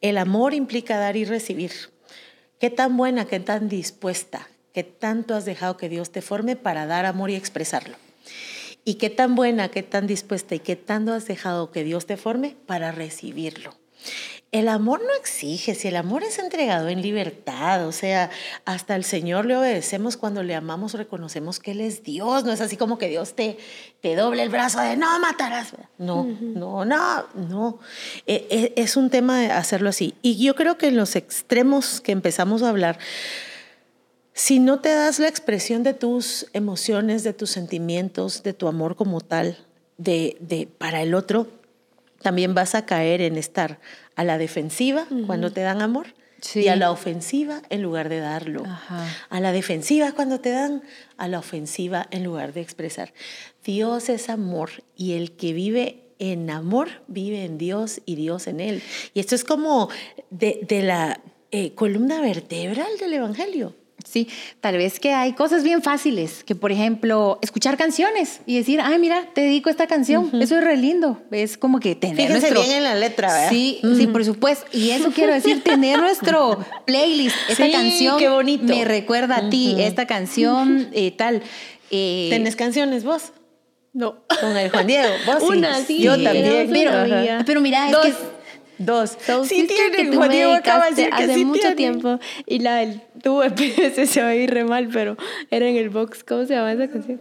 El 0.00 0.18
amor 0.18 0.54
implica 0.54 0.98
dar 0.98 1.16
y 1.16 1.24
recibir. 1.24 1.72
¿Qué 2.60 2.70
tan 2.70 2.96
buena, 2.96 3.24
qué 3.26 3.40
tan 3.40 3.68
dispuesta, 3.68 4.48
qué 4.72 4.84
tanto 4.84 5.34
has 5.34 5.44
dejado 5.44 5.76
que 5.76 5.88
Dios 5.88 6.12
te 6.12 6.22
forme 6.22 6.54
para 6.54 6.86
dar 6.86 7.04
amor 7.04 7.30
y 7.30 7.34
expresarlo? 7.34 7.96
¿Y 8.84 8.94
qué 8.94 9.10
tan 9.10 9.34
buena, 9.34 9.68
qué 9.68 9.82
tan 9.82 10.06
dispuesta 10.06 10.54
y 10.54 10.60
qué 10.60 10.76
tanto 10.76 11.12
has 11.12 11.26
dejado 11.26 11.72
que 11.72 11.82
Dios 11.82 12.06
te 12.06 12.16
forme 12.16 12.56
para 12.66 12.92
recibirlo? 12.92 13.74
El 14.52 14.68
amor 14.68 15.00
no 15.00 15.14
exige, 15.18 15.74
si 15.74 15.88
el 15.88 15.96
amor 15.96 16.22
es 16.22 16.38
entregado 16.38 16.88
en 16.88 17.00
libertad, 17.00 17.86
o 17.86 17.92
sea, 17.92 18.28
hasta 18.66 18.94
el 18.96 19.02
Señor 19.02 19.46
le 19.46 19.56
obedecemos 19.56 20.18
cuando 20.18 20.42
le 20.42 20.54
amamos, 20.54 20.92
reconocemos 20.92 21.58
que 21.58 21.70
Él 21.70 21.80
es 21.80 22.02
Dios, 22.02 22.44
no 22.44 22.52
es 22.52 22.60
así 22.60 22.76
como 22.76 22.98
que 22.98 23.08
Dios 23.08 23.32
te, 23.34 23.56
te 24.02 24.14
doble 24.14 24.42
el 24.42 24.50
brazo 24.50 24.78
de 24.82 24.98
no 24.98 25.18
matarás. 25.20 25.72
No, 25.96 26.24
no, 26.38 26.84
no, 26.84 27.26
no. 27.34 27.78
E, 28.26 28.46
e, 28.50 28.72
es 28.76 28.98
un 28.98 29.08
tema 29.08 29.40
de 29.40 29.50
hacerlo 29.50 29.88
así. 29.88 30.14
Y 30.20 30.36
yo 30.36 30.54
creo 30.54 30.76
que 30.76 30.88
en 30.88 30.96
los 30.96 31.16
extremos 31.16 32.02
que 32.02 32.12
empezamos 32.12 32.62
a 32.62 32.68
hablar, 32.68 32.98
si 34.34 34.58
no 34.58 34.80
te 34.80 34.90
das 34.90 35.18
la 35.18 35.28
expresión 35.28 35.82
de 35.82 35.94
tus 35.94 36.46
emociones, 36.52 37.24
de 37.24 37.32
tus 37.32 37.48
sentimientos, 37.48 38.42
de 38.42 38.52
tu 38.52 38.68
amor 38.68 38.96
como 38.96 39.22
tal, 39.22 39.56
de, 39.96 40.36
de 40.40 40.68
para 40.76 41.00
el 41.00 41.14
otro, 41.14 41.48
también 42.20 42.54
vas 42.54 42.74
a 42.74 42.84
caer 42.84 43.20
en 43.22 43.36
estar 43.36 43.80
a 44.16 44.24
la 44.24 44.38
defensiva 44.38 45.06
cuando 45.26 45.52
te 45.52 45.60
dan 45.60 45.82
amor 45.82 46.14
y 46.54 46.68
a 46.68 46.76
la 46.76 46.90
ofensiva 46.90 47.62
en 47.70 47.82
lugar 47.82 48.08
de 48.08 48.18
darlo. 48.18 48.64
A 49.28 49.40
la 49.40 49.52
defensiva 49.52 50.12
cuando 50.12 50.40
te 50.40 50.50
dan, 50.50 50.82
a 51.16 51.28
la 51.28 51.38
ofensiva 51.38 52.08
en 52.10 52.24
lugar 52.24 52.52
de 52.52 52.60
expresar. 52.60 53.12
Dios 53.64 54.08
es 54.08 54.28
amor 54.28 54.70
y 54.96 55.12
el 55.12 55.32
que 55.32 55.52
vive 55.52 56.02
en 56.18 56.50
amor 56.50 57.02
vive 57.06 57.44
en 57.44 57.58
Dios 57.58 58.00
y 58.06 58.16
Dios 58.16 58.46
en 58.46 58.60
él. 58.60 58.82
Y 59.14 59.20
esto 59.20 59.34
es 59.34 59.44
como 59.44 59.88
de, 60.30 60.66
la 60.82 61.20
eh, 61.50 61.74
columna 61.74 62.20
vertebral 62.20 62.90
del 62.98 63.14
Evangelio. 63.14 63.74
Sí, 64.04 64.28
tal 64.60 64.76
vez 64.76 65.00
que 65.00 65.12
hay 65.14 65.32
cosas 65.32 65.62
bien 65.62 65.82
fáciles, 65.82 66.44
que 66.44 66.54
por 66.54 66.72
ejemplo, 66.72 67.38
escuchar 67.42 67.76
canciones 67.76 68.40
y 68.46 68.56
decir, 68.56 68.80
ay, 68.82 68.98
mira, 68.98 69.26
te 69.34 69.40
dedico 69.42 69.70
esta 69.70 69.86
canción, 69.86 70.30
eso 70.40 70.58
es 70.58 70.64
re 70.64 70.76
lindo. 70.76 71.22
Es 71.30 71.56
como 71.56 71.80
que 71.80 71.94
tener 71.94 72.16
Fíjense 72.16 72.40
nuestro... 72.50 72.62
bien 72.62 72.76
en 72.78 72.82
la 72.84 72.94
letra, 72.94 73.32
¿verdad? 73.32 73.50
Sí, 73.50 73.80
sí, 73.96 74.06
por 74.06 74.24
supuesto. 74.24 74.66
Y 74.72 74.90
eso 74.90 75.10
quiero 75.12 75.32
decir, 75.32 75.62
tener 75.62 75.98
nuestro 76.00 76.58
playlist. 76.86 77.36
Esta 77.48 77.66
Sí, 77.66 77.72
canción 77.72 78.18
qué 78.18 78.28
bonito. 78.28 78.64
me 78.64 78.84
recuerda 78.84 79.36
a 79.36 79.50
ti, 79.50 79.76
esta 79.78 80.06
canción 80.06 80.88
eh, 80.92 81.10
tal. 81.12 81.42
Eh, 81.90 82.28
¿Tenés 82.30 82.56
canciones 82.56 83.04
vos? 83.04 83.32
No. 83.94 84.24
Con 84.40 84.56
el 84.56 84.70
Juan 84.70 84.86
Diego. 84.86 85.08
Vos. 85.26 85.42
Una, 85.48 85.76
sí. 85.84 86.00
Yo 86.00 86.12
también. 86.22 86.70
pero- 87.44 87.60
mira, 87.60 87.86
es 87.86 87.92
Dos. 87.92 88.06
que 88.06 88.12
Dos. 88.84 89.16
Soul 89.24 89.46
Sí 89.46 89.60
Sister 89.66 89.76
que 89.90 89.96
tienen. 89.96 90.12
tú 90.12 90.18
Juan 90.18 90.28
me 90.30 90.34
Diego 90.36 90.52
acaba 90.52 90.84
de 90.84 90.90
decir 90.90 91.08
que 91.10 91.22
hace 91.24 91.34
sí 91.34 91.44
mucho 91.44 91.60
tienen. 91.60 91.76
tiempo 91.76 92.18
y 92.46 92.58
la 92.60 92.76
del 92.76 93.00
tuve 93.22 93.50
PS 93.50 94.06
se 94.08 94.22
va 94.22 94.28
a 94.28 94.34
ir 94.34 94.50
re 94.52 94.64
mal, 94.64 94.88
pero 94.92 95.16
era 95.50 95.68
en 95.68 95.76
el 95.76 95.90
box. 95.90 96.24
¿Cómo 96.24 96.44
se 96.46 96.54
llama 96.54 96.72
esa 96.72 96.88
canción? 96.88 97.20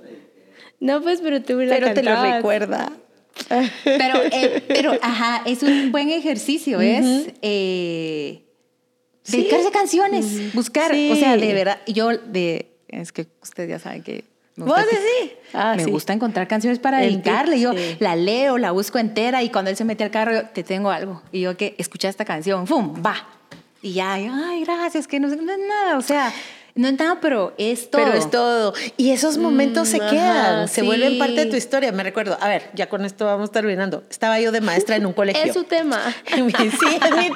No, 0.80 1.02
pues, 1.02 1.22
pero 1.22 1.42
tú 1.42 1.60
la 1.60 1.76
Pero 1.76 1.94
te 1.94 2.04
lo 2.04 2.22
recuerda. 2.22 2.92
Pero, 3.84 4.16
eh, 4.32 4.64
pero, 4.68 4.92
ajá, 5.02 5.44
es 5.46 5.64
un 5.64 5.92
buen 5.92 6.10
ejercicio, 6.10 6.82
es 6.82 7.28
eh, 7.42 8.44
Sí. 9.24 9.38
dedicarse 9.38 9.68
a 9.68 9.72
canciones, 9.72 10.54
buscar, 10.54 10.92
Sí. 10.94 11.10
o 11.12 11.16
sea, 11.16 11.38
de 11.38 11.54
verdad, 11.54 11.80
yo 11.88 12.10
de, 12.18 12.72
es 12.88 13.12
que 13.12 13.28
ustedes 13.42 13.70
ya 13.70 13.80
saben 13.80 14.02
que 14.04 14.24
me 14.66 14.72
Vos 14.72 14.82
decís. 14.86 15.34
Ah, 15.54 15.74
me 15.76 15.84
sí. 15.84 15.92
gusta 15.92 16.14
encontrar 16.14 16.48
canciones 16.48 16.80
para 16.80 17.04
El 17.04 17.12
dedicarle, 17.14 17.60
yo 17.60 17.74
sí. 17.74 17.98
la 18.00 18.16
leo, 18.16 18.58
la 18.58 18.72
busco 18.72 18.98
entera 19.00 19.44
y 19.44 19.50
cuando 19.50 19.70
él 19.70 19.76
se 19.78 19.84
mete 19.86 20.04
al 20.04 20.12
carro, 20.12 20.32
yo, 20.34 20.44
te 20.50 20.64
tengo 20.64 20.90
algo, 20.92 21.22
y 21.32 21.42
yo 21.42 21.58
que 21.58 21.76
escucha 21.78 22.08
esta 22.10 22.26
canción, 22.26 22.68
¡fum! 22.68 23.02
va, 23.06 23.16
y 23.82 23.94
ya, 23.94 24.18
yo, 24.20 24.32
ay, 24.34 24.64
gracias, 24.64 25.08
que 25.08 25.20
no, 25.20 25.30
sé- 25.30 25.36
no 25.38 25.52
es 25.52 25.60
nada, 25.60 25.98
o 25.98 26.02
sea, 26.02 26.32
no 26.76 26.88
es 26.88 26.94
nada, 26.98 27.20
pero 27.22 27.54
es 27.58 27.90
todo. 27.92 28.04
Pero 28.04 28.18
es 28.18 28.30
todo. 28.30 28.74
Y 28.98 29.12
esos 29.12 29.38
momentos 29.38 29.88
se 29.90 29.98
Mm, 29.98 30.02
ajá, 30.02 30.10
quedan, 30.12 30.68
se 30.68 30.82
sí. 30.82 30.88
vuelven 30.88 31.18
parte 31.20 31.34
de 31.36 31.46
tu 31.48 31.56
historia. 31.56 31.92
Me 31.92 32.04
recuerdo, 32.04 32.38
a 32.40 32.48
ver, 32.48 32.70
ya 32.74 32.88
con 32.90 33.06
esto 33.06 33.26
vamos 33.26 33.52
terminando. 33.52 34.04
Estaba 34.10 34.40
yo 34.40 34.52
de 34.52 34.62
maestra 34.62 34.96
en 34.96 35.06
un 35.06 35.14
colegio. 35.14 35.44
Es 35.44 35.54
su 35.54 35.64
tema. 35.64 36.02
Sí, 36.36 37.00
es 37.06 37.16
mi 37.16 37.30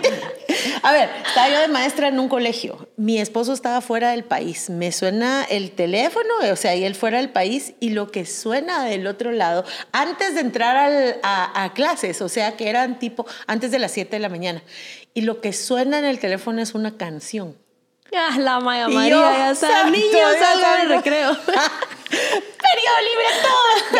A 0.83 0.91
ver, 0.91 1.09
estaba 1.27 1.49
yo 1.49 1.59
de 1.59 1.67
maestra 1.67 2.07
en 2.07 2.19
un 2.19 2.29
colegio. 2.29 2.87
Mi 2.97 3.19
esposo 3.19 3.53
estaba 3.53 3.81
fuera 3.81 4.11
del 4.11 4.23
país. 4.23 4.69
Me 4.69 4.91
suena 4.91 5.43
el 5.49 5.71
teléfono, 5.71 6.29
o 6.51 6.55
sea, 6.55 6.75
y 6.75 6.83
él 6.85 6.95
fuera 6.95 7.17
del 7.17 7.29
país, 7.29 7.73
y 7.79 7.89
lo 7.89 8.11
que 8.11 8.25
suena 8.25 8.85
del 8.85 9.05
otro 9.07 9.31
lado, 9.31 9.65
antes 9.91 10.35
de 10.35 10.41
entrar 10.41 10.75
al- 10.77 11.19
a, 11.23 11.63
a 11.63 11.73
clases, 11.73 12.21
o 12.21 12.29
sea, 12.29 12.55
que 12.55 12.69
eran 12.69 12.99
tipo 12.99 13.25
antes 13.47 13.71
de 13.71 13.79
las 13.79 13.91
7 13.91 14.15
de 14.15 14.19
la 14.19 14.29
mañana, 14.29 14.63
y 15.13 15.21
lo 15.21 15.41
que 15.41 15.53
suena 15.53 15.99
en 15.99 16.05
el 16.05 16.19
teléfono 16.19 16.61
es 16.61 16.73
una 16.75 16.97
canción. 16.97 17.55
Ah, 18.13 18.37
la 18.39 18.59
Maya 18.59 18.87
María, 18.87 19.09
yo, 19.09 19.21
ya 19.21 19.51
está. 19.51 19.67
santo, 19.67 19.91
Niños, 19.91 20.11
salgan 20.39 20.77
salgo. 20.77 20.95
recreo. 20.95 21.31
¡Periodo 22.09 22.97
libre 23.01 23.27
todo! 23.41 23.99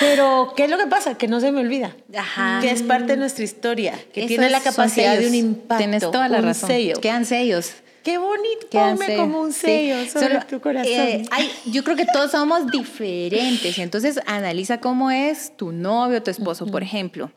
Pero, 0.00 0.52
¿qué 0.56 0.64
es 0.64 0.70
lo 0.70 0.78
que 0.78 0.86
pasa? 0.86 1.16
Que 1.16 1.28
no 1.28 1.40
se 1.40 1.52
me 1.52 1.60
olvida. 1.60 1.94
Ajá. 2.16 2.58
Que 2.60 2.70
es 2.70 2.82
parte 2.82 3.12
de 3.12 3.16
nuestra 3.18 3.44
historia, 3.44 3.98
que 4.12 4.26
tiene 4.26 4.50
la 4.50 4.60
capacidad 4.60 5.16
de 5.16 5.26
un 5.28 5.34
impacto. 5.34 5.78
Tienes 5.78 6.02
toda 6.02 6.28
la 6.28 6.38
un 6.38 6.44
razón. 6.44 6.68
sello. 6.68 7.00
Quedan 7.00 7.24
sellos. 7.24 7.72
Qué 8.02 8.18
bonito, 8.18 8.66
Quedan 8.68 8.96
ponme 8.98 9.16
como 9.16 9.40
un 9.40 9.52
Sí. 9.52 9.60
sello 9.60 10.10
sobre 10.10 10.28
Solo, 10.34 10.46
tu 10.46 10.60
corazón. 10.60 10.90
eh, 10.92 11.22
hay- 11.30 11.52
yo 11.66 11.84
creo 11.84 11.94
que 11.96 12.06
todos 12.12 12.32
somos 12.32 12.66
diferentes. 12.66 13.78
Entonces, 13.78 14.18
analiza 14.26 14.80
cómo 14.80 15.12
es 15.12 15.56
tu 15.56 15.70
novio, 15.70 16.20
tu 16.22 16.30
esposo, 16.32 16.66
por 16.66 16.82
ejemplo. 16.82 17.30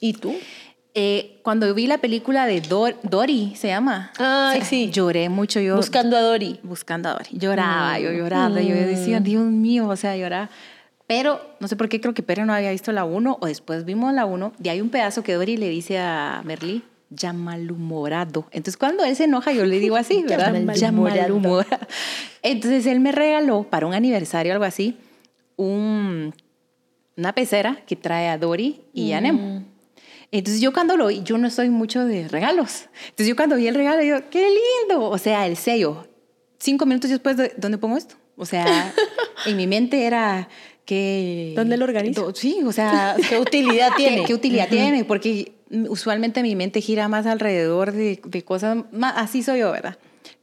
¿Y 0.00 0.12
tú? 0.14 0.36
Eh, 0.94 1.40
cuando 1.42 1.72
vi 1.74 1.86
la 1.86 1.98
película 1.98 2.46
de 2.46 2.60
Dor- 2.60 2.96
Dory, 3.02 3.54
se 3.56 3.68
llama. 3.68 4.12
Ay, 4.18 4.56
O 4.58 4.60
sea, 4.60 4.64
sí. 4.64 4.90
Lloré 4.90 5.28
mucho 5.30 5.58
yo. 5.60 5.76
Buscando 5.76 6.16
a 6.16 6.20
Dory. 6.20 6.60
Buscando 6.62 7.08
a 7.08 7.12
Dory. 7.12 7.30
Lloraba, 7.32 7.98
Mm. 7.98 8.02
yo 8.02 8.12
lloraba. 8.12 8.60
Yo 8.60 8.74
decía, 8.74 9.20
Dios 9.20 9.44
mío, 9.44 9.88
o 9.88 9.96
sea, 9.96 10.16
lloraba. 10.16 10.50
Pero 11.06 11.40
no 11.60 11.68
sé 11.68 11.76
por 11.76 11.88
qué 11.88 12.00
creo 12.00 12.14
que 12.14 12.22
Pere 12.22 12.44
no 12.44 12.52
había 12.54 12.70
visto 12.70 12.92
la 12.92 13.04
1 13.04 13.38
o 13.40 13.46
después 13.46 13.84
vimos 13.84 14.12
la 14.14 14.24
1 14.26 14.52
y 14.62 14.68
hay 14.68 14.80
un 14.80 14.88
pedazo 14.90 15.22
que 15.22 15.32
Dory 15.34 15.56
le 15.56 15.68
dice 15.68 15.98
a 15.98 16.42
Merlí, 16.44 16.82
ya 17.10 17.32
malhumorado. 17.32 18.46
Entonces 18.50 18.76
cuando 18.78 19.04
él 19.04 19.14
se 19.16 19.24
enoja 19.24 19.52
yo 19.52 19.64
le 19.66 19.78
digo 19.78 19.96
así, 19.96 20.24
Ya 20.28 20.36
¿verdad? 20.36 20.60
malhumorado. 20.62 21.20
malhumorado. 21.22 21.86
Entonces 22.42 22.86
él 22.86 23.00
me 23.00 23.12
regaló 23.12 23.64
para 23.64 23.86
un 23.86 23.94
aniversario 23.94 24.52
algo 24.52 24.64
así 24.64 24.96
un, 25.56 26.34
una 27.16 27.34
pecera 27.34 27.78
que 27.86 27.96
trae 27.96 28.28
a 28.28 28.38
Dory 28.38 28.80
y 28.94 29.12
a 29.12 29.20
Mm. 29.20 29.22
Nemo. 29.22 29.64
Entonces 30.32 30.62
yo 30.62 30.72
cuando 30.72 30.96
lo 30.96 31.08
vi, 31.08 31.22
yo 31.22 31.36
no 31.38 31.50
soy 31.50 31.68
mucho 31.68 32.04
de 32.06 32.26
regalos. 32.26 32.86
Entonces 33.04 33.28
yo 33.28 33.36
cuando 33.36 33.56
vi 33.56 33.68
el 33.68 33.74
regalo, 33.74 34.02
yo, 34.02 34.28
qué 34.30 34.48
lindo. 34.48 35.08
O 35.08 35.18
sea, 35.18 35.46
el 35.46 35.56
sello. 35.56 36.08
Cinco 36.58 36.86
minutos 36.86 37.10
después, 37.10 37.36
de, 37.36 37.52
¿dónde 37.58 37.76
pongo 37.78 37.96
esto? 37.98 38.14
O 38.36 38.46
sea, 38.46 38.92
en 39.46 39.56
mi 39.56 39.66
mente 39.66 40.04
era 40.04 40.48
que... 40.86 41.52
¿Dónde 41.54 41.76
lo 41.76 41.84
organizo? 41.84 42.34
Sí, 42.34 42.60
o 42.64 42.72
sea... 42.72 43.14
¿Qué 43.28 43.38
utilidad 43.38 43.90
¿Qué- 43.96 44.04
tiene? 44.08 44.24
¿Qué, 44.24 44.34
utilidad 44.34 44.68
tiene? 44.68 45.04
Porque 45.04 45.52
usualmente 45.88 46.42
mi 46.42 46.56
mente 46.56 46.80
gira 46.80 47.08
más 47.08 47.26
alrededor 47.26 47.92
de, 47.92 48.20
de 48.24 48.42
cosas, 48.42 48.78
más, 48.90 49.14
así 49.16 49.42
soy 49.42 49.60
yo, 49.60 49.70
¿verdad? 49.70 49.98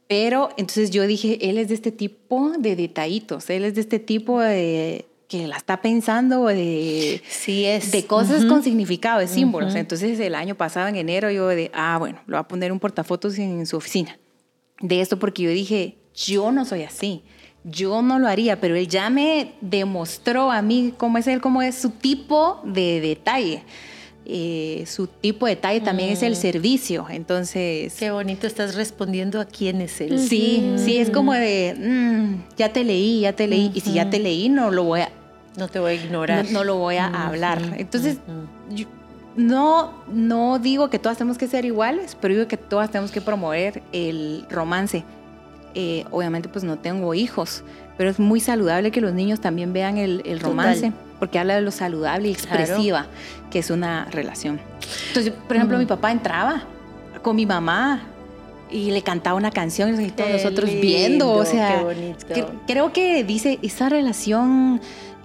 Pero 0.06 0.50
entonces 0.56 0.90
yo 0.90 1.06
dije, 1.06 1.50
él 1.50 1.58
es 1.58 1.68
de 1.68 1.74
este 1.74 1.92
tipo 1.92 2.52
de 2.58 2.74
detallitos, 2.74 3.48
él 3.50 3.64
es 3.64 3.74
de 3.74 3.80
este 3.80 3.98
tipo 3.98 4.40
de 4.40 5.06
que 5.30 5.46
la 5.46 5.56
está 5.56 5.80
pensando 5.80 6.46
de, 6.46 7.22
Sí 7.28 7.64
es. 7.64 7.92
de 7.92 8.04
cosas 8.04 8.44
con 8.46 8.64
significado, 8.64 9.20
de 9.20 9.28
símbolos. 9.28 9.76
Entonces 9.76 10.18
el 10.18 10.34
año 10.34 10.56
pasado, 10.56 10.88
en 10.88 10.96
enero, 10.96 11.30
yo 11.30 11.46
de, 11.46 11.70
ah, 11.72 11.96
bueno, 12.00 12.18
lo 12.26 12.34
va 12.34 12.40
a 12.40 12.48
poner 12.48 12.72
un 12.72 12.80
portafotos 12.80 13.38
en 13.38 13.64
su 13.64 13.76
oficina. 13.76 14.18
De 14.80 15.00
esto 15.00 15.20
porque 15.20 15.44
yo 15.44 15.50
dije, 15.50 15.98
yo 16.16 16.50
no 16.50 16.64
soy 16.64 16.82
así. 16.82 17.22
Yo 17.62 18.02
no 18.02 18.18
lo 18.18 18.26
haría, 18.26 18.60
pero 18.60 18.74
él 18.74 18.88
ya 18.88 19.08
me 19.08 19.52
demostró 19.60 20.50
a 20.50 20.62
mí 20.62 20.94
cómo 20.96 21.18
es 21.18 21.28
él, 21.28 21.40
cómo 21.40 21.62
es 21.62 21.76
su 21.76 21.90
tipo 21.90 22.60
de 22.64 23.00
detalle. 23.00 23.62
Eh, 24.26 24.84
su 24.86 25.06
tipo 25.06 25.46
de 25.46 25.54
detalle 25.54 25.80
también 25.80 26.10
es 26.10 26.24
el 26.24 26.34
servicio. 26.34 27.06
Entonces, 27.08 27.94
Qué 27.98 28.10
bonito 28.10 28.48
estás 28.48 28.74
respondiendo 28.74 29.40
a 29.40 29.44
quién 29.44 29.80
es 29.80 30.00
él. 30.00 30.18
sí, 30.18 30.72
sí, 30.76 30.96
es 30.96 31.10
como 31.10 31.34
de, 31.34 31.76
mm, 31.78 32.56
ya 32.56 32.72
te 32.72 32.82
leí, 32.82 33.20
ya 33.20 33.32
te 33.32 33.46
leí. 33.46 33.70
Y 33.74 33.80
si 33.80 33.92
ya 33.92 34.10
te 34.10 34.18
leí, 34.18 34.48
no 34.48 34.70
lo 34.70 34.84
voy 34.84 35.02
a, 35.02 35.12
No 35.56 35.68
te 35.68 35.78
voy 35.80 35.92
a 35.92 35.94
ignorar. 35.94 36.44
no, 36.46 36.50
no 36.52 36.64
lo 36.64 36.76
voy 36.76 36.96
a 36.96 37.06
hablar. 37.26 37.60
Entonces, 37.76 38.18
yo- 38.70 38.86
no, 39.36 39.92
no 40.12 40.58
digo 40.58 40.90
que 40.90 40.98
todas 40.98 41.18
tenemos 41.18 41.38
que 41.38 41.46
ser 41.46 41.64
iguales, 41.64 42.16
pero 42.20 42.34
digo 42.34 42.48
que 42.48 42.56
todas 42.56 42.90
tenemos 42.90 43.10
que 43.10 43.20
promover 43.20 43.82
el 43.92 44.44
romance. 44.50 45.04
Eh, 45.74 46.04
obviamente, 46.10 46.48
pues 46.48 46.64
no 46.64 46.78
tengo 46.78 47.14
hijos, 47.14 47.62
pero 47.96 48.10
es 48.10 48.18
muy 48.18 48.40
saludable 48.40 48.90
que 48.90 49.00
los 49.00 49.12
niños 49.12 49.40
también 49.40 49.72
vean 49.72 49.98
el, 49.98 50.22
el 50.24 50.40
romance, 50.40 50.92
porque 51.20 51.38
habla 51.38 51.54
de 51.54 51.60
lo 51.62 51.70
saludable 51.70 52.28
y 52.30 52.34
Claro. 52.34 52.58
expresiva 52.60 53.06
que 53.50 53.60
es 53.60 53.70
una 53.70 54.06
relación. 54.06 54.60
Entonces, 55.08 55.32
por 55.46 55.56
ejemplo, 55.56 55.78
mi 55.78 55.86
papá 55.86 56.10
entraba 56.10 56.64
con 57.22 57.36
mi 57.36 57.46
mamá 57.46 58.02
y 58.70 58.90
le 58.90 59.02
cantaba 59.02 59.36
una 59.36 59.50
canción 59.50 60.00
y 60.00 60.10
todos 60.10 60.28
Qué 60.28 60.32
nosotros 60.36 60.70
viendo, 60.80 61.30
o 61.32 61.44
sea, 61.44 61.78
qué 61.78 61.84
bonito. 61.84 62.26
cre- 62.28 62.46
creo 62.66 62.92
que 62.92 63.22
dice 63.24 63.58
esa 63.62 63.88
relación 63.88 64.80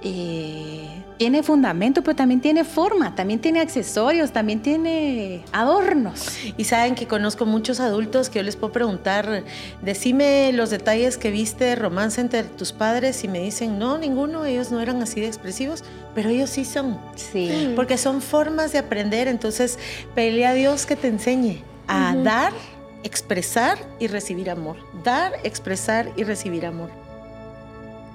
eh, 0.08 1.04
tiene 1.18 1.42
fundamento, 1.42 2.04
pero 2.04 2.16
también 2.16 2.40
tiene 2.40 2.64
forma, 2.64 3.16
también 3.16 3.40
tiene 3.40 3.60
accesorios, 3.60 4.32
también 4.32 4.62
tiene 4.62 5.44
adornos. 5.52 6.30
Y 6.58 6.66
saben 6.66 6.94
que 6.94 7.08
conozco 7.08 7.48
muchos 7.48 7.80
adultos 7.80 8.30
que 8.30 8.38
yo 8.38 8.44
les 8.44 8.56
puedo 8.56 8.72
preguntar, 8.72 9.44
decime 9.82 10.52
los 10.54 10.70
detalles 10.70 11.18
que 11.18 11.32
viste 11.32 11.76
romance 11.76 12.22
entre 12.22 12.44
tus 12.44 12.72
padres 12.72 13.24
y 13.24 13.28
me 13.28 13.40
dicen, 13.40 13.80
no, 13.80 13.98
ninguno, 13.98 14.46
ellos 14.46 14.72
no 14.72 14.80
eran 14.80 15.02
así 15.02 15.22
de 15.22 15.28
expresivos, 15.28 15.84
pero 16.14 16.30
ellos 16.30 16.52
sí 16.52 16.66
son. 16.66 17.00
Sí. 17.16 17.74
Porque 17.76 17.98
son 17.98 18.22
formas 18.22 18.74
de 18.74 18.78
aprender, 18.78 19.28
entonces 19.28 19.80
pelea 20.14 20.52
a 20.52 20.54
Dios 20.54 20.86
que 20.86 20.96
te 20.96 21.08
enseñe 21.08 21.64
a 21.88 22.16
dar, 22.16 22.54
expresar 23.02 23.80
y 24.00 24.06
recibir 24.06 24.52
amor. 24.52 24.78
Dar, 25.04 25.34
expresar 25.44 26.12
y 26.16 26.24
recibir 26.26 26.68
amor. 26.68 27.05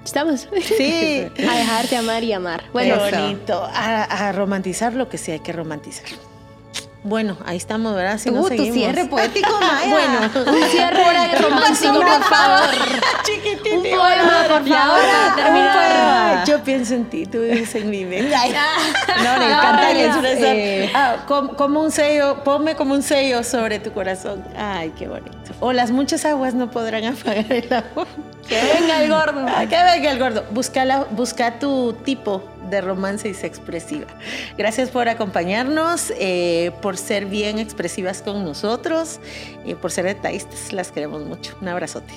Estamos. 0.03 0.47
Sí. 0.77 1.27
A 1.49 1.55
dejarte 1.55 1.95
amar 1.97 2.23
y 2.23 2.33
amar. 2.33 2.63
Bueno, 2.73 2.95
Eso. 2.95 3.15
bonito. 3.17 3.63
A, 3.73 4.03
a 4.03 4.31
romantizar 4.31 4.93
lo 4.93 5.09
que 5.09 5.17
sí 5.17 5.31
hay 5.31 5.39
que 5.39 5.53
romantizar. 5.53 6.05
Bueno, 7.03 7.35
ahí 7.45 7.57
estamos, 7.57 7.95
¿verdad? 7.95 8.19
Si 8.19 8.29
Tú, 8.29 8.35
no 8.35 8.41
tu 8.43 8.49
seguimos. 8.49 8.75
cierre 8.75 9.05
poético, 9.05 9.49
Maya. 9.59 9.89
Bueno, 9.89 10.51
un 10.51 10.69
cierre 10.69 11.03
romántico, 11.39 11.93
por 11.99 12.23
favor. 12.25 12.69
chiquitito. 13.23 13.75
Un 13.75 13.81
poema, 13.81 14.43
por 14.47 14.67
favor, 14.67 14.99
para 14.99 15.35
terminar. 15.35 16.37
Ay, 16.37 16.45
Yo 16.47 16.63
pienso 16.63 16.93
en 16.93 17.05
ti, 17.05 17.25
tú 17.25 17.39
vives 17.41 17.73
en 17.73 17.89
mi 17.89 18.05
mente. 18.05 18.35
Ay, 18.35 18.53
No, 19.23 19.33
le 19.39 19.45
no, 19.47 19.51
encanta 19.51 20.19
una- 20.19 20.29
Eh, 20.53 20.91
ah, 20.93 21.15
como, 21.27 21.55
como 21.55 21.79
un 21.81 21.89
sello, 21.91 22.43
ponme 22.43 22.75
como 22.75 22.93
un 22.93 23.01
sello 23.01 23.43
sobre 23.43 23.79
tu 23.79 23.91
corazón. 23.93 24.43
Ay, 24.55 24.93
qué 24.95 25.07
bonito. 25.07 25.31
O 25.59 25.73
las 25.73 25.89
muchas 25.89 26.23
aguas 26.25 26.53
no 26.53 26.69
podrán 26.69 27.05
apagar 27.05 27.51
el 27.51 27.73
amor. 27.73 28.05
Que 28.47 28.59
venga 28.79 29.03
el 29.03 29.09
gordo. 29.09 29.45
Que 29.69 29.83
venga 29.83 30.11
el 30.11 30.19
gordo. 30.19 30.43
Busca, 30.51 30.83
la- 30.85 31.03
busca 31.05 31.59
tu 31.59 31.93
tipo 32.05 32.43
de 32.69 32.81
romance 32.81 33.27
y 33.29 33.33
sé 33.33 33.47
expresiva. 33.47 34.07
Gracias 34.57 34.89
por 34.89 35.07
acompañarnos, 35.09 36.11
eh, 36.19 36.71
por 36.81 36.97
ser 36.97 37.25
bien 37.25 37.59
expresivas 37.59 38.21
con 38.21 38.43
nosotros 38.43 39.19
y 39.65 39.75
por 39.75 39.91
ser 39.91 40.05
detallistas. 40.05 40.73
Las 40.73 40.91
queremos 40.91 41.23
mucho. 41.25 41.55
Un 41.61 41.67
abrazote. 41.69 42.13